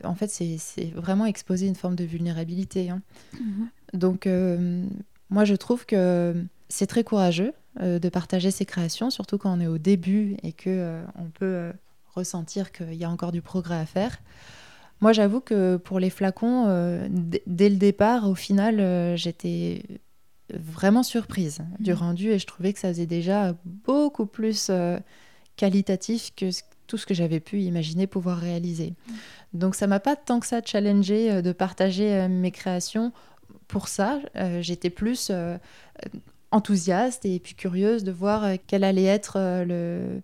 En 0.02 0.16
fait, 0.16 0.26
c'est 0.26 0.90
vraiment 0.92 1.24
exposer 1.24 1.68
une 1.68 1.76
forme 1.76 1.94
de 1.94 2.02
vulnérabilité. 2.02 2.90
Hein. 2.90 3.00
Mhm. 3.34 3.68
Donc, 3.94 4.26
euh, 4.26 4.84
moi, 5.30 5.44
je 5.44 5.54
trouve 5.54 5.86
que 5.86 6.34
c'est 6.68 6.88
très 6.88 7.04
courageux 7.04 7.52
euh, 7.80 8.00
de 8.00 8.08
partager 8.08 8.50
ses 8.50 8.66
créations, 8.66 9.10
surtout 9.10 9.38
quand 9.38 9.56
on 9.56 9.60
est 9.60 9.68
au 9.68 9.78
début 9.78 10.36
et 10.42 10.50
que 10.50 10.68
euh, 10.68 11.04
on 11.14 11.30
peut 11.30 11.70
ressentir 12.12 12.72
qu'il 12.72 12.94
y 12.94 13.04
a 13.04 13.10
encore 13.10 13.30
du 13.30 13.40
progrès 13.40 13.78
à 13.78 13.86
faire. 13.86 14.18
Moi, 15.00 15.12
j'avoue 15.12 15.38
que 15.38 15.76
pour 15.76 16.00
les 16.00 16.10
flacons, 16.10 16.66
dès 17.46 17.68
le 17.68 17.76
départ, 17.76 18.28
au 18.28 18.34
final, 18.34 19.16
j'étais 19.16 19.84
vraiment 20.54 21.02
surprise 21.02 21.60
du 21.78 21.92
mmh. 21.92 21.96
rendu 21.96 22.30
et 22.30 22.38
je 22.38 22.46
trouvais 22.46 22.72
que 22.72 22.78
ça 22.78 22.88
faisait 22.88 23.06
déjà 23.06 23.54
beaucoup 23.64 24.26
plus 24.26 24.70
qualitatif 25.56 26.32
que 26.36 26.50
tout 26.86 26.96
ce 26.96 27.04
que 27.04 27.14
j'avais 27.14 27.40
pu 27.40 27.60
imaginer 27.60 28.06
pouvoir 28.06 28.38
réaliser. 28.38 28.90
Mmh. 28.90 29.12
Donc 29.54 29.74
ça 29.74 29.86
m'a 29.86 30.00
pas 30.00 30.16
tant 30.16 30.40
que 30.40 30.46
ça 30.46 30.62
challengé 30.64 31.42
de 31.42 31.52
partager 31.52 32.28
mes 32.28 32.50
créations 32.50 33.12
pour 33.68 33.88
ça, 33.88 34.20
euh, 34.36 34.62
j'étais 34.62 34.90
plus 34.90 35.28
euh, 35.30 35.56
enthousiaste 36.50 37.24
et 37.26 37.38
puis 37.38 37.54
curieuse 37.54 38.02
de 38.02 38.10
voir 38.10 38.44
euh, 38.44 38.56
quel 38.66 38.82
allait 38.82 39.04
être 39.04 39.38
le, 39.66 40.22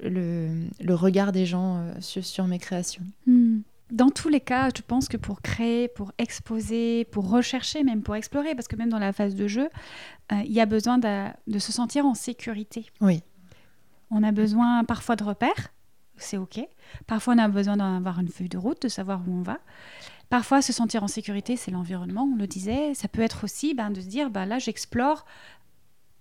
le, 0.00 0.94
regard 0.94 1.30
des 1.30 1.46
gens 1.46 1.84
sur, 2.00 2.46
mes 2.46 2.58
créations. 2.58 3.04
Hmm. 3.26 3.60
Dans 3.90 4.10
tous 4.10 4.28
les 4.28 4.40
cas, 4.40 4.70
je 4.76 4.82
pense 4.82 5.08
que 5.08 5.16
pour 5.16 5.42
créer, 5.42 5.88
pour 5.88 6.12
exposer, 6.18 7.06
pour 7.06 7.28
rechercher, 7.30 7.82
même 7.82 8.02
pour 8.02 8.14
explorer, 8.16 8.54
parce 8.54 8.68
que 8.68 8.76
même 8.76 8.90
dans 8.90 8.98
la 8.98 9.12
phase 9.12 9.34
de 9.34 9.46
jeu, 9.46 9.68
il 10.32 10.52
y 10.52 10.60
a 10.60 10.66
besoin 10.66 10.98
de, 10.98 11.26
de, 11.48 11.58
se 11.58 11.72
sentir 11.72 12.06
en 12.06 12.14
sécurité. 12.14 12.86
Oui. 13.00 13.22
On 14.10 14.22
a 14.22 14.32
besoin 14.32 14.84
parfois 14.84 15.16
de 15.16 15.24
repères, 15.24 15.72
c'est 16.20 16.36
OK. 16.36 16.60
Parfois, 17.06 17.34
on 17.34 17.38
a 17.38 17.48
besoin 17.48 17.76
d'avoir 17.76 18.20
une 18.20 18.28
feuille 18.28 18.48
de 18.48 18.58
route, 18.58 18.82
de 18.82 18.88
savoir 18.88 19.22
où 19.26 19.32
on 19.32 19.42
va. 19.42 19.58
Parfois, 20.28 20.62
se 20.62 20.72
sentir 20.72 21.02
en 21.02 21.08
sécurité, 21.08 21.56
c'est 21.56 21.70
l'environnement, 21.70 22.28
on 22.32 22.36
le 22.36 22.46
disait. 22.46 22.94
Ça 22.94 23.08
peut 23.08 23.22
être 23.22 23.44
aussi 23.44 23.74
ben, 23.74 23.90
de 23.90 24.00
se 24.00 24.06
dire, 24.06 24.30
ben, 24.30 24.46
là, 24.46 24.58
j'explore 24.58 25.24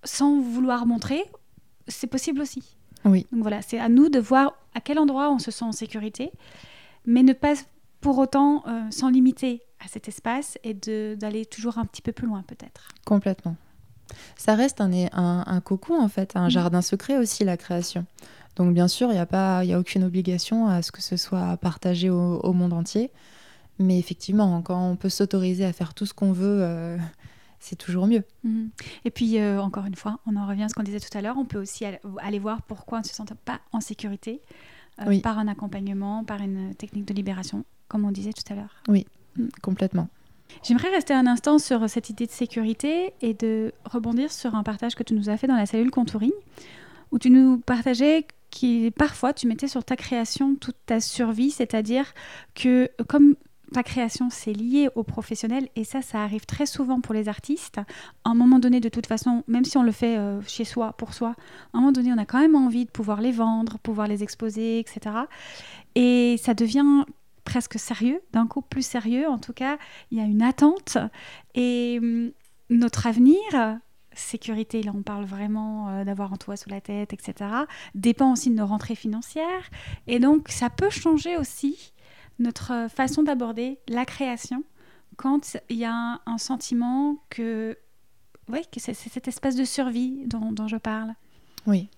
sans 0.03 0.39
vouloir 0.39 0.85
montrer. 0.85 1.23
C'est 1.87 2.07
possible 2.07 2.41
aussi. 2.41 2.75
Oui. 3.05 3.27
Donc 3.31 3.41
voilà, 3.41 3.61
c'est 3.61 3.79
à 3.79 3.89
nous 3.89 4.09
de 4.09 4.19
voir 4.19 4.53
à 4.73 4.81
quel 4.81 4.99
endroit 4.99 5.31
on 5.31 5.39
se 5.39 5.51
sent 5.51 5.65
en 5.65 5.71
sécurité, 5.71 6.31
mais 7.09 7.23
ne 7.23 7.33
pas 7.33 7.55
pour 8.01 8.17
autant 8.19 8.63
euh, 8.67 8.89
s'en 8.91 9.09
limiter 9.09 9.61
à 9.83 9.87
cet 9.87 10.07
espace 10.07 10.57
et 10.63 10.73
d'aller 10.73 11.45
toujours 11.45 11.77
un 11.77 11.85
petit 11.85 12.01
peu 12.01 12.11
plus 12.11 12.27
loin 12.27 12.43
peut-être. 12.43 12.89
Complètement. 13.05 13.55
Ça 14.37 14.55
reste 14.55 14.79
un, 14.79 14.91
un, 14.91 15.43
un 15.45 15.61
cocon 15.61 15.99
en 15.99 16.07
fait, 16.07 16.35
un 16.35 16.47
mm. 16.47 16.51
jardin 16.51 16.81
secret 16.81 17.17
aussi 17.17 17.43
la 17.43 17.57
création. 17.57 18.05
Donc 18.55 18.73
bien 18.73 18.87
sûr, 18.87 19.09
il 19.09 19.13
n'y 19.13 19.19
a, 19.19 19.25
pas, 19.25 19.59
a 19.59 19.79
aucune 19.79 20.03
obligation 20.03 20.67
à 20.67 20.81
ce 20.81 20.91
que 20.91 21.01
ce 21.01 21.17
soit 21.17 21.57
partagé 21.57 22.09
au 22.09 22.53
monde 22.53 22.73
entier. 22.73 23.11
Mais 23.79 23.97
effectivement, 23.97 24.61
quand 24.61 24.89
on 24.91 24.97
peut 24.97 25.09
s'autoriser 25.09 25.65
à 25.65 25.73
faire 25.73 25.93
tout 25.93 26.05
ce 26.05 26.13
qu'on 26.13 26.33
veut, 26.33 26.59
euh, 26.61 26.97
c'est 27.59 27.77
toujours 27.77 28.05
mieux. 28.07 28.23
Mhm. 28.43 28.69
Et 29.05 29.11
puis, 29.11 29.39
euh, 29.39 29.61
encore 29.61 29.85
une 29.85 29.95
fois, 29.95 30.19
on 30.27 30.35
en 30.35 30.45
revient 30.45 30.63
à 30.63 30.69
ce 30.69 30.73
qu'on 30.73 30.83
disait 30.83 30.99
tout 30.99 31.17
à 31.17 31.21
l'heure, 31.21 31.37
on 31.37 31.45
peut 31.45 31.59
aussi 31.59 31.85
aller 31.85 32.39
voir 32.39 32.61
pourquoi 32.61 32.99
on 32.99 33.01
ne 33.01 33.07
se 33.07 33.13
sent 33.13 33.23
pas 33.45 33.61
en 33.71 33.79
sécurité 33.79 34.41
euh, 35.05 35.19
par 35.21 35.39
un 35.39 35.47
accompagnement, 35.47 36.23
par 36.23 36.41
une 36.41 36.73
technique 36.75 37.05
de 37.05 37.13
libération, 37.13 37.65
comme 37.87 38.05
on 38.05 38.11
disait 38.11 38.33
tout 38.33 38.51
à 38.51 38.55
l'heure. 38.55 38.83
Oui, 38.87 39.05
mm. 39.37 39.47
complètement. 39.61 40.09
J'aimerais 40.63 40.89
rester 40.89 41.13
un 41.13 41.27
instant 41.27 41.59
sur 41.59 41.89
cette 41.89 42.09
idée 42.09 42.25
de 42.25 42.31
sécurité 42.31 43.13
et 43.21 43.33
de 43.33 43.71
rebondir 43.85 44.31
sur 44.31 44.55
un 44.55 44.63
partage 44.63 44.95
que 44.95 45.03
tu 45.03 45.13
nous 45.13 45.29
as 45.29 45.37
fait 45.37 45.47
dans 45.47 45.55
la 45.55 45.65
cellule 45.65 45.91
contouring, 45.91 46.31
où 47.11 47.19
tu 47.19 47.29
nous 47.29 47.59
partageais 47.59 48.25
que 48.51 48.89
parfois 48.89 49.33
tu 49.33 49.47
mettais 49.47 49.67
sur 49.67 49.83
ta 49.83 49.95
création 49.95 50.55
toute 50.55 50.75
ta 50.85 50.99
survie, 50.99 51.51
c'est-à-dire 51.51 52.13
que 52.55 52.89
comme 53.07 53.35
ta 53.69 53.83
création, 53.83 54.29
c'est 54.29 54.53
lié 54.53 54.89
au 54.95 55.03
professionnel 55.03 55.69
et 55.75 55.83
ça, 55.83 56.01
ça 56.01 56.23
arrive 56.23 56.45
très 56.45 56.65
souvent 56.65 57.01
pour 57.01 57.13
les 57.13 57.29
artistes. 57.29 57.79
À 58.23 58.29
un 58.29 58.33
moment 58.33 58.59
donné, 58.59 58.79
de 58.79 58.89
toute 58.89 59.05
façon, 59.05 59.43
même 59.47 59.65
si 59.65 59.77
on 59.77 59.83
le 59.83 59.91
fait 59.91 60.17
euh, 60.17 60.41
chez 60.47 60.65
soi, 60.65 60.93
pour 60.93 61.13
soi, 61.13 61.35
à 61.73 61.77
un 61.77 61.79
moment 61.79 61.91
donné, 61.91 62.11
on 62.13 62.17
a 62.17 62.25
quand 62.25 62.39
même 62.39 62.55
envie 62.55 62.85
de 62.85 62.91
pouvoir 62.91 63.21
les 63.21 63.31
vendre, 63.31 63.77
pouvoir 63.79 64.07
les 64.07 64.23
exposer, 64.23 64.79
etc. 64.79 65.15
Et 65.95 66.37
ça 66.41 66.53
devient 66.53 67.05
presque 67.43 67.79
sérieux, 67.79 68.21
d'un 68.33 68.47
coup 68.47 68.61
plus 68.61 68.85
sérieux. 68.85 69.27
En 69.27 69.39
tout 69.39 69.53
cas, 69.53 69.77
il 70.11 70.17
y 70.17 70.21
a 70.21 70.25
une 70.25 70.41
attente 70.41 70.97
et 71.55 71.99
hum, 72.01 72.31
notre 72.69 73.07
avenir, 73.07 73.79
sécurité, 74.13 74.83
là 74.83 74.91
on 74.95 75.01
parle 75.01 75.25
vraiment 75.25 75.89
euh, 75.89 76.03
d'avoir 76.03 76.33
un 76.33 76.37
toit 76.37 76.57
sous 76.57 76.69
la 76.69 76.81
tête, 76.81 77.13
etc., 77.13 77.49
dépend 77.95 78.33
aussi 78.33 78.49
de 78.49 78.55
nos 78.55 78.65
rentrées 78.65 78.95
financières. 78.95 79.69
Et 80.07 80.19
donc 80.19 80.49
ça 80.49 80.69
peut 80.69 80.89
changer 80.89 81.37
aussi 81.37 81.93
notre 82.39 82.87
façon 82.89 83.23
d'aborder 83.23 83.79
la 83.87 84.05
création 84.05 84.63
quand 85.17 85.57
il 85.69 85.77
y 85.77 85.85
a 85.85 86.21
un, 86.25 86.37
sentiment 86.37 87.17
que, 87.29 87.77
oui, 88.47 88.61
que 88.71 88.79
c'est 88.79 88.93
cet 88.93 89.27
espace 89.27 89.55
de 89.55 89.65
survie 89.65 90.23
dont, 90.27 90.67
je 90.67 90.77
parle. 90.77 91.13
Oui. 91.67 91.89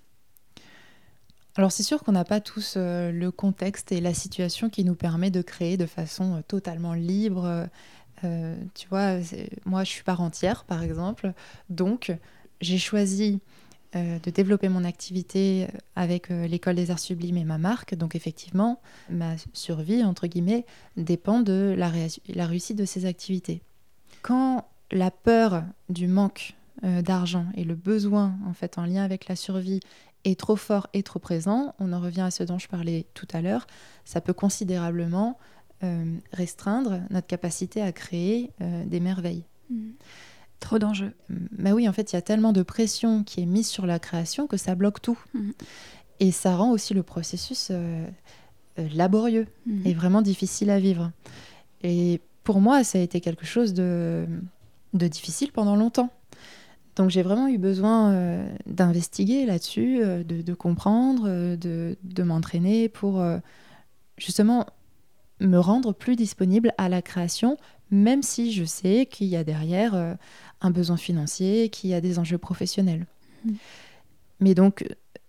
Alors 1.55 1.71
c'est 1.71 1.83
sûr 1.83 2.03
qu'on 2.03 2.13
n'a 2.13 2.23
pas 2.23 2.39
tous 2.39 2.75
euh, 2.77 3.11
le 3.11 3.29
contexte 3.29 3.91
et 3.91 4.01
la 4.01 4.13
situation 4.13 4.69
qui 4.69 4.85
nous 4.85 4.95
permet 4.95 5.29
de 5.29 5.41
créer 5.41 5.77
de 5.77 5.85
façon 5.85 6.37
euh, 6.37 6.41
totalement 6.41 6.93
libre. 6.93 7.67
Euh, 8.23 8.55
tu 8.73 8.87
vois, 8.87 9.17
moi 9.65 9.83
je 9.83 9.89
suis 9.89 10.03
parentière 10.03 10.63
par 10.63 10.81
exemple, 10.81 11.33
donc 11.69 12.15
j'ai 12.61 12.77
choisi 12.77 13.41
de 13.93 14.29
développer 14.31 14.69
mon 14.69 14.83
activité 14.83 15.67
avec 15.95 16.29
l'école 16.29 16.75
des 16.75 16.91
arts 16.91 16.99
sublimes 16.99 17.37
et 17.37 17.43
ma 17.43 17.57
marque. 17.57 17.95
Donc 17.95 18.15
effectivement, 18.15 18.79
ma 19.09 19.35
survie, 19.53 20.03
entre 20.03 20.27
guillemets, 20.27 20.65
dépend 20.95 21.41
de 21.41 21.75
la, 21.77 21.89
réussite 22.47 22.77
de 22.77 22.85
ces 22.85 23.05
activités. 23.05 23.61
Quand 24.21 24.65
la 24.91 25.11
peur 25.11 25.63
du 25.89 26.07
manque 26.07 26.55
d'argent 26.81 27.45
et 27.55 27.63
le 27.63 27.75
besoin 27.75 28.37
en 28.47 28.53
fait 28.53 28.77
en 28.77 28.85
lien 28.85 29.03
avec 29.03 29.27
la 29.27 29.35
survie 29.35 29.81
est 30.25 30.39
trop 30.39 30.55
fort 30.55 30.87
et 30.93 31.03
trop 31.03 31.19
présent, 31.19 31.75
on 31.79 31.93
en 31.93 31.99
revient 31.99 32.21
à 32.21 32.31
ce 32.31 32.43
dont 32.43 32.59
je 32.59 32.67
parlais 32.67 33.05
tout 33.13 33.27
à 33.33 33.41
l'heure, 33.41 33.67
ça 34.05 34.21
peut 34.21 34.33
considérablement 34.33 35.37
euh, 35.83 36.15
restreindre 36.31 37.01
notre 37.09 37.27
capacité 37.27 37.81
à 37.81 37.91
créer 37.91 38.51
euh, 38.61 38.85
des 38.85 38.99
merveilles. 38.99 39.43
Mmh. 39.69 39.89
Trop 40.61 40.79
d'enjeux. 40.79 41.11
Mais 41.57 41.73
oui, 41.73 41.89
en 41.89 41.91
fait, 41.91 42.13
il 42.13 42.15
y 42.15 42.17
a 42.17 42.21
tellement 42.21 42.53
de 42.53 42.63
pression 42.63 43.25
qui 43.25 43.41
est 43.41 43.45
mise 43.45 43.67
sur 43.67 43.85
la 43.85 43.99
création 43.99 44.47
que 44.47 44.55
ça 44.55 44.75
bloque 44.75 45.01
tout. 45.01 45.19
Mmh. 45.33 45.51
Et 46.21 46.31
ça 46.31 46.55
rend 46.55 46.71
aussi 46.71 46.93
le 46.93 47.03
processus 47.03 47.67
euh, 47.71 48.07
laborieux 48.77 49.47
mmh. 49.65 49.87
et 49.87 49.93
vraiment 49.93 50.21
difficile 50.21 50.69
à 50.69 50.79
vivre. 50.79 51.11
Et 51.83 52.21
pour 52.45 52.61
moi, 52.61 52.85
ça 52.85 52.99
a 52.99 53.01
été 53.01 53.19
quelque 53.19 53.45
chose 53.45 53.73
de, 53.73 54.25
de 54.93 55.07
difficile 55.07 55.51
pendant 55.51 55.75
longtemps. 55.75 56.09
Donc 56.95 57.09
j'ai 57.09 57.21
vraiment 57.21 57.47
eu 57.47 57.57
besoin 57.57 58.11
euh, 58.11 58.55
d'investiguer 58.65 59.45
là-dessus, 59.45 59.99
euh, 60.01 60.23
de, 60.23 60.53
comprendre, 60.53 61.23
euh, 61.25 61.55
de, 61.55 62.23
m'entraîner 62.23 62.89
pour 62.89 63.23
justement 64.17 64.65
me 65.39 65.57
rendre 65.57 65.93
plus 65.93 66.15
disponible 66.15 66.73
à 66.77 66.89
la 66.89 67.01
création, 67.01 67.57
même 67.89 68.21
si 68.21 68.51
je 68.51 68.63
sais 68.63 69.05
qu'il 69.05 69.27
y 69.27 69.35
a 69.35 69.43
derrière 69.43 70.17
un 70.61 70.71
besoin 70.71 70.97
financier, 70.97 71.69
qu'il 71.69 71.89
y 71.89 71.93
a 71.93 72.01
des 72.01 72.19
enjeux 72.19 72.37
professionnels. 72.37 73.05
Mmh. 73.45 73.51
Mais 74.39 74.55
donc 74.55 74.85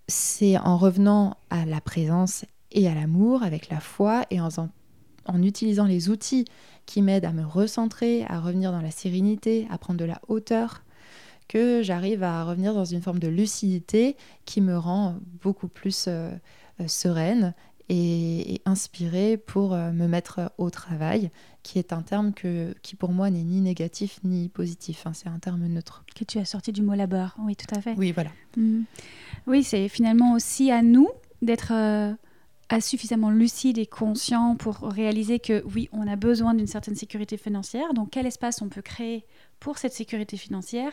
c'est 0.09 0.59
en 0.59 0.77
revenant 0.77 1.37
à 1.51 1.65
la 1.65 1.81
présence 1.81 2.45
et 2.71 2.89
à 2.89 2.95
l'amour, 2.95 3.43
avec 3.43 3.69
la 3.69 3.81
foi 3.81 4.25
et 4.31 4.41
en, 4.41 4.49
en 5.27 5.43
utilisant 5.43 5.87
les 5.87 6.09
outils 6.09 6.45
qui 6.87 7.03
m'aident 7.03 7.25
à 7.25 7.33
me 7.33 7.45
recentrer, 7.45 8.25
à 8.29 8.41
revenir 8.41 8.73
dans 8.73 8.81
la 8.81 8.91
sérénité, 8.91 9.67
à 9.71 9.79
prendre 9.79 9.99
de 9.99 10.05
la 10.05 10.21
hauteur, 10.29 10.83
que 11.49 11.83
j'arrive 11.83 12.23
à 12.23 12.45
revenir 12.45 12.75
dans 12.75 12.85
une 12.85 13.03
forme 13.03 13.19
de 13.19 13.29
lucidité 13.29 14.17
qui 14.45 14.61
me 14.61 14.77
rend 14.77 15.17
beaucoup 15.43 15.69
plus 15.69 16.07
euh, 16.09 16.31
euh, 16.81 16.89
sereine 16.89 17.55
et, 17.89 18.61
inspirée 18.65 19.37
pour 19.37 19.75
euh, 19.75 19.93
me 19.93 20.07
mettre 20.07 20.53
au 20.59 20.71
travail, 20.71 21.31
qui 21.63 21.79
est 21.79 21.93
un 21.93 22.03
terme 22.03 22.33
que, 22.33 22.75
qui 22.83 22.97
pour 22.97 23.13
moi 23.13 23.31
n'est 23.31 23.43
ni 23.43 23.61
négatif 23.61 24.19
ni 24.25 24.49
positif, 24.49 25.07
hein, 25.07 25.13
c'est 25.15 25.29
un 25.29 25.39
terme 25.39 25.67
neutre. 25.67 26.05
Que 26.15 26.25
tu 26.25 26.39
as 26.39 26.45
sorti 26.45 26.73
du 26.73 26.83
mot 26.83 26.95
labeur, 26.95 27.37
oui 27.41 27.57
tout 27.57 27.73
à 27.75 27.81
fait. 27.81 27.95
Oui, 27.97 28.13
voilà. 28.13 28.31
Mmh. 28.57 28.83
Oui, 29.47 29.63
c'est 29.63 29.89
finalement 29.89 30.33
aussi 30.35 30.71
à 30.71 30.83
nous 30.83 31.09
d'être... 31.41 31.73
suffisamment 32.81 33.29
lucide 33.29 33.77
et 33.77 33.85
conscient 33.85 34.57
pour 34.57 34.77
réaliser 34.77 35.39
que 35.39 35.63
oui, 35.75 35.91
on 35.93 36.07
a 36.09 36.17
besoin 36.17 36.55
d'une 36.55 36.67
certaine 36.67 36.95
sécurité 36.95 37.37
financière. 37.37 37.93
Donc, 37.93 38.09
quel 38.13 38.25
espace 38.25 38.63
on 38.63 38.71
peut 38.71 38.81
créer 38.81 39.27
pour 39.61 39.77
cette 39.77 39.93
sécurité 39.93 40.39
financière 40.39 40.93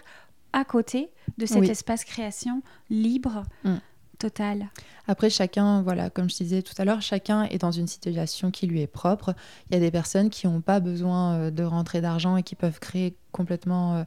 à 0.53 0.65
côté 0.65 1.09
de 1.37 1.45
cet 1.45 1.63
espace 1.63 2.03
création 2.03 2.61
libre, 2.89 3.43
mm. 3.63 3.75
Total. 4.19 4.69
Après, 5.07 5.29
chacun, 5.29 5.81
voilà, 5.81 6.09
comme 6.09 6.29
je 6.29 6.35
disais 6.35 6.61
tout 6.61 6.73
à 6.77 6.85
l'heure, 6.85 7.01
chacun 7.01 7.45
est 7.45 7.57
dans 7.57 7.71
une 7.71 7.87
situation 7.87 8.51
qui 8.51 8.67
lui 8.67 8.81
est 8.81 8.87
propre. 8.87 9.33
Il 9.69 9.73
y 9.73 9.77
a 9.77 9.79
des 9.79 9.89
personnes 9.89 10.29
qui 10.29 10.45
n'ont 10.45 10.61
pas 10.61 10.79
besoin 10.79 11.33
euh, 11.33 11.51
de 11.51 11.63
rentrer 11.63 12.01
d'argent 12.01 12.37
et 12.37 12.43
qui 12.43 12.55
peuvent 12.55 12.79
créer 12.79 13.15
complètement 13.31 13.95
euh, 13.95 14.03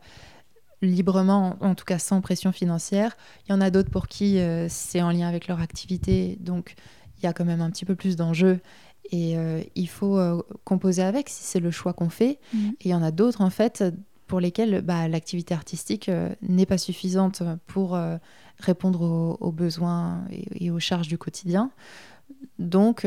librement, 0.80 1.56
en 1.60 1.74
tout 1.74 1.84
cas 1.84 1.98
sans 1.98 2.20
pression 2.20 2.52
financière. 2.52 3.16
Il 3.46 3.52
y 3.52 3.54
en 3.54 3.60
a 3.60 3.70
d'autres 3.70 3.90
pour 3.90 4.06
qui 4.06 4.38
euh, 4.38 4.68
c'est 4.68 5.02
en 5.02 5.10
lien 5.10 5.28
avec 5.28 5.48
leur 5.48 5.60
activité, 5.60 6.36
donc 6.40 6.74
il 7.18 7.24
y 7.24 7.26
a 7.26 7.32
quand 7.32 7.44
même 7.44 7.60
un 7.60 7.70
petit 7.70 7.84
peu 7.84 7.96
plus 7.96 8.14
d'enjeux 8.16 8.60
et 9.10 9.36
il 9.74 9.88
faut 9.88 10.18
composer 10.64 11.02
avec 11.02 11.28
si 11.28 11.42
c'est 11.42 11.60
le 11.60 11.70
choix 11.70 11.92
qu'on 11.92 12.08
fait. 12.08 12.38
Mm. 12.54 12.68
Et 12.80 12.88
il 12.88 12.90
y 12.92 12.94
en 12.94 13.02
a 13.02 13.10
d'autres 13.10 13.42
en 13.42 13.50
fait 13.50 13.84
pour 14.32 14.40
lesquels 14.40 14.80
bah, 14.80 15.08
l'activité 15.08 15.52
artistique 15.52 16.08
euh, 16.08 16.30
n'est 16.40 16.64
pas 16.64 16.78
suffisante 16.78 17.42
pour 17.66 17.94
euh, 17.94 18.16
répondre 18.62 19.36
aux, 19.40 19.52
besoins 19.52 20.24
et, 20.30 20.70
aux 20.70 20.80
charges 20.80 21.08
du 21.08 21.18
quotidien. 21.18 21.70
Donc, 22.58 23.06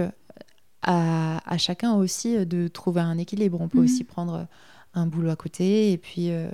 à, 0.82 1.58
chacun 1.58 1.94
aussi 1.96 2.46
de 2.46 2.68
trouver 2.68 3.02
un 3.02 3.18
équilibre. 3.18 3.60
On 3.62 3.68
peut 3.68 3.80
mhm. 3.80 3.86
aussi 3.86 4.04
prendre 4.04 4.48
un 4.94 5.08
boulot 5.08 5.30
à 5.30 5.36
côté 5.36 5.92
et 5.92 5.98
puis 5.98 6.32
euh, 6.32 6.50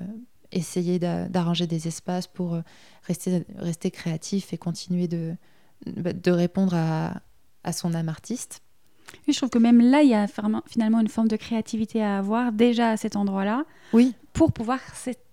essayer 0.51 0.99
d'arranger 0.99 1.67
des 1.67 1.87
espaces 1.87 2.27
pour 2.27 2.57
rester, 3.03 3.45
rester 3.57 3.91
créatif 3.91 4.53
et 4.53 4.57
continuer 4.57 5.07
de, 5.07 5.35
bah, 5.97 6.13
de 6.13 6.31
répondre 6.31 6.73
à, 6.75 7.21
à 7.63 7.73
son 7.73 7.93
âme 7.93 8.09
artiste. 8.09 8.61
je 9.27 9.35
trouve 9.35 9.49
que 9.49 9.59
même 9.59 9.81
là, 9.81 10.01
il 10.01 10.09
y 10.09 10.15
a 10.15 10.27
finalement 10.67 10.99
une 10.99 11.07
forme 11.07 11.27
de 11.27 11.35
créativité 11.35 12.01
à 12.01 12.17
avoir 12.17 12.51
déjà 12.51 12.91
à 12.91 12.97
cet 12.97 13.15
endroit-là. 13.15 13.65
Oui 13.93 14.15
pour 14.33 14.51
pouvoir 14.51 14.79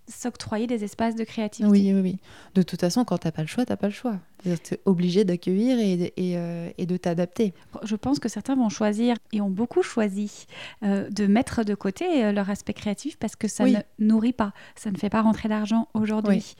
s'octroyer 0.08 0.66
des 0.66 0.84
espaces 0.84 1.14
de 1.14 1.24
créativité. 1.24 1.70
Oui, 1.70 1.92
oui, 1.92 2.00
oui. 2.00 2.18
De 2.54 2.62
toute 2.62 2.80
façon, 2.80 3.04
quand 3.04 3.18
tu 3.18 3.26
n'as 3.26 3.32
pas 3.32 3.42
le 3.42 3.48
choix, 3.48 3.64
tu 3.64 3.72
n'as 3.72 3.76
pas 3.76 3.88
le 3.88 3.92
choix. 3.92 4.18
Tu 4.42 4.50
es 4.50 4.80
obligé 4.84 5.24
d'accueillir 5.24 5.78
et, 5.78 6.12
euh, 6.36 6.70
et, 6.78 6.86
de 6.86 6.96
t'adapter. 6.96 7.52
Je 7.82 7.96
pense 7.96 8.18
que 8.18 8.28
certains 8.28 8.54
vont 8.54 8.68
choisir, 8.68 9.16
et 9.32 9.40
ont 9.40 9.50
beaucoup 9.50 9.82
choisi, 9.82 10.46
euh, 10.82 11.08
de 11.10 11.26
mettre 11.26 11.64
de 11.64 11.74
côté 11.74 12.24
euh, 12.24 12.32
leur 12.32 12.48
aspect 12.50 12.72
créatif 12.72 13.16
parce 13.18 13.36
que 13.36 13.48
ça 13.48 13.66
ne 13.66 13.78
nourrit 13.98 14.32
pas, 14.32 14.52
ça 14.76 14.90
ne 14.90 14.96
fait 14.96 15.10
pas 15.10 15.22
rentrer 15.22 15.48
d'argent 15.48 15.88
aujourd'hui. 15.94 16.54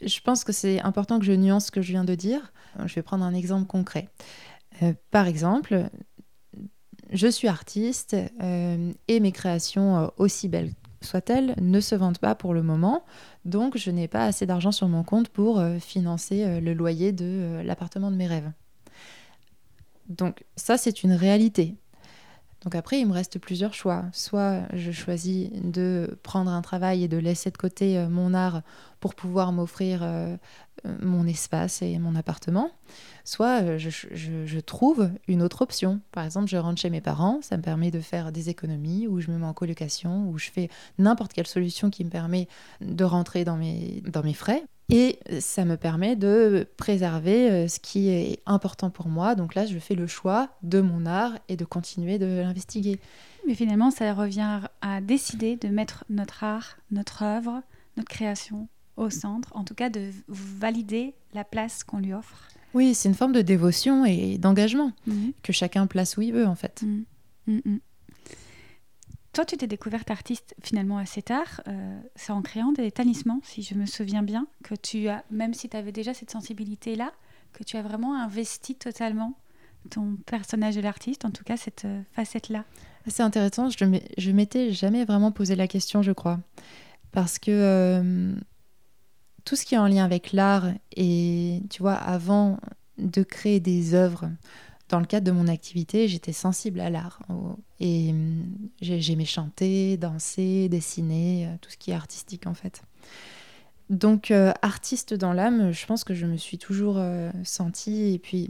Je 0.00 0.20
pense 0.20 0.44
que 0.44 0.52
c'est 0.52 0.80
important 0.80 1.18
que 1.18 1.24
je 1.24 1.32
nuance 1.32 1.66
ce 1.66 1.70
que 1.70 1.82
je 1.82 1.90
viens 1.90 2.04
de 2.04 2.14
dire. 2.14 2.52
Je 2.84 2.94
vais 2.94 3.02
prendre 3.02 3.24
un 3.24 3.34
exemple 3.34 3.66
concret. 3.66 4.08
par 5.10 5.26
exemple, 5.26 5.88
je 7.10 7.26
suis 7.26 7.48
artiste 7.48 8.14
et 9.08 9.20
mes 9.20 9.32
créations, 9.32 10.12
aussi 10.18 10.46
belles 10.46 10.72
soit-elle, 11.00 11.54
ne 11.60 11.80
se 11.80 11.94
vendent 11.94 12.18
pas 12.18 12.34
pour 12.34 12.54
le 12.54 12.62
moment. 12.62 13.04
Donc, 13.44 13.76
je 13.76 13.90
n'ai 13.90 14.08
pas 14.08 14.24
assez 14.24 14.46
d'argent 14.46 14.72
sur 14.72 14.88
mon 14.88 15.02
compte 15.02 15.28
pour 15.28 15.58
euh, 15.58 15.78
financer 15.78 16.44
euh, 16.44 16.60
le 16.60 16.74
loyer 16.74 17.12
de 17.12 17.24
euh, 17.24 17.62
l'appartement 17.62 18.10
de 18.10 18.16
mes 18.16 18.26
rêves. 18.26 18.50
Donc, 20.08 20.44
ça, 20.56 20.76
c'est 20.76 21.02
une 21.02 21.12
réalité. 21.12 21.74
Donc 22.62 22.74
après, 22.74 22.98
il 22.98 23.06
me 23.06 23.12
reste 23.12 23.38
plusieurs 23.38 23.74
choix. 23.74 24.04
Soit 24.12 24.62
je 24.72 24.90
choisis 24.90 25.50
de 25.52 26.18
prendre 26.22 26.50
un 26.50 26.62
travail 26.62 27.04
et 27.04 27.08
de 27.08 27.16
laisser 27.16 27.50
de 27.50 27.56
côté 27.56 28.04
mon 28.08 28.34
art 28.34 28.62
pour 29.00 29.14
pouvoir 29.14 29.52
m'offrir 29.52 30.04
mon 30.84 31.26
espace 31.26 31.82
et 31.82 31.98
mon 31.98 32.16
appartement 32.16 32.72
soit 33.28 33.62
euh, 33.62 33.78
je, 33.78 34.60
trouve 34.60 35.10
une 35.28 35.42
autre 35.42 35.60
option. 35.60 36.00
Par 36.12 36.24
exemple, 36.24 36.48
je 36.48 36.56
rentre 36.56 36.80
chez 36.80 36.88
mes 36.88 37.02
parents, 37.02 37.40
ça 37.42 37.58
me 37.58 37.62
permet 37.62 37.90
de 37.90 38.00
faire 38.00 38.32
des 38.32 38.48
économies, 38.48 39.06
ou 39.06 39.20
je 39.20 39.30
me 39.30 39.36
mets 39.36 39.46
en 39.46 39.52
colocation, 39.52 40.30
ou 40.30 40.38
je 40.38 40.50
fais 40.50 40.70
n'importe 40.98 41.34
quelle 41.34 41.46
solution 41.46 41.90
qui 41.90 42.04
me 42.04 42.10
permet 42.10 42.48
de 42.80 43.04
rentrer 43.04 43.44
dans 43.44 43.56
mes, 43.56 44.02
dans 44.06 44.22
mes 44.22 44.32
frais. 44.32 44.64
Et 44.90 45.18
ça 45.40 45.66
me 45.66 45.76
permet 45.76 46.16
de 46.16 46.66
préserver 46.78 47.50
euh, 47.50 47.68
ce 47.68 47.78
qui 47.78 48.08
est 48.08 48.40
important 48.46 48.88
pour 48.88 49.08
moi. 49.08 49.34
Donc 49.34 49.54
là, 49.54 49.66
je 49.66 49.78
fais 49.78 49.94
le 49.94 50.06
choix 50.06 50.48
de 50.62 50.80
mon 50.80 51.04
art 51.04 51.34
et 51.48 51.56
de 51.56 51.66
continuer 51.66 52.18
de 52.18 52.40
l'investiguer. 52.40 52.98
Mais 53.46 53.54
finalement, 53.54 53.90
ça 53.90 54.14
revient 54.14 54.60
à 54.80 55.00
décider 55.02 55.56
de 55.56 55.68
mettre 55.68 56.04
notre 56.08 56.42
art, 56.42 56.78
notre 56.90 57.22
œuvre, 57.22 57.62
notre 57.98 58.08
création 58.08 58.68
au 58.96 59.10
centre, 59.10 59.54
en 59.54 59.64
tout 59.64 59.74
cas 59.74 59.90
de 59.90 60.10
valider 60.28 61.14
la 61.34 61.44
place 61.44 61.84
qu'on 61.84 61.98
lui 61.98 62.14
offre. 62.14 62.48
Oui, 62.74 62.94
c'est 62.94 63.08
une 63.08 63.14
forme 63.14 63.32
de 63.32 63.42
dévotion 63.42 64.04
et 64.04 64.38
d'engagement 64.38 64.92
mhm. 65.06 65.32
que 65.42 65.52
chacun 65.52 65.86
place 65.86 66.16
où 66.16 66.22
il 66.22 66.32
veut 66.32 66.46
en 66.46 66.54
fait. 66.54 66.82
Mhm. 66.82 67.04
Mhm, 67.46 67.78
Toi, 69.32 69.44
tu 69.44 69.56
t'es 69.56 69.66
découverte 69.66 70.10
artiste 70.10 70.54
finalement 70.62 70.98
assez 70.98 71.22
tard. 71.22 71.60
Euh, 71.68 72.00
c'est 72.16 72.32
en 72.32 72.42
créant 72.42 72.72
des 72.72 72.90
talismans, 72.90 73.40
si 73.44 73.62
je 73.62 73.74
me 73.74 73.86
souviens 73.86 74.22
bien, 74.22 74.46
que 74.64 74.74
tu 74.74 75.08
as, 75.08 75.24
même 75.30 75.54
si 75.54 75.68
tu 75.68 75.76
avais 75.76 75.92
déjà 75.92 76.14
cette 76.14 76.30
sensibilité-là, 76.30 77.12
que 77.52 77.62
tu 77.62 77.76
as 77.76 77.82
vraiment 77.82 78.20
investi 78.20 78.74
totalement 78.74 79.34
ton 79.90 80.16
personnage 80.26 80.74
de 80.74 80.80
l'artiste, 80.80 81.24
en 81.24 81.30
tout 81.30 81.44
cas 81.44 81.56
cette 81.56 81.84
euh, 81.84 82.02
facette-là. 82.12 82.64
C'est 83.06 83.22
intéressant, 83.22 83.68
je 83.70 84.30
m'étais 84.30 84.72
jamais 84.72 85.04
vraiment 85.04 85.32
posé 85.32 85.56
la 85.56 85.68
question, 85.68 86.02
je 86.02 86.12
crois. 86.12 86.40
Parce 87.12 87.38
que 87.38 87.50
euh, 87.50 88.34
tout 89.44 89.56
ce 89.56 89.64
qui 89.64 89.74
est 89.74 89.78
en 89.78 89.86
lien 89.86 90.04
avec 90.04 90.32
l'art 90.32 90.66
et 90.94 91.62
tu 91.70 91.80
vois 91.80 91.94
avant 91.94 92.58
de 92.98 93.22
créer 93.22 93.60
des 93.60 93.94
œuvres 93.94 94.28
dans 94.88 95.00
le 95.00 95.06
cadre 95.06 95.26
de 95.26 95.32
mon 95.32 95.48
activité 95.48 96.08
j'étais 96.08 96.32
sensible 96.32 96.80
à 96.80 96.90
l'art 96.90 97.20
et 97.80 98.10
hum, 98.10 98.44
j'aimais 98.80 99.24
chanter 99.24 99.96
danser 99.96 100.68
dessiner 100.68 101.46
euh, 101.46 101.50
tout 101.60 101.70
ce 101.70 101.76
qui 101.76 101.90
est 101.90 101.94
artistique 101.94 102.46
en 102.46 102.54
fait 102.54 102.82
donc 103.90 104.30
euh, 104.30 104.52
artiste 104.62 105.14
dans 105.14 105.32
l'âme 105.32 105.72
je 105.72 105.86
pense 105.86 106.04
que 106.04 106.14
je 106.14 106.26
me 106.26 106.36
suis 106.36 106.58
toujours 106.58 106.96
euh, 106.98 107.30
sentie 107.44 108.14
et 108.14 108.18
puis 108.18 108.48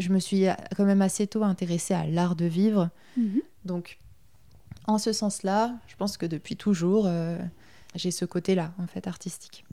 je 0.00 0.12
me 0.12 0.18
suis 0.18 0.46
quand 0.76 0.84
même 0.84 1.02
assez 1.02 1.26
tôt 1.26 1.44
intéressée 1.44 1.94
à 1.94 2.06
l'art 2.06 2.34
de 2.34 2.46
vivre. 2.46 2.90
Mhm. 3.16 3.42
Donc, 3.64 3.98
en 4.86 4.98
ce 4.98 5.12
sens-là, 5.12 5.74
je 5.86 5.96
pense 5.96 6.16
que 6.16 6.26
depuis 6.26 6.56
toujours, 6.56 7.04
euh, 7.06 7.38
j'ai 7.94 8.10
ce 8.10 8.24
côté-là, 8.24 8.72
en 8.78 8.86
fait, 8.86 9.06
artistique. 9.06 9.64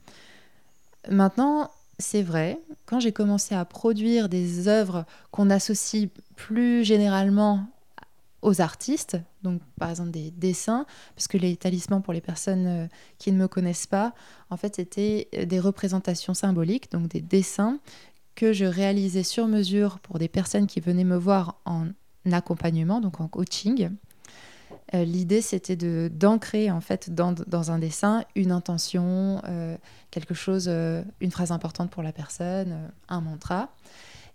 Maintenant, 1.08 1.70
c'est 1.98 2.22
vrai, 2.22 2.60
quand 2.86 3.00
j'ai 3.00 3.12
commencé 3.12 3.54
à 3.54 3.64
produire 3.64 4.28
des 4.28 4.68
œuvres 4.68 5.04
qu'on 5.30 5.50
associe 5.50 6.08
plus 6.36 6.84
généralement 6.84 7.66
aux 8.42 8.60
artistes, 8.60 9.18
donc 9.42 9.60
par 9.78 9.90
exemple 9.90 10.12
des 10.12 10.30
dessins, 10.30 10.86
parce 11.16 11.26
que 11.26 11.36
les 11.36 11.56
talismans 11.56 12.00
pour 12.00 12.12
les 12.12 12.20
personnes 12.20 12.66
euh, 12.66 12.86
qui 13.18 13.32
ne 13.32 13.36
me 13.36 13.48
connaissent 13.48 13.88
pas, 13.88 14.14
en 14.50 14.56
fait 14.56 14.76
c'était 14.76 15.28
des 15.44 15.58
représentations 15.58 16.34
symboliques, 16.34 16.92
donc 16.92 17.08
des 17.08 17.20
dessins 17.20 17.80
que 18.36 18.52
je 18.52 18.64
réalisais 18.64 19.24
sur 19.24 19.48
mesure 19.48 19.98
pour 19.98 20.20
des 20.20 20.28
personnes 20.28 20.68
qui 20.68 20.78
venaient 20.78 21.02
me 21.02 21.16
voir 21.16 21.60
en 21.64 21.88
accompagnement, 22.30 23.00
donc 23.00 23.20
en 23.20 23.26
coaching. 23.26 23.90
Euh, 24.94 25.04
l'idée, 25.04 25.42
c'était 25.42 25.76
de 25.76 26.10
d'ancrer 26.12 26.70
en 26.70 26.80
fait 26.80 27.10
dans, 27.14 27.32
dans, 27.32 27.70
un 27.70 27.78
dessin 27.78 28.24
une 28.34 28.52
intention, 28.52 29.42
euh, 29.46 29.76
quelque 30.10 30.34
chose, 30.34 30.66
euh, 30.68 31.02
une 31.20 31.30
phrase 31.30 31.52
importante 31.52 31.90
pour 31.90 32.02
la 32.02 32.12
personne, 32.12 32.90
un 33.08 33.20
mantra. 33.20 33.70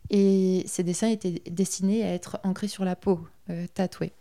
Et 0.10 0.64
ces 0.68 0.84
dessins 0.84 1.08
étaient 1.08 1.41
destinés 1.49 2.04
à 2.04 2.14
être 2.14 2.39
ancrés 2.43 2.68
sur 2.68 2.84
la 2.84 2.95
peau, 2.95 3.26
tatoués. 3.74 4.12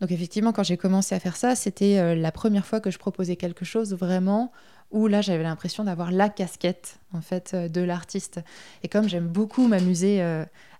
Donc 0.00 0.12
effectivement, 0.12 0.52
quand 0.52 0.62
j'ai 0.62 0.76
commencé 0.76 1.14
à 1.14 1.20
faire 1.20 1.36
ça, 1.36 1.56
c'était 1.56 2.14
la 2.14 2.32
première 2.32 2.64
fois 2.64 2.80
que 2.80 2.90
je 2.90 2.98
proposais 2.98 3.34
quelque 3.34 3.64
chose 3.64 3.92
vraiment 3.92 4.52
où 4.92 5.08
là 5.08 5.20
j'avais 5.20 5.42
l'impression 5.42 5.84
d'avoir 5.84 6.12
la 6.12 6.28
casquette 6.28 7.00
en 7.12 7.20
fait 7.20 7.56
de 7.56 7.80
l'artiste. 7.80 8.40
Et 8.84 8.88
comme 8.88 9.08
j'aime 9.08 9.26
beaucoup 9.26 9.66
m'amuser 9.66 10.22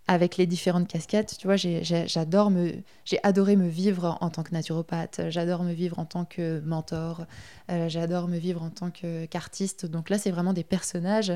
avec 0.08 0.36
les 0.36 0.46
différentes 0.46 0.88
casquettes. 0.88 1.36
Tu 1.38 1.46
vois, 1.46 1.56
j'adore 1.56 2.50
me, 2.50 2.72
j'ai 3.04 3.18
adoré 3.22 3.56
me 3.56 3.68
vivre 3.68 4.18
en 4.20 4.30
tant 4.30 4.42
que 4.42 4.52
naturopathe, 4.52 5.20
j'adore 5.28 5.62
me 5.62 5.72
vivre 5.72 5.98
en 5.98 6.04
tant 6.04 6.24
que 6.24 6.60
mentor, 6.60 7.26
euh, 7.70 7.88
j'adore 7.88 8.28
me 8.28 8.36
vivre 8.36 8.62
en 8.62 8.70
tant 8.70 8.90
qu'artiste. 8.90 9.86
Donc 9.86 10.10
là, 10.10 10.18
c'est 10.18 10.30
vraiment 10.30 10.52
des 10.52 10.64
personnages, 10.64 11.32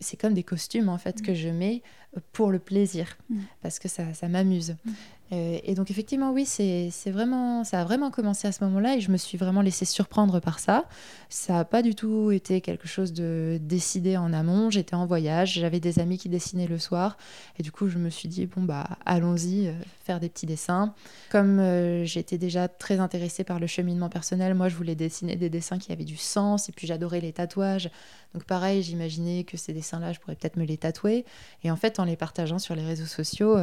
c'est 0.00 0.16
comme 0.16 0.34
des 0.34 0.42
costumes 0.42 0.88
en 0.88 0.98
fait 0.98 1.22
que 1.22 1.32
mm. 1.32 1.34
je 1.34 1.48
mets 1.48 1.82
pour 2.32 2.50
le 2.50 2.58
plaisir, 2.58 3.16
mm. 3.30 3.40
parce 3.62 3.78
que 3.78 3.88
ça, 3.88 4.14
ça 4.14 4.28
m'amuse. 4.28 4.76
Mm. 4.84 4.90
Euh, 5.32 5.58
et 5.64 5.74
donc 5.74 5.90
effectivement, 5.90 6.30
oui, 6.30 6.46
c'est 6.46 7.10
vraiment, 7.10 7.64
ça 7.64 7.80
a 7.80 7.84
vraiment 7.84 8.10
commencé 8.10 8.46
à 8.46 8.52
ce 8.52 8.62
moment-là 8.64 8.96
et 8.96 9.00
je 9.00 9.10
me 9.10 9.16
suis 9.16 9.36
vraiment 9.36 9.60
laissée 9.60 9.84
surprendre 9.84 10.40
par 10.40 10.58
ça. 10.60 10.84
Ça 11.28 11.54
n'a 11.54 11.64
pas 11.64 11.82
du 11.82 11.94
tout 11.94 12.30
été 12.30 12.60
quelque 12.60 12.86
chose 12.86 13.12
de 13.12 13.58
décidé 13.60 14.16
en 14.16 14.32
amont. 14.32 14.70
J'étais 14.70 14.94
en 14.94 15.04
voyage, 15.04 15.54
j'avais 15.54 15.80
des 15.80 15.98
amis 15.98 16.18
qui 16.18 16.28
dessinaient 16.28 16.68
le 16.68 16.78
soir 16.78 17.16
et 17.58 17.62
du 17.62 17.72
coup 17.72 17.88
je 17.88 17.98
me 17.98 18.08
suis 18.08 18.28
dit 18.28 18.46
bon 18.46 18.62
bah 18.62 18.88
allons-y, 19.04 19.66
euh, 19.66 19.72
faire 20.04 20.20
des 20.20 20.28
petits 20.28 20.46
dessins. 20.46 20.94
Comme 21.30 21.58
euh, 21.58 22.04
j'étais 22.04 22.38
déjà 22.38 22.68
très 22.68 23.00
intéressée 23.00 23.42
par 23.42 23.58
le 23.58 23.66
cheminement 23.66 24.08
personnel, 24.08 24.54
moi 24.54 24.68
je 24.68 24.76
voulais 24.76 24.94
dessiner 24.94 25.34
des 25.34 25.50
dessins 25.50 25.78
qui 25.78 25.90
avaient 25.90 26.04
du 26.04 26.16
sens 26.16 26.68
et 26.68 26.72
puis 26.72 26.86
j'adorais 26.86 27.20
les 27.20 27.32
tatouages. 27.32 27.90
Donc 28.34 28.44
pareil, 28.44 28.82
j'imaginais 28.82 29.44
que 29.44 29.56
ces 29.56 29.72
dessins-là, 29.72 30.12
je 30.12 30.20
pourrais 30.20 30.36
peut-être 30.36 30.56
me 30.56 30.64
les 30.64 30.76
tatouer. 30.76 31.24
Et 31.62 31.70
en 31.70 31.76
fait, 31.76 31.98
en 32.00 32.04
les 32.04 32.16
partageant 32.16 32.58
sur 32.58 32.74
les 32.74 32.84
réseaux 32.84 33.06
sociaux, 33.06 33.56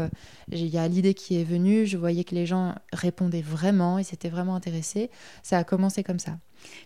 il 0.51 0.65
y 0.67 0.77
a 0.77 0.87
l'idée 0.87 1.13
qui 1.13 1.39
est 1.39 1.43
venue 1.43 1.85
je 1.85 1.97
voyais 1.97 2.23
que 2.23 2.35
les 2.35 2.45
gens 2.45 2.75
répondaient 2.91 3.41
vraiment, 3.41 3.97
ils 3.97 4.05
s'étaient 4.05 4.29
vraiment 4.29 4.55
intéressés. 4.55 5.09
Ça 5.41 5.57
a 5.57 5.63
commencé 5.63 6.03
comme 6.03 6.19
ça. 6.19 6.37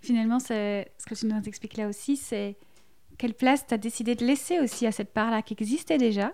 Finalement, 0.01 0.39
ce 0.39 0.83
que 1.05 1.15
tu 1.15 1.25
nous 1.25 1.41
expliques 1.45 1.77
là 1.77 1.87
aussi, 1.87 2.17
c'est 2.17 2.57
quelle 3.17 3.33
place 3.33 3.65
tu 3.67 3.73
as 3.73 3.77
décidé 3.77 4.15
de 4.15 4.25
laisser 4.25 4.59
aussi 4.59 4.85
à 4.85 4.91
cette 4.91 5.13
part-là 5.13 5.41
qui 5.41 5.53
existait 5.53 5.97
déjà. 5.97 6.33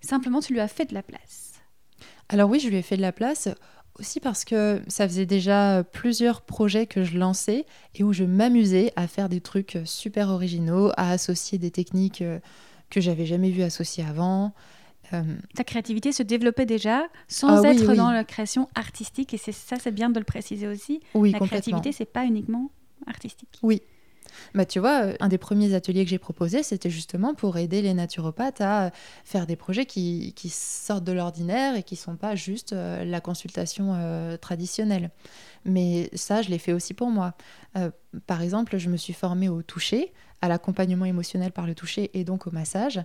Simplement, 0.00 0.40
tu 0.40 0.52
lui 0.52 0.60
as 0.60 0.68
fait 0.68 0.86
de 0.86 0.94
la 0.94 1.02
place. 1.02 1.60
Alors 2.28 2.48
oui, 2.48 2.60
je 2.60 2.68
lui 2.68 2.76
ai 2.76 2.82
fait 2.82 2.96
de 2.96 3.02
la 3.02 3.12
place 3.12 3.48
aussi 3.98 4.20
parce 4.20 4.44
que 4.44 4.82
ça 4.88 5.06
faisait 5.06 5.26
déjà 5.26 5.84
plusieurs 5.92 6.42
projets 6.42 6.86
que 6.86 7.04
je 7.04 7.18
lançais 7.18 7.66
et 7.94 8.04
où 8.04 8.12
je 8.12 8.24
m'amusais 8.24 8.92
à 8.96 9.06
faire 9.06 9.28
des 9.28 9.40
trucs 9.40 9.78
super 9.84 10.28
originaux, 10.30 10.90
à 10.96 11.10
associer 11.10 11.58
des 11.58 11.70
techniques 11.70 12.24
que 12.90 13.00
j'avais 13.00 13.26
jamais 13.26 13.50
vues 13.50 13.62
associées 13.62 14.04
avant. 14.04 14.52
Euh, 15.12 15.22
Ta 15.54 15.64
créativité 15.64 16.12
se 16.12 16.22
développait 16.22 16.66
déjà 16.66 17.04
sans 17.28 17.64
ah 17.64 17.68
être 17.68 17.94
dans 17.94 18.10
la 18.10 18.24
création 18.24 18.68
artistique, 18.74 19.34
et 19.34 19.38
c'est 19.38 19.52
ça, 19.52 19.76
c'est 19.78 19.90
bien 19.90 20.10
de 20.10 20.18
le 20.18 20.24
préciser 20.24 20.68
aussi. 20.68 21.00
Oui, 21.14 21.32
la 21.32 21.40
créativité, 21.40 21.92
c'est 21.92 22.04
pas 22.04 22.24
uniquement 22.24 22.70
artistique. 23.06 23.58
Oui. 23.62 23.82
Bah, 24.54 24.64
tu 24.64 24.78
vois, 24.78 25.12
un 25.20 25.28
des 25.28 25.38
premiers 25.38 25.74
ateliers 25.74 26.04
que 26.04 26.10
j'ai 26.10 26.18
proposé, 26.18 26.62
c'était 26.62 26.90
justement 26.90 27.34
pour 27.34 27.56
aider 27.56 27.82
les 27.82 27.94
naturopathes 27.94 28.60
à 28.60 28.90
faire 29.24 29.46
des 29.46 29.56
projets 29.56 29.86
qui, 29.86 30.32
qui 30.34 30.48
sortent 30.48 31.04
de 31.04 31.12
l'ordinaire 31.12 31.76
et 31.76 31.82
qui 31.82 31.94
ne 31.94 31.98
sont 32.00 32.16
pas 32.16 32.34
juste 32.34 32.72
euh, 32.72 33.04
la 33.04 33.20
consultation 33.20 33.94
euh, 33.94 34.36
traditionnelle. 34.36 35.10
Mais 35.64 36.10
ça, 36.14 36.42
je 36.42 36.50
l'ai 36.50 36.58
fait 36.58 36.72
aussi 36.72 36.94
pour 36.94 37.08
moi. 37.08 37.34
par 38.26 38.42
exemple, 38.42 38.78
je 38.78 38.88
me 38.88 38.96
suis 38.96 39.12
formée 39.12 39.48
au 39.48 39.62
toucher, 39.62 40.12
à 40.42 40.48
l'accompagnement 40.48 41.04
émotionnel 41.04 41.52
par 41.52 41.66
le 41.66 41.74
toucher 41.74 42.10
et 42.18 42.24
donc 42.24 42.46
au 42.46 42.50
massage. 42.50 43.00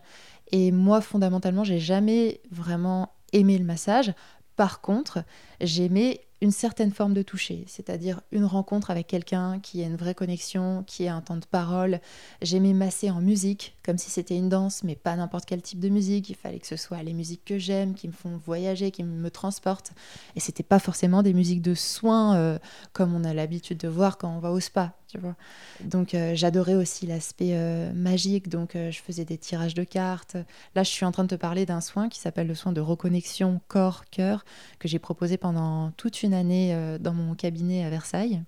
Et 0.52 0.72
moi, 0.72 1.02
fondamentalement, 1.02 1.64
j'ai 1.64 1.80
jamais 1.80 2.42
vraiment 2.52 3.14
aimé 3.32 3.58
le 3.58 3.64
massage. 3.64 4.14
Par 4.56 4.82
contre, 4.82 5.20
j'aimais 5.62 6.27
une 6.42 6.52
certaine 6.52 6.92
forme 6.92 7.14
de 7.14 7.22
toucher, 7.22 7.64
c'est-à-dire 7.68 8.22
une 8.32 8.46
rencontre 8.46 8.92
avec 8.92 9.08
quelqu'un 9.08 9.60
qui 9.60 9.84
a 9.84 9.88
une 9.88 9.96
vraie 9.96 10.16
connexion, 10.16 10.84
qui 10.86 11.08
a 11.08 11.16
un 11.16 11.22
temps 11.22 11.38
de 11.38 11.46
parole. 11.46 12.00
J'aimais 12.42 12.74
masser 12.74 13.10
en 13.10 13.22
musique, 13.22 13.77
comme 13.88 13.98
si 13.98 14.10
c'était 14.10 14.36
une 14.36 14.50
danse, 14.50 14.84
mais 14.84 14.98
pas 14.98 15.16
n'importe 15.16 15.46
quel 15.46 15.62
type 15.62 15.80
de 15.80 15.88
musique. 15.88 16.30
Il 16.30 16.36
fallait 16.36 16.60
que 16.60 16.68
ce 16.68 16.76
soit 16.76 17.02
les 17.04 17.14
musiques 17.14 17.46
que 17.46 17.58
j'aime, 17.58 17.94
qui 17.94 18.10
me 18.10 18.12
font 18.12 18.38
voyager, 18.46 18.92
qui 18.92 19.02
me 19.02 19.32
transportent. 19.32 19.94
Et 20.36 20.42
c'était 20.42 20.62
pas 20.62 20.80
forcément 20.80 21.24
des 21.24 21.34
musiques 21.34 21.62
de 21.62 21.74
soins 21.74 22.36
euh, 22.36 22.60
comme 22.92 23.16
on 23.16 23.24
a 23.24 23.34
l'habitude 23.34 23.78
de 23.78 23.88
voir 23.88 24.18
quand 24.18 24.30
on 24.30 24.40
va 24.40 24.52
au 24.52 24.60
spa, 24.60 24.92
tu 25.08 25.18
vois. 25.20 25.38
Donc 25.86 26.14
euh, 26.14 26.36
j'adorais 26.36 26.76
aussi 26.76 27.08
l'aspect 27.08 27.52
euh, 27.54 27.94
magique, 27.94 28.50
donc 28.50 28.72
je 28.74 29.00
faisais 29.00 29.24
des 29.24 29.38
tirages 29.38 29.74
de 29.74 29.86
cartes. 29.86 30.36
Là, 30.76 30.84
je 30.84 30.90
suis 30.90 31.06
en 31.06 31.14
train 31.14 31.24
de 31.24 31.30
te 31.30 31.36
parler 31.36 31.66
d'un 31.66 31.80
soin 31.80 32.10
qui 32.10 32.20
s'appelle 32.20 32.48
le 32.48 32.56
soin 32.56 32.74
de 32.74 32.82
reconnexion 32.82 33.62
corps-cœur 33.70 34.44
que 34.80 34.90
j'ai 34.90 35.00
proposé 35.00 35.38
pendant 35.38 35.92
toute 35.92 36.24
une 36.24 36.34
année 36.34 36.98
dans 37.00 37.14
mon 37.14 37.36
cabinet 37.36 37.86
à 37.86 37.90
Versailles. 37.90 38.44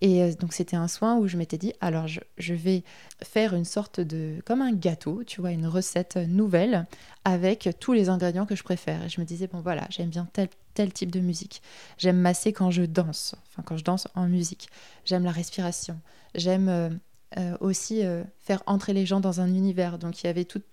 Et 0.00 0.22
euh, 0.22 0.32
donc 0.32 0.52
c'était 0.52 0.76
un 0.76 0.88
soin 0.88 1.16
où 1.18 1.28
je 1.28 1.36
m'étais 1.36 1.58
dit, 1.58 1.72
alors 1.80 2.06
je, 2.08 2.54
vais 2.54 2.82
faire 3.22 3.54
une 3.54 3.64
sorte 3.64 4.00
de, 4.00 4.36
comme 4.46 4.62
un 4.62 4.72
gâteau, 4.72 5.22
tu 5.24 5.40
vois, 5.40 5.50
une 5.50 5.66
recette 5.66 6.16
nouvelle 6.16 6.86
avec 7.24 7.68
tous 7.80 7.92
les 7.92 8.08
ingrédients 8.08 8.46
que 8.46 8.56
je 8.56 8.62
préfère. 8.62 9.04
Et 9.04 9.08
je 9.08 9.20
me 9.20 9.26
disais, 9.26 9.46
bon 9.46 9.60
voilà, 9.60 9.86
j'aime 9.90 10.08
bien 10.08 10.26
tel, 10.32 10.48
tel 10.74 10.92
type 10.92 11.10
de 11.10 11.20
musique. 11.20 11.62
J'aime 11.98 12.18
masser 12.18 12.52
quand 12.52 12.70
je 12.70 12.82
danse, 12.82 13.34
enfin 13.48 13.62
quand 13.62 13.76
je 13.76 13.84
danse 13.84 14.08
en 14.14 14.26
musique. 14.26 14.68
J'aime 15.04 15.24
la 15.24 15.32
respiration. 15.32 16.00
J'aime 16.34 17.00
euh, 17.38 17.56
aussi 17.60 18.02
faire 18.38 18.62
entrer 18.66 18.94
les 18.94 19.04
gens 19.04 19.20
dans 19.20 19.40
un 19.40 19.48
univers. 19.48 19.98
Donc 19.98 20.22
il 20.22 20.26
y 20.26 20.30
avait 20.30 20.44
toute 20.44 20.64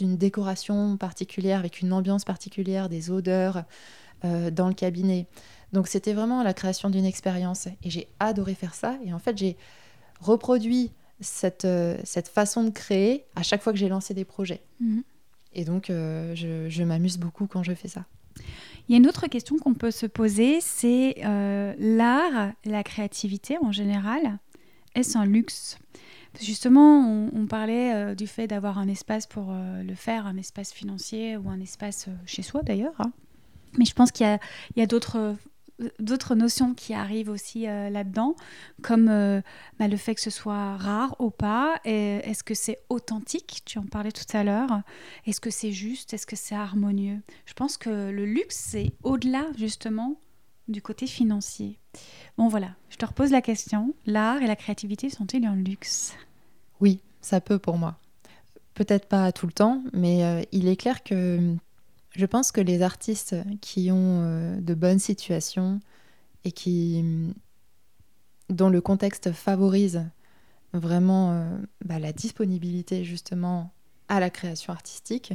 une 0.00 0.16
décoration 0.16 0.96
particulière 0.96 1.58
avec 1.58 1.80
une 1.80 1.92
ambiance 1.92 2.24
particulière, 2.24 2.88
des 2.88 3.10
odeurs 3.10 3.64
dans 4.22 4.68
le 4.68 4.74
cabinet. 4.74 5.26
Donc 5.72 5.88
c'était 5.88 6.12
vraiment 6.12 6.42
la 6.42 6.54
création 6.54 6.90
d'une 6.90 7.06
expérience 7.06 7.66
et 7.66 7.90
j'ai 7.90 8.08
adoré 8.20 8.54
faire 8.54 8.74
ça. 8.74 8.98
Et 9.04 9.12
en 9.12 9.18
fait, 9.18 9.38
j'ai 9.38 9.56
reproduit 10.20 10.92
cette, 11.20 11.64
euh, 11.64 11.96
cette 12.04 12.28
façon 12.28 12.64
de 12.64 12.70
créer 12.70 13.24
à 13.36 13.42
chaque 13.42 13.62
fois 13.62 13.72
que 13.72 13.78
j'ai 13.78 13.88
lancé 13.88 14.14
des 14.14 14.24
projets. 14.24 14.62
Mhm. 14.80 15.02
Et 15.54 15.64
donc, 15.64 15.90
euh, 15.90 16.34
je, 16.34 16.82
m'amuse 16.82 17.18
beaucoup 17.18 17.46
quand 17.46 17.62
je 17.62 17.74
fais 17.74 17.88
ça. 17.88 18.06
Il 18.88 18.92
y 18.92 18.94
a 18.94 18.96
une 18.98 19.06
autre 19.06 19.26
question 19.26 19.58
qu'on 19.58 19.74
peut 19.74 19.90
se 19.90 20.06
poser, 20.06 20.60
c'est 20.60 21.16
euh, 21.24 21.74
l'art, 21.78 22.52
la 22.64 22.82
créativité 22.82 23.58
en 23.58 23.70
général, 23.70 24.38
est-ce 24.94 25.16
un 25.18 25.26
luxe? 25.26 25.78
Justement, 26.40 27.28
on, 27.34 27.46
parlait 27.46 28.14
du 28.14 28.26
fait 28.26 28.46
d'avoir 28.46 28.78
un 28.78 28.88
espace 28.88 29.26
pour 29.26 29.52
le 29.52 29.94
faire, 29.94 30.26
un 30.26 30.38
espace 30.38 30.72
financier 30.72 31.36
ou 31.36 31.50
un 31.50 31.60
espace 31.60 32.06
chez 32.24 32.40
soi 32.40 32.62
d'ailleurs. 32.62 32.94
Hein. 33.00 33.12
Mais 33.76 33.84
je 33.84 33.92
pense 33.92 34.10
qu'il 34.10 34.26
y 34.26 34.30
a, 34.30 34.82
a 34.82 34.86
d'autres 34.86 35.36
d'autres 35.98 36.34
notions 36.34 36.74
qui 36.74 36.94
arrivent 36.94 37.28
aussi 37.30 37.66
euh, 37.66 37.90
là-dedans, 37.90 38.36
comme 38.82 39.08
euh, 39.08 39.40
bah, 39.78 39.88
le 39.88 39.96
fait 39.96 40.14
que 40.14 40.20
ce 40.20 40.30
soit 40.30 40.76
rare 40.76 41.16
ou 41.18 41.30
pas. 41.30 41.80
Est-ce 41.84 42.44
que 42.44 42.54
c'est 42.54 42.80
authentique? 42.88 43.62
Tu 43.64 43.78
en 43.78 43.86
parlais 43.86 44.12
tout 44.12 44.36
à 44.36 44.44
l'heure. 44.44 44.82
Est-ce 45.26 45.40
que 45.40 45.50
c'est 45.50 45.72
juste? 45.72 46.14
Est-ce 46.14 46.26
que 46.26 46.36
c'est 46.36 46.54
harmonieux? 46.54 47.20
Je 47.46 47.54
pense 47.54 47.76
que 47.76 48.10
le 48.10 48.24
luxe, 48.24 48.56
c'est 48.56 48.92
au-delà 49.02 49.46
justement 49.56 50.16
du 50.68 50.80
côté 50.80 51.06
financier. 51.06 51.78
Bon 52.38 52.48
voilà, 52.48 52.74
je 52.88 52.96
te 52.96 53.04
repose 53.04 53.30
la 53.30 53.42
question. 53.42 53.94
L'art 54.06 54.40
et 54.42 54.46
la 54.46 54.56
créativité 54.56 55.10
sont-ils 55.10 55.44
un 55.44 55.56
luxe? 55.56 56.14
Oui, 56.80 57.00
ça 57.20 57.40
peut 57.40 57.58
pour 57.58 57.78
moi. 57.78 57.98
Peut-être 58.74 59.06
pas 59.06 59.32
tout 59.32 59.46
le 59.46 59.52
temps, 59.52 59.82
mais 59.92 60.24
euh, 60.24 60.42
il 60.52 60.68
est 60.68 60.76
clair 60.76 61.02
que 61.02 61.56
je 62.14 62.26
pense 62.26 62.52
que 62.52 62.60
les 62.60 62.82
artistes 62.82 63.36
qui 63.60 63.90
ont 63.90 64.20
euh, 64.22 64.60
de 64.60 64.74
bonnes 64.74 64.98
situations 64.98 65.80
et 66.44 66.52
qui 66.52 67.04
dont 68.48 68.68
le 68.68 68.80
contexte 68.80 69.32
favorise 69.32 70.04
vraiment 70.74 71.32
euh, 71.32 71.58
bah, 71.84 71.98
la 71.98 72.12
disponibilité 72.12 73.04
justement 73.04 73.72
à 74.08 74.20
la 74.20 74.30
création 74.30 74.72
artistique, 74.72 75.32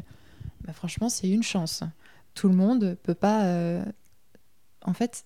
bah, 0.65 0.73
franchement, 0.73 1.09
c'est 1.09 1.29
une 1.29 1.43
chance. 1.43 1.83
Tout 2.35 2.47
le 2.47 2.55
monde 2.55 2.97
peut 3.01 3.15
pas. 3.15 3.45
euh, 3.45 3.83
En 4.83 4.93
fait, 4.93 5.25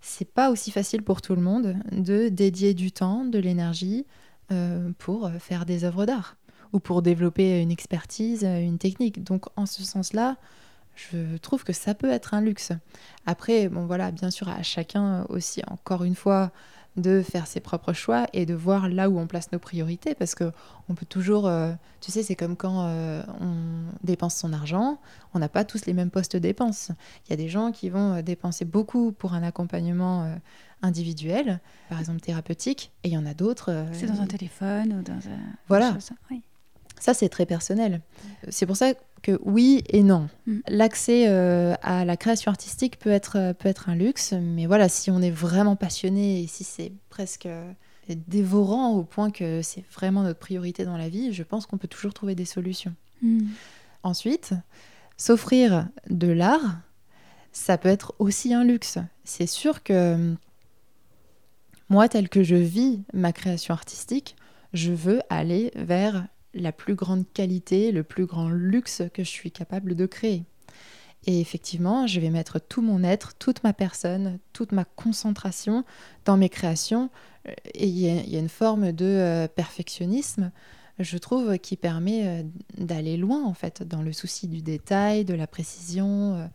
c'est 0.00 0.32
pas 0.32 0.50
aussi 0.50 0.70
facile 0.70 1.02
pour 1.02 1.20
tout 1.20 1.34
le 1.34 1.42
monde 1.42 1.76
de 1.92 2.28
dédier 2.28 2.72
du 2.72 2.92
temps, 2.92 3.24
de 3.24 3.38
l'énergie 3.38 4.06
pour 4.98 5.28
faire 5.40 5.66
des 5.66 5.82
œuvres 5.82 6.06
d'art 6.06 6.36
ou 6.72 6.78
pour 6.78 7.02
développer 7.02 7.60
une 7.60 7.72
expertise, 7.72 8.44
une 8.44 8.78
technique. 8.78 9.24
Donc, 9.24 9.46
en 9.56 9.66
ce 9.66 9.82
sens-là, 9.82 10.36
je 10.96 11.36
trouve 11.36 11.62
que 11.62 11.72
ça 11.72 11.94
peut 11.94 12.10
être 12.10 12.34
un 12.34 12.40
luxe. 12.40 12.72
Après, 13.26 13.68
bon 13.68 13.86
voilà, 13.86 14.10
bien 14.10 14.30
sûr, 14.30 14.48
à 14.48 14.62
chacun 14.62 15.24
aussi, 15.28 15.62
encore 15.68 16.04
une 16.04 16.14
fois, 16.14 16.50
de 16.96 17.22
faire 17.22 17.46
ses 17.46 17.60
propres 17.60 17.92
choix 17.92 18.26
et 18.32 18.46
de 18.46 18.54
voir 18.54 18.88
là 18.88 19.10
où 19.10 19.18
on 19.18 19.26
place 19.26 19.52
nos 19.52 19.58
priorités 19.58 20.14
parce 20.14 20.34
que 20.34 20.50
on 20.88 20.94
peut 20.94 21.04
toujours 21.04 21.46
euh, 21.46 21.72
tu 22.00 22.10
sais 22.10 22.22
c'est 22.22 22.36
comme 22.36 22.56
quand 22.56 22.86
euh, 22.86 23.22
on 23.40 23.54
dépense 24.02 24.34
son 24.34 24.52
argent 24.52 24.98
on 25.34 25.38
n'a 25.38 25.48
pas 25.48 25.64
tous 25.64 25.84
les 25.84 25.92
mêmes 25.92 26.10
postes 26.10 26.36
dépenses 26.36 26.90
il 27.26 27.30
y 27.30 27.32
a 27.34 27.36
des 27.36 27.48
gens 27.48 27.70
qui 27.70 27.90
vont 27.90 28.14
euh, 28.14 28.22
dépenser 28.22 28.64
beaucoup 28.64 29.12
pour 29.12 29.34
un 29.34 29.42
accompagnement 29.42 30.24
euh, 30.24 30.34
individuel 30.80 31.60
par 31.90 32.00
exemple 32.00 32.20
thérapeutique 32.20 32.92
et 33.04 33.08
il 33.08 33.12
y 33.12 33.18
en 33.18 33.26
a 33.26 33.34
d'autres 33.34 33.86
C'est 33.92 34.06
dans 34.06 34.22
un 34.22 34.26
téléphone 34.26 34.94
ou 34.94 35.02
dans 35.02 35.28
un... 35.28 35.38
Voilà. 35.68 35.98
oui. 36.30 36.40
ça 36.98 37.12
c'est 37.12 37.28
très 37.28 37.44
personnel 37.44 38.00
c'est 38.48 38.64
pour 38.64 38.76
ça 38.76 38.94
que 38.94 39.00
oui 39.44 39.82
et 39.88 40.02
non 40.02 40.28
Mm. 40.46 40.58
l'accès 40.68 41.24
euh, 41.28 41.74
à 41.82 42.04
la 42.04 42.16
création 42.16 42.50
artistique 42.50 42.98
peut 42.98 43.10
être 43.10 43.36
euh, 43.36 43.52
peut 43.52 43.68
être 43.68 43.88
un 43.88 43.96
luxe 43.96 44.32
mais 44.32 44.66
voilà 44.66 44.88
si 44.88 45.10
on 45.10 45.20
est 45.20 45.30
vraiment 45.30 45.74
passionné 45.76 46.42
et 46.42 46.46
si 46.46 46.62
c'est 46.64 46.92
presque 47.10 47.46
euh, 47.46 47.72
dévorant 48.08 48.92
au 48.92 49.02
point 49.02 49.30
que 49.32 49.60
c'est 49.62 49.84
vraiment 49.92 50.22
notre 50.22 50.38
priorité 50.38 50.84
dans 50.84 50.96
la 50.96 51.08
vie 51.08 51.32
je 51.32 51.42
pense 51.42 51.66
qu'on 51.66 51.78
peut 51.78 51.88
toujours 51.88 52.14
trouver 52.14 52.34
des 52.34 52.44
solutions 52.44 52.94
Mm. 53.22 53.46
Ensuite, 54.02 54.52
s'offrir 55.16 55.88
de 56.10 56.28
l'art, 56.28 56.78
ça 57.50 57.78
peut 57.78 57.88
être 57.88 58.14
aussi 58.18 58.52
un 58.52 58.62
luxe. 58.62 58.98
C'est 59.24 59.46
sûr 59.46 59.82
que 59.82 60.34
moi, 61.88 62.08
tel 62.08 62.28
que 62.28 62.42
je 62.42 62.56
vis 62.56 63.00
ma 63.14 63.32
création 63.32 63.72
artistique, 63.72 64.36
je 64.74 64.92
veux 64.92 65.20
aller 65.30 65.72
vers 65.76 66.26
la 66.54 66.72
plus 66.72 66.94
grande 66.94 67.24
qualité, 67.32 67.92
le 67.92 68.02
plus 68.02 68.26
grand 68.26 68.48
luxe 68.48 69.02
que 69.12 69.22
je 69.24 69.28
suis 69.28 69.50
capable 69.50 69.94
de 69.94 70.06
créer. 70.06 70.44
Et 71.26 71.40
effectivement, 71.40 72.06
je 72.06 72.20
vais 72.20 72.30
mettre 72.30 72.60
tout 72.60 72.82
mon 72.82 73.02
être, 73.02 73.34
toute 73.38 73.64
ma 73.64 73.72
personne, 73.72 74.38
toute 74.52 74.72
ma 74.72 74.84
concentration 74.84 75.84
dans 76.24 76.36
mes 76.36 76.48
créations. 76.48 77.10
Euh, 77.48 77.52
Et 77.74 77.88
il 77.88 77.98
y, 77.98 78.08
a- 78.36 78.38
une 78.38 78.48
forme 78.48 78.92
de 78.92 79.04
euh, 79.04 79.48
perfectionnisme, 79.48 80.52
je 80.98 81.18
trouve, 81.18 81.58
qui 81.58 81.76
permet 81.76 82.26
euh, 82.26 82.42
d'aller 82.78 83.16
loin, 83.16 83.44
en 83.44 83.54
fait, 83.54 83.82
dans 83.82 84.02
le 84.02 84.12
souci 84.12 84.46
du 84.46 84.62
détail, 84.62 85.24
de 85.24 85.34
la 85.34 85.46
précision. 85.46 86.48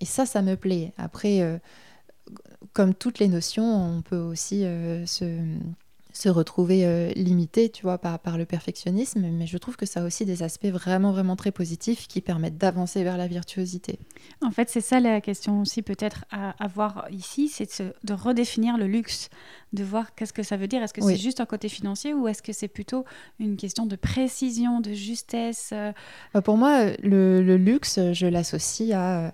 Et 0.00 0.06
ça, 0.06 0.26
ça 0.26 0.42
me 0.42 0.56
plaît. 0.56 0.92
Après, 0.96 1.60
comme 2.72 2.94
toutes 2.94 3.18
les 3.18 3.28
notions, 3.28 3.96
on 3.98 4.02
peut 4.02 4.18
aussi 4.18 4.62
se, 5.06 5.38
se 6.14 6.28
retrouver 6.28 6.86
euh, 6.86 7.10
limité, 7.16 7.68
tu 7.68 7.82
vois, 7.82 7.98
par, 7.98 8.20
par 8.20 8.38
le 8.38 8.44
perfectionnisme. 8.46 9.26
Mais 9.32 9.46
je 9.46 9.58
trouve 9.58 9.76
que 9.76 9.84
ça 9.84 10.00
a 10.00 10.04
aussi 10.04 10.24
des 10.24 10.44
aspects 10.44 10.66
vraiment, 10.66 11.10
vraiment 11.10 11.34
très 11.34 11.50
positifs 11.50 12.06
qui 12.06 12.20
permettent 12.20 12.56
d'avancer 12.56 13.02
vers 13.02 13.18
la 13.18 13.26
virtuosité. 13.26 13.98
En 14.40 14.52
fait, 14.52 14.70
c'est 14.70 14.80
ça 14.80 15.00
la 15.00 15.20
question 15.20 15.60
aussi 15.60 15.82
peut-être 15.82 16.24
à 16.30 16.50
avoir 16.62 17.08
ici, 17.10 17.48
c'est 17.48 17.82
de, 18.04 18.14
redéfinir 18.14 18.78
le 18.78 18.86
luxe, 18.86 19.28
de 19.72 19.82
voir 19.82 20.14
qu'est-ce 20.14 20.32
que 20.32 20.44
ça 20.44 20.56
veut 20.56 20.68
dire. 20.68 20.84
Est-ce 20.84 20.94
que 20.94 21.02
Oui. 21.02 21.16
c'est 21.16 21.22
juste 21.22 21.40
un 21.40 21.46
côté 21.46 21.68
financier 21.68 22.14
ou 22.14 22.28
est-ce 22.28 22.42
que 22.42 22.52
c'est 22.52 22.68
plutôt 22.68 23.04
une 23.40 23.56
question 23.56 23.84
de 23.84 23.96
précision, 23.96 24.80
de 24.80 24.92
justesse 24.92 25.70
euh, 25.72 25.90
Bah, 26.32 26.42
Pour 26.42 26.56
moi, 26.56 26.92
le, 27.02 27.42
le 27.42 27.56
luxe, 27.56 27.98
je 28.12 28.26
l'associe 28.28 28.92
à 28.92 29.18
euh, 29.18 29.30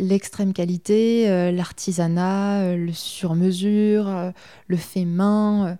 l'extrême 0.00 0.52
qualité, 0.52 1.52
l'artisanat, 1.52 2.74
le 2.74 2.92
sur-mesure, 2.92 4.32
le 4.66 4.76
fait 4.76 5.04
main, 5.04 5.78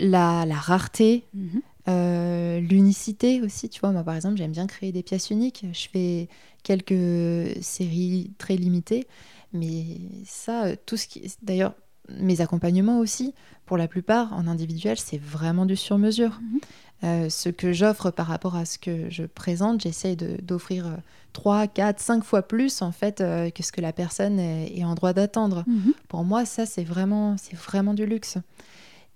la, 0.00 0.44
la 0.46 0.54
rareté, 0.54 1.24
mhm. 1.34 1.62
euh, 1.88 2.60
l'unicité 2.60 3.42
aussi. 3.42 3.68
Tu 3.68 3.80
vois, 3.80 3.90
moi, 3.92 4.02
par 4.02 4.14
exemple, 4.14 4.36
j'aime 4.36 4.52
bien 4.52 4.66
créer 4.66 4.92
des 4.92 5.02
pièces 5.02 5.30
uniques. 5.30 5.64
Je 5.72 5.88
fais 5.88 6.28
quelques 6.62 7.62
séries 7.62 8.32
très 8.38 8.56
limitées, 8.56 9.06
mais 9.52 9.84
ça, 10.24 10.64
euh, 10.66 10.76
tout 10.86 10.96
ce 10.96 11.06
qui... 11.06 11.32
D'ailleurs, 11.42 11.74
mes 12.18 12.40
accompagnements 12.40 12.98
aussi, 12.98 13.34
pour 13.66 13.76
la 13.76 13.86
plupart, 13.86 14.32
en 14.32 14.46
individuel, 14.46 14.98
c'est 14.98 15.20
vraiment 15.20 15.66
du 15.66 15.76
sur-mesure. 15.76 16.40
Mhm. 16.42 16.60
Euh, 17.02 17.30
ce 17.30 17.48
que 17.48 17.72
j'offre 17.72 18.10
par 18.10 18.26
rapport 18.26 18.56
à 18.56 18.66
ce 18.66 18.78
que 18.78 19.08
je 19.08 19.22
présente, 19.22 19.80
j'essaye 19.80 20.16
d'offrir 20.16 20.86
euh, 20.86 20.96
3, 21.32 21.66
4, 21.66 21.98
5 21.98 22.24
fois 22.24 22.42
plus 22.42 22.82
en 22.82 22.92
fait 22.92 23.22
euh, 23.22 23.48
que 23.50 23.62
ce 23.62 23.72
que 23.72 23.80
la 23.80 23.94
personne 23.94 24.38
est, 24.38 24.76
est 24.76 24.84
en 24.84 24.94
droit 24.94 25.14
d'attendre. 25.14 25.64
Mhm. 25.66 25.94
Pour 26.08 26.24
moi, 26.24 26.44
ça 26.44 26.66
c'est 26.66 26.84
vraiment, 26.84 27.36
c'est 27.38 27.56
vraiment 27.56 27.94
du 27.94 28.04
luxe. 28.04 28.36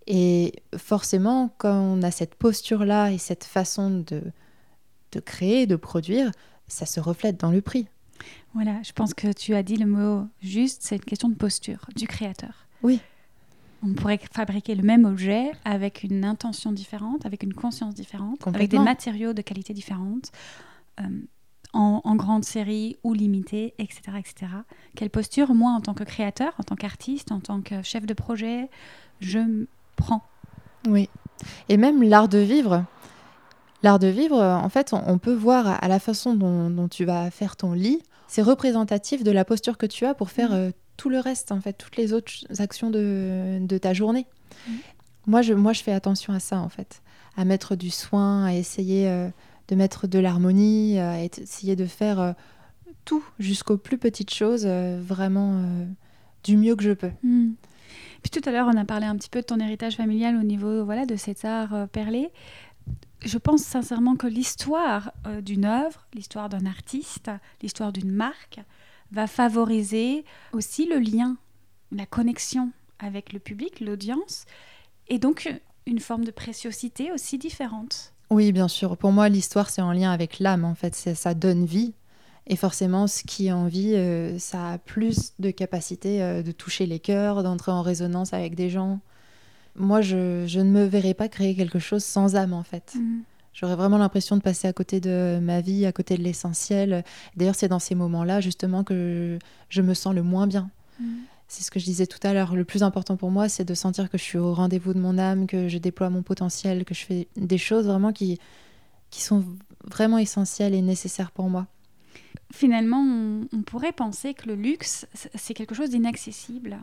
Et 0.07 0.52
forcément, 0.76 1.55
quand 1.59 1.78
on 1.78 2.02
a 2.02 2.11
cette 2.11 2.34
posture-là 2.34 3.11
et 3.12 3.18
cette 3.18 3.44
façon 3.44 3.90
de, 3.90 4.22
de 5.12 5.20
créer, 5.20 5.66
de 5.66 5.76
produire, 5.76 6.30
ça 6.68 6.86
se 6.86 7.00
reflète 7.00 7.38
dans 7.40 7.50
le 7.50 7.61
prix. 7.61 7.86
Voilà, 8.55 8.82
je 8.82 8.92
pense 8.92 9.14
que 9.14 9.32
tu 9.32 9.55
as 9.55 9.62
dit 9.62 9.76
le 9.76 9.86
mot 9.86 10.26
juste, 10.40 10.82
c'est 10.82 10.96
une 10.96 11.05
question 11.05 11.28
de 11.28 11.34
posture 11.34 11.86
du 11.96 12.07
créateur. 12.07 12.66
Oui. 12.82 13.00
On 13.82 13.92
pourrait 13.92 14.20
fabriquer 14.32 14.74
le 14.74 14.82
même 14.82 15.05
objet 15.05 15.50
avec 15.64 16.05
une 16.05 16.24
intention 16.24 16.72
différente, 16.72 17.26
avec 17.26 17.42
une 17.42 17.52
conscience 17.52 17.94
différente, 17.94 18.46
avec 18.46 18.70
des 18.70 18.78
matériaux 18.78 19.34
de 19.34 19.42
qualité 19.42 19.74
différente, 19.74 20.32
euh, 21.00 21.05
en, 21.74 22.00
en 22.05 22.16
grande 22.16 22.44
série 22.44 22.96
ou 23.02 23.12
limitée, 23.12 23.74
etc., 23.78 24.00
etc. 24.18 24.52
Quelle 24.94 25.11
posture, 25.11 25.52
moi, 25.55 25.72
en 25.72 25.80
tant 25.80 25.92
que 25.92 26.05
créateur, 26.05 26.55
en 26.59 26.62
tant 26.62 26.76
qu'artiste, 26.76 27.30
en 27.30 27.40
tant 27.40 27.61
que 27.61 27.82
chef 27.82 28.07
de 28.07 28.14
projet, 28.14 28.70
je 29.20 29.66
prends 29.97 30.22
Oui. 30.88 31.09
Et 31.68 31.76
même 31.76 32.03
l'art 32.03 32.28
de 32.28 32.38
vivre. 32.38 32.84
L'art 33.82 33.99
de 33.99 34.07
vivre, 34.07 34.38
euh, 34.40 34.55
en 34.55 34.68
fait, 34.68 34.92
on, 34.92 35.03
on 35.07 35.18
peut 35.18 35.34
voir 35.34 35.66
à, 35.66 35.74
à 35.74 35.88
la 35.88 35.99
façon 35.99 36.34
dont, 36.34 36.70
dont 36.70 36.88
tu 36.88 37.05
vas 37.05 37.30
faire 37.30 37.57
ton 37.57 37.72
lit, 37.72 38.01
c'est 38.28 38.42
représentatif 38.42 39.22
de 39.22 39.30
la 39.30 39.45
posture 39.45 39.76
que 39.76 39.86
tu 39.86 40.07
as 40.07 40.14
pour 40.14 40.30
faire 40.30 40.51
Mhm. 40.51 40.57
euh, 40.57 40.70
tout 40.97 41.09
le 41.11 41.18
reste, 41.18 41.51
en 41.53 41.61
fait, 41.61 41.72
toutes 41.74 41.97
les 41.97 42.12
autres 42.12 42.32
actions 42.59 42.88
de, 42.90 43.59
de 43.61 43.78
ta 43.78 43.92
journée. 43.92 44.26
Mhm. 44.68 44.74
Moi, 45.26 45.42
je, 45.42 45.53
moi, 45.55 45.72
je 45.72 45.82
fais 45.82 45.92
attention 45.92 46.32
à 46.32 46.40
ça, 46.40 46.59
en 46.59 46.68
fait, 46.68 47.03
à 47.36 47.45
mettre 47.45 47.74
du 47.76 47.90
soin, 47.90 48.45
à 48.47 48.55
essayer 48.55 49.09
euh, 49.09 49.28
de 49.68 49.74
mettre 49.74 50.07
de 50.07 50.18
l'harmonie, 50.18 50.99
à 50.99 51.22
et- 51.22 51.30
essayer 51.42 51.76
de 51.76 51.86
faire 51.86 52.20
euh, 52.20 52.32
tout 53.05 53.24
jusqu'aux 53.38 53.76
plus 53.76 53.99
petites 53.99 54.32
choses, 54.32 54.64
euh, 54.66 54.99
vraiment 55.03 55.57
euh, 55.57 55.84
du 56.45 56.57
mieux 56.57 56.76
que 56.76 56.84
je 56.84 56.92
peux. 56.92 57.11
Hmm. 57.22 57.53
Puis 58.25 58.31
tout 58.31 58.49
à 58.49 58.53
l'heure, 58.53 58.66
on 58.72 58.77
a 58.77 58.87
parlé 58.87 59.07
un 59.07 59.16
petit 59.16 59.29
peu 59.29 59.43
de 59.43 59.47
ton 59.47 59.61
héritage 59.61 59.97
familial 59.97 60.37
au 60.37 60.43
niveau 60.43 60.83
voilà, 60.85 61.05
de 61.05 61.14
cet 61.14 61.45
art 61.45 61.75
euh, 61.75 61.87
perlé. 61.87 62.31
Je 63.22 63.37
pense 63.37 63.61
sincèrement 63.61 64.16
que 64.16 64.27
l'histoire 64.27 65.12
euh, 65.27 65.43
d'une 65.43 65.66
œuvre, 65.66 66.07
l'histoire 66.14 66.49
d'un 66.49 66.64
artiste, 66.64 67.31
l'histoire 67.62 67.93
d'une 67.93 68.11
marque 68.11 68.61
va 69.12 69.27
favoriser 69.27 70.25
aussi 70.55 70.87
le 70.87 70.99
lien, 70.99 71.37
la 71.93 72.07
connexion 72.07 72.72
avec 72.99 73.35
le 73.35 73.41
public, 73.41 73.81
l'audience, 73.81 74.47
et 75.09 75.18
donc 75.18 75.61
une 75.85 76.01
forme 76.01 76.25
de 76.25 76.31
préciosité 76.31 77.12
aussi 77.12 77.37
différente. 77.37 78.14
Oui, 78.31 78.53
bien 78.53 78.68
sûr. 78.68 78.97
Pour 78.97 79.12
moi, 79.12 79.29
l'histoire, 79.29 79.68
c'est 79.68 79.83
en 79.83 79.93
lien 79.93 80.11
avec 80.11 80.39
l'âme, 80.39 80.64
en 80.64 80.75
fait. 80.75 80.95
Ça 80.95 81.35
donne 81.35 81.66
vie. 81.66 81.93
Et 82.47 82.57
forcément, 82.57 83.07
ce 83.07 83.22
qui 83.22 83.47
est 83.47 83.53
en 83.53 83.66
vie, 83.66 83.95
euh, 83.95 84.38
ça 84.38 84.72
a 84.72 84.78
plus 84.78 85.32
de 85.38 85.51
capacité 85.51 86.22
euh, 86.22 86.42
de 86.42 86.53
toucher 86.53 86.84
les 86.84 87.01
cœurs, 87.01 87.42
d'entrer 87.42 87.72
en 87.72 87.80
résonance 87.80 88.34
avec 88.34 88.55
des 88.55 88.68
gens. 88.68 89.01
Moi, 89.76 90.03
je, 90.03 90.45
je 90.47 90.61
ne 90.61 90.70
me 90.70 90.84
verrais 90.84 91.14
pas 91.14 91.28
créer 91.28 91.55
quelque 91.55 91.78
chose 91.78 92.05
sans 92.05 92.36
âme, 92.36 92.53
en 92.53 92.62
fait. 92.62 92.95
J'aurais 93.55 93.76
vraiment 93.76 93.99
l'impression 93.99 94.36
de 94.36 94.42
passer 94.42 94.68
à 94.68 94.72
côté 94.72 95.01
de 95.01 95.38
ma 95.40 95.61
vie, 95.61 95.86
à 95.86 95.92
côté 95.92 96.16
de 96.16 96.22
l'essentiel. 96.22 97.05
D'ailleurs, 97.36 97.55
c'est 97.55 97.68
dans 97.68 97.78
ces 97.78 97.95
moments-là, 97.95 98.40
justement, 98.40 98.84
que 98.84 99.38
je 99.68 99.82
me 99.82 99.95
sens 99.95 100.14
le 100.14 100.22
moins 100.22 100.47
bien. 100.47 100.70
C'est 101.49 101.62
ce 101.62 101.70
que 101.70 101.78
je 101.78 101.84
disais 101.84 102.07
tout 102.07 102.18
à 102.24 102.32
l'heure. 102.32 102.57
Le 102.57 102.64
plus 102.64 102.82
important 102.82 103.16
pour 103.16 103.30
moi, 103.30 103.49
c'est 103.49 103.64
de 103.64 103.74
sentir 103.74 104.11
que 104.11 104.18
je 104.18 104.22
suis 104.22 104.38
au 104.38 104.55
rendez-vous 104.55 104.92
de 104.92 104.99
mon 104.99 105.18
âme, 105.18 105.47
que 105.47 105.68
je 105.68 105.78
déploie 105.78 106.11
mon 106.11 106.22
potentiel, 106.22 106.84
que 106.84 106.95
je 106.95 107.05
fais 107.05 107.28
des 107.36 107.59
choses 107.59 107.86
vraiment 107.86 108.12
qui, 108.12 108.40
qui 109.11 109.22
sont 109.22 109.45
vraiment 109.84 110.18
essentielles 110.18 110.74
et 110.74 110.82
nécessaires 110.82 111.30
pour 111.30 111.49
moi. 111.49 111.66
Finalement, 112.55 113.00
on, 113.00 113.48
on 113.52 113.62
pourrait 113.62 113.90
penser 113.90 114.32
que 114.32 114.46
le 114.46 114.55
luxe, 114.55 115.09
c'est 115.12 115.55
quelque 115.55 115.74
chose 115.74 115.90
d'inaccessible. 115.90 116.78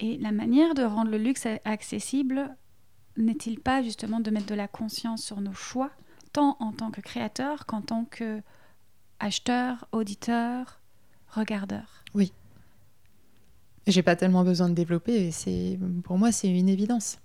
Et 0.00 0.18
la 0.18 0.32
manière 0.32 0.74
de 0.74 0.82
rendre 0.82 1.12
le 1.12 1.16
luxe 1.16 1.46
accessible 1.64 2.56
n'est-il 3.16 3.60
pas 3.60 3.84
justement 3.84 4.18
de 4.18 4.32
mettre 4.32 4.46
de 4.46 4.56
la 4.56 4.66
conscience 4.66 5.22
sur 5.22 5.40
nos 5.40 5.52
choix, 5.52 5.92
tant 6.32 6.56
en 6.58 6.72
tant 6.72 6.90
que 6.90 7.00
créateur 7.00 7.66
qu'en 7.66 7.82
tant 7.82 8.04
que 8.04 8.42
acheteur, 9.20 9.86
auditeur, 9.92 10.80
regardeur? 11.28 12.02
J'ai 13.86 14.02
pas 14.02 14.16
tellement 14.16 14.42
besoin 14.42 14.68
de 14.68 14.74
développer. 14.74 15.30
C'est 15.30 15.78
pour 16.02 16.18
moi, 16.18 16.32
c'est 16.32 16.48
une 16.48 16.68
évidence. 16.68 17.18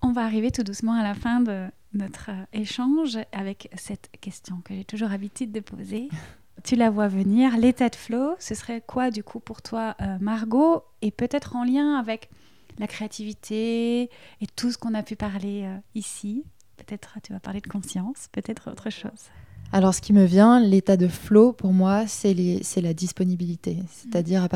On 0.00 0.12
va 0.12 0.24
arriver 0.24 0.50
tout 0.50 0.62
doucement 0.62 0.94
à 0.94 1.02
la 1.02 1.14
fin 1.14 1.40
de 1.40 1.66
notre 1.92 2.30
euh, 2.30 2.44
échange 2.54 3.18
avec 3.32 3.68
cette 3.76 4.08
question 4.22 4.62
que 4.62 4.74
j'ai 4.74 4.84
toujours 4.84 5.10
habitude 5.10 5.52
de 5.52 5.60
poser. 5.60 6.08
tu 6.64 6.76
la 6.76 6.90
vois 6.90 7.08
venir. 7.08 7.56
L'état 7.56 7.88
de 7.88 7.96
flow, 7.96 8.34
ce 8.38 8.54
serait 8.54 8.82
quoi 8.86 9.10
du 9.10 9.22
coup 9.22 9.40
pour 9.40 9.62
toi, 9.62 9.96
euh, 10.00 10.18
Margot? 10.20 10.82
Et 11.02 11.10
peut-être 11.10 11.56
en 11.56 11.64
lien 11.64 11.98
avec 11.98 12.30
la 12.78 12.86
créativité 12.86 14.04
et 14.04 14.46
tout 14.56 14.70
ce 14.70 14.78
qu'on 14.78 14.94
a 14.94 15.02
pu 15.02 15.16
parler 15.16 15.64
euh, 15.64 15.76
ici. 15.94 16.44
Peut-être 16.76 17.18
tu 17.22 17.32
vas 17.32 17.40
parler 17.40 17.60
de 17.60 17.68
conscience, 17.68 18.28
peut-être 18.32 18.70
autre 18.70 18.90
chose. 18.90 19.28
Alors, 19.72 19.94
ce 19.94 20.00
qui 20.00 20.12
me 20.12 20.24
vient, 20.24 20.58
l'état 20.58 20.96
de 20.96 21.06
flow, 21.06 21.52
pour 21.52 21.72
moi, 21.72 22.06
c'est 22.08 22.34
la 22.34 22.94
disponibilité. 22.94 23.76
C'est-à-dire, 23.88 24.48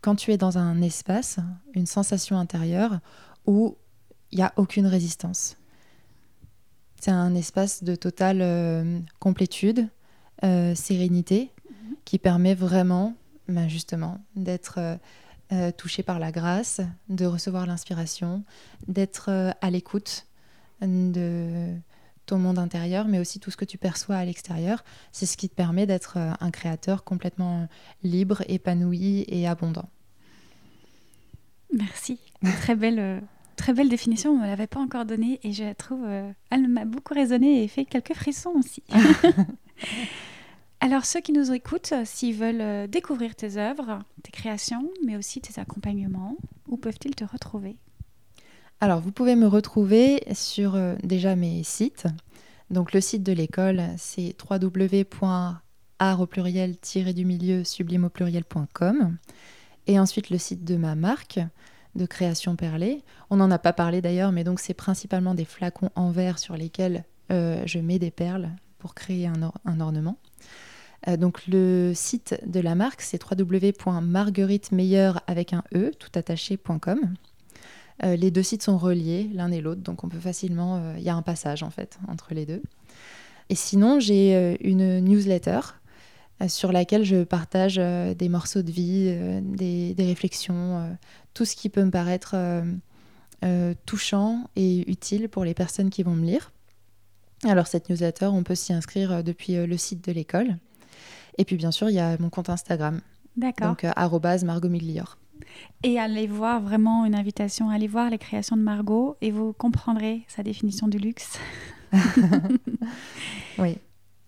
quand 0.00 0.16
tu 0.16 0.32
es 0.32 0.36
dans 0.36 0.58
un 0.58 0.82
espace, 0.82 1.38
une 1.74 1.86
sensation 1.86 2.36
intérieure 2.36 2.98
où 3.46 3.76
il 4.32 4.38
n'y 4.38 4.42
a 4.42 4.52
aucune 4.56 4.86
résistance. 4.86 5.56
C'est 7.00 7.12
un 7.12 7.34
espace 7.36 7.84
de 7.84 7.94
totale 7.94 8.40
euh, 8.42 8.98
complétude, 9.20 9.88
euh, 10.44 10.74
sérénité, 10.74 11.50
mhm. 11.68 11.96
qui 12.04 12.18
permet 12.18 12.54
vraiment, 12.54 13.14
ben, 13.48 13.68
justement, 13.68 14.18
d'être 14.34 14.98
euh, 15.52 15.70
touché 15.72 16.02
par 16.02 16.18
la 16.18 16.32
grâce, 16.32 16.80
de 17.08 17.26
recevoir 17.26 17.66
l'inspiration, 17.66 18.44
d'être 18.88 19.54
à 19.60 19.70
l'écoute 19.70 20.26
de 20.82 21.74
ton 22.26 22.38
monde 22.38 22.58
intérieur, 22.58 23.06
mais 23.06 23.20
aussi 23.20 23.38
tout 23.38 23.50
ce 23.50 23.56
que 23.56 23.64
tu 23.64 23.78
perçois 23.78 24.16
à 24.16 24.24
l'extérieur. 24.24 24.84
C'est 25.12 25.26
ce 25.26 25.36
qui 25.36 25.48
te 25.48 25.54
permet 25.54 25.86
d'être 25.86 26.18
un 26.18 26.50
créateur 26.50 27.04
complètement 27.04 27.68
libre, 28.02 28.42
épanoui 28.48 29.24
et 29.28 29.46
abondant. 29.46 29.88
Merci. 31.72 32.18
Très 32.42 32.74
belle 32.74 33.22
Très 33.56 33.72
belle 33.72 33.88
définition, 33.88 34.32
on 34.32 34.36
ne 34.36 34.42
me 34.42 34.46
l'avait 34.46 34.66
pas 34.66 34.80
encore 34.80 35.06
donnée 35.06 35.40
et 35.42 35.52
je 35.52 35.72
trouve, 35.72 36.04
euh, 36.04 36.30
elle 36.50 36.68
m'a 36.68 36.84
beaucoup 36.84 37.14
résonné 37.14 37.64
et 37.64 37.68
fait 37.68 37.86
quelques 37.86 38.12
frissons 38.14 38.52
aussi. 38.56 38.82
Alors 40.80 41.04
ceux 41.04 41.20
qui 41.20 41.32
nous 41.32 41.52
écoutent, 41.52 41.94
s'ils 42.04 42.34
veulent 42.34 42.60
euh, 42.60 42.86
découvrir 42.86 43.34
tes 43.34 43.56
œuvres, 43.56 44.00
tes 44.22 44.30
créations, 44.30 44.90
mais 45.04 45.16
aussi 45.16 45.40
tes 45.40 45.58
accompagnements, 45.60 46.36
où 46.68 46.76
peuvent-ils 46.76 47.14
te 47.14 47.24
retrouver? 47.24 47.76
Alors 48.80 49.00
vous 49.00 49.10
pouvez 49.10 49.36
me 49.36 49.46
retrouver 49.46 50.22
sur 50.34 50.74
euh, 50.74 50.94
déjà 51.02 51.34
mes 51.34 51.62
sites. 51.62 52.06
Donc 52.70 52.92
le 52.92 53.00
site 53.00 53.22
de 53.22 53.32
l'école, 53.32 53.82
c'est 53.96 54.36
www.art 54.50 56.20
au 56.20 56.26
pluriel-du 56.26 57.24
milieu 57.24 57.64
sublime 57.64 58.04
au 58.04 58.10
pluriel.com. 58.10 59.16
Et 59.86 59.98
ensuite 59.98 60.30
le 60.30 60.38
site 60.38 60.64
de 60.64 60.76
ma 60.76 60.94
marque, 60.94 61.40
de 61.94 62.06
création 62.06 62.54
perlée. 62.56 63.02
On 63.30 63.36
n'en 63.36 63.50
a 63.50 63.58
pas 63.58 63.72
parlé 63.72 64.02
d'ailleurs, 64.02 64.32
mais 64.32 64.44
donc 64.44 64.60
c'est 64.60 64.74
principalement 64.74 65.34
des 65.34 65.44
flacons 65.44 65.90
en 65.94 66.10
verre 66.10 66.38
sur 66.38 66.56
lesquels 66.56 67.04
euh, 67.32 67.62
je 67.66 67.78
mets 67.78 67.98
des 67.98 68.10
perles 68.10 68.50
pour 68.78 68.94
créer 68.94 69.26
un, 69.26 69.80
ornement. 69.80 70.18
Euh, 71.08 71.16
donc 71.16 71.46
le 71.46 71.92
site 71.94 72.40
de 72.46 72.60
la 72.60 72.74
marque, 72.74 73.02
c'est 73.02 73.20
www.margueritemeilleur 73.22 75.20
avec 75.26 75.52
un 75.52 75.62
e 75.74 75.90
tout 75.98 76.10
attaché.com. 76.14 77.14
Euh, 78.04 78.16
les 78.16 78.30
deux 78.30 78.42
sites 78.42 78.62
sont 78.62 78.76
reliés 78.76 79.30
l'un 79.32 79.50
et 79.50 79.60
l'autre, 79.60 79.80
donc 79.80 80.04
on 80.04 80.08
peut 80.08 80.20
facilement. 80.20 80.94
Il 80.96 81.02
y 81.02 81.08
a 81.08 81.14
un 81.14 81.22
passage 81.22 81.62
en 81.62 81.70
fait 81.70 81.98
entre 82.08 82.34
les 82.34 82.46
deux. 82.46 82.62
Et 83.48 83.54
sinon, 83.54 84.00
j'ai 84.00 84.58
une 84.60 85.00
newsletter 85.00 85.60
sur 86.48 86.72
laquelle 86.72 87.04
je 87.04 87.22
partage 87.22 87.76
des 87.76 88.28
morceaux 88.28 88.62
de 88.62 88.72
vie, 88.72 89.16
des, 89.40 89.94
réflexions, 89.98 90.96
tout 91.36 91.44
ce 91.44 91.54
qui 91.54 91.68
peut 91.68 91.84
me 91.84 91.90
paraître 91.90 92.30
euh, 92.34 92.62
euh, 93.44 93.74
touchant 93.84 94.48
et 94.56 94.90
utile 94.90 95.28
pour 95.28 95.44
les 95.44 95.52
personnes 95.52 95.90
qui 95.90 96.02
vont 96.02 96.14
me 96.14 96.24
lire. 96.24 96.50
Alors 97.44 97.66
cette 97.66 97.90
newsletter, 97.90 98.26
on 98.26 98.42
peut 98.42 98.54
s'y 98.54 98.72
inscrire 98.72 99.12
euh, 99.12 99.22
depuis 99.22 99.54
le 99.54 99.76
site 99.76 100.06
de 100.06 100.12
l'école. 100.12 100.56
Et 101.38 101.44
puis 101.44 101.56
bien 101.56 101.70
sûr, 101.70 101.90
il 101.90 101.94
y 101.94 102.00
a 102.00 102.16
mon 102.18 102.30
compte 102.30 102.48
Instagram. 102.48 103.00
D'accord. 103.36 103.68
Donc 103.68 103.84
arrobase 103.84 104.44
Margot 104.44 104.68
Miglior. 104.68 105.18
Et 105.82 105.98
allez 105.98 106.26
voir 106.26 106.60
vraiment 106.60 107.04
une 107.04 107.14
invitation, 107.14 107.68
allez 107.68 107.86
voir 107.86 108.08
les 108.08 108.18
créations 108.18 108.56
de 108.56 108.62
Margot 108.62 109.16
et 109.20 109.30
vous 109.30 109.52
comprendrez 109.52 110.24
sa 110.28 110.42
définition 110.42 110.88
du 110.88 110.98
luxe. 110.98 111.38
oui. 113.58 113.76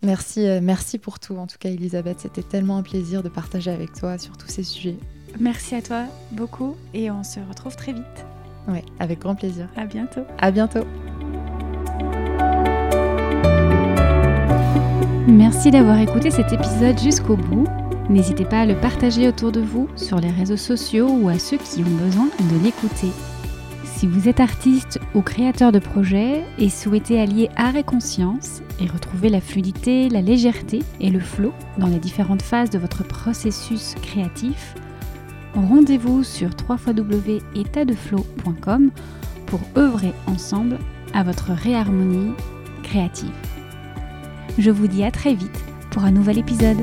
Merci, 0.03 0.47
merci 0.63 0.99
pour 0.99 1.19
tout. 1.19 1.37
En 1.37 1.47
tout 1.47 1.57
cas, 1.59 1.71
Elisabeth, 1.71 2.21
c'était 2.21 2.43
tellement 2.43 2.77
un 2.77 2.83
plaisir 2.83 3.23
de 3.23 3.29
partager 3.29 3.71
avec 3.71 3.95
toi 3.95 4.17
sur 4.17 4.37
tous 4.37 4.47
ces 4.47 4.63
sujets. 4.63 4.97
Merci 5.41 5.75
à 5.75 5.83
toi 5.83 6.05
beaucoup 6.33 6.77
et 6.95 7.11
on 7.11 7.25
se 7.25 7.41
retrouve 7.41 7.77
très 7.77 7.93
vite. 7.93 8.27
Oui, 8.69 8.81
avec 8.99 9.21
grand 9.21 9.35
plaisir. 9.35 9.69
À 9.77 9.87
bientôt. 9.87 10.23
À 10.39 10.51
bientôt. 10.51 10.85
Merci 15.29 15.71
d'avoir 15.71 15.99
écouté 15.99 16.31
cet 16.31 16.55
épisode 16.55 16.99
jusqu'au 16.99 17.37
bout. 17.37 17.67
N'hésitez 18.09 18.47
pas 18.47 18.61
à 18.61 18.67
le 18.67 18.75
partager 18.75 19.29
autour 19.29 19.53
de 19.53 19.61
vous 19.61 19.87
sur 19.95 20.19
les 20.19 20.31
réseaux 20.31 20.57
sociaux 20.57 21.07
ou 21.07 21.29
à 21.29 21.39
ceux 21.39 21.59
qui 21.59 21.81
ont 21.81 21.97
besoin 22.03 22.25
de 22.25 22.65
l'écouter. 22.65 23.11
Si 23.85 24.07
vous 24.07 24.27
êtes 24.27 24.41
artiste 24.41 24.99
ou 25.15 25.21
créateur 25.21 25.71
de 25.71 25.81
projet 25.81 26.45
et 26.59 26.71
souhaitez 26.71 27.21
allier 27.21 27.51
art 27.57 27.77
et 27.77 27.85
conscience 27.85 28.63
et 28.81 28.87
retrouver 28.87 29.29
la 29.29 29.43
fluidité, 29.43 30.09
la 30.09 30.23
légèreté 30.23 30.79
et 30.99 31.11
le 31.11 31.21
flow 31.21 31.53
dans 31.77 31.89
les 31.89 31.99
différentes 31.99 32.41
phases 32.41 32.71
de 32.71 32.79
votre 32.79 33.05
processus 33.05 33.97
créatif, 34.01 34.77
rendez-vous 35.55 36.25
sur 36.25 36.49
www.étatdeflow.com 36.67 38.91
pour 39.45 39.61
œuvrer 39.77 40.15
ensemble 40.27 40.79
à 41.13 41.23
votre 41.23 41.53
réharmonie 41.53 42.33
créative. 42.83 43.58
Je 44.57 44.71
vous 44.71 44.87
dis 44.87 45.05
à 45.05 45.11
très 45.11 45.35
vite 45.35 45.65
pour 45.91 46.05
un 46.05 46.11
nouvel 46.11 46.39
épisode. 46.39 46.79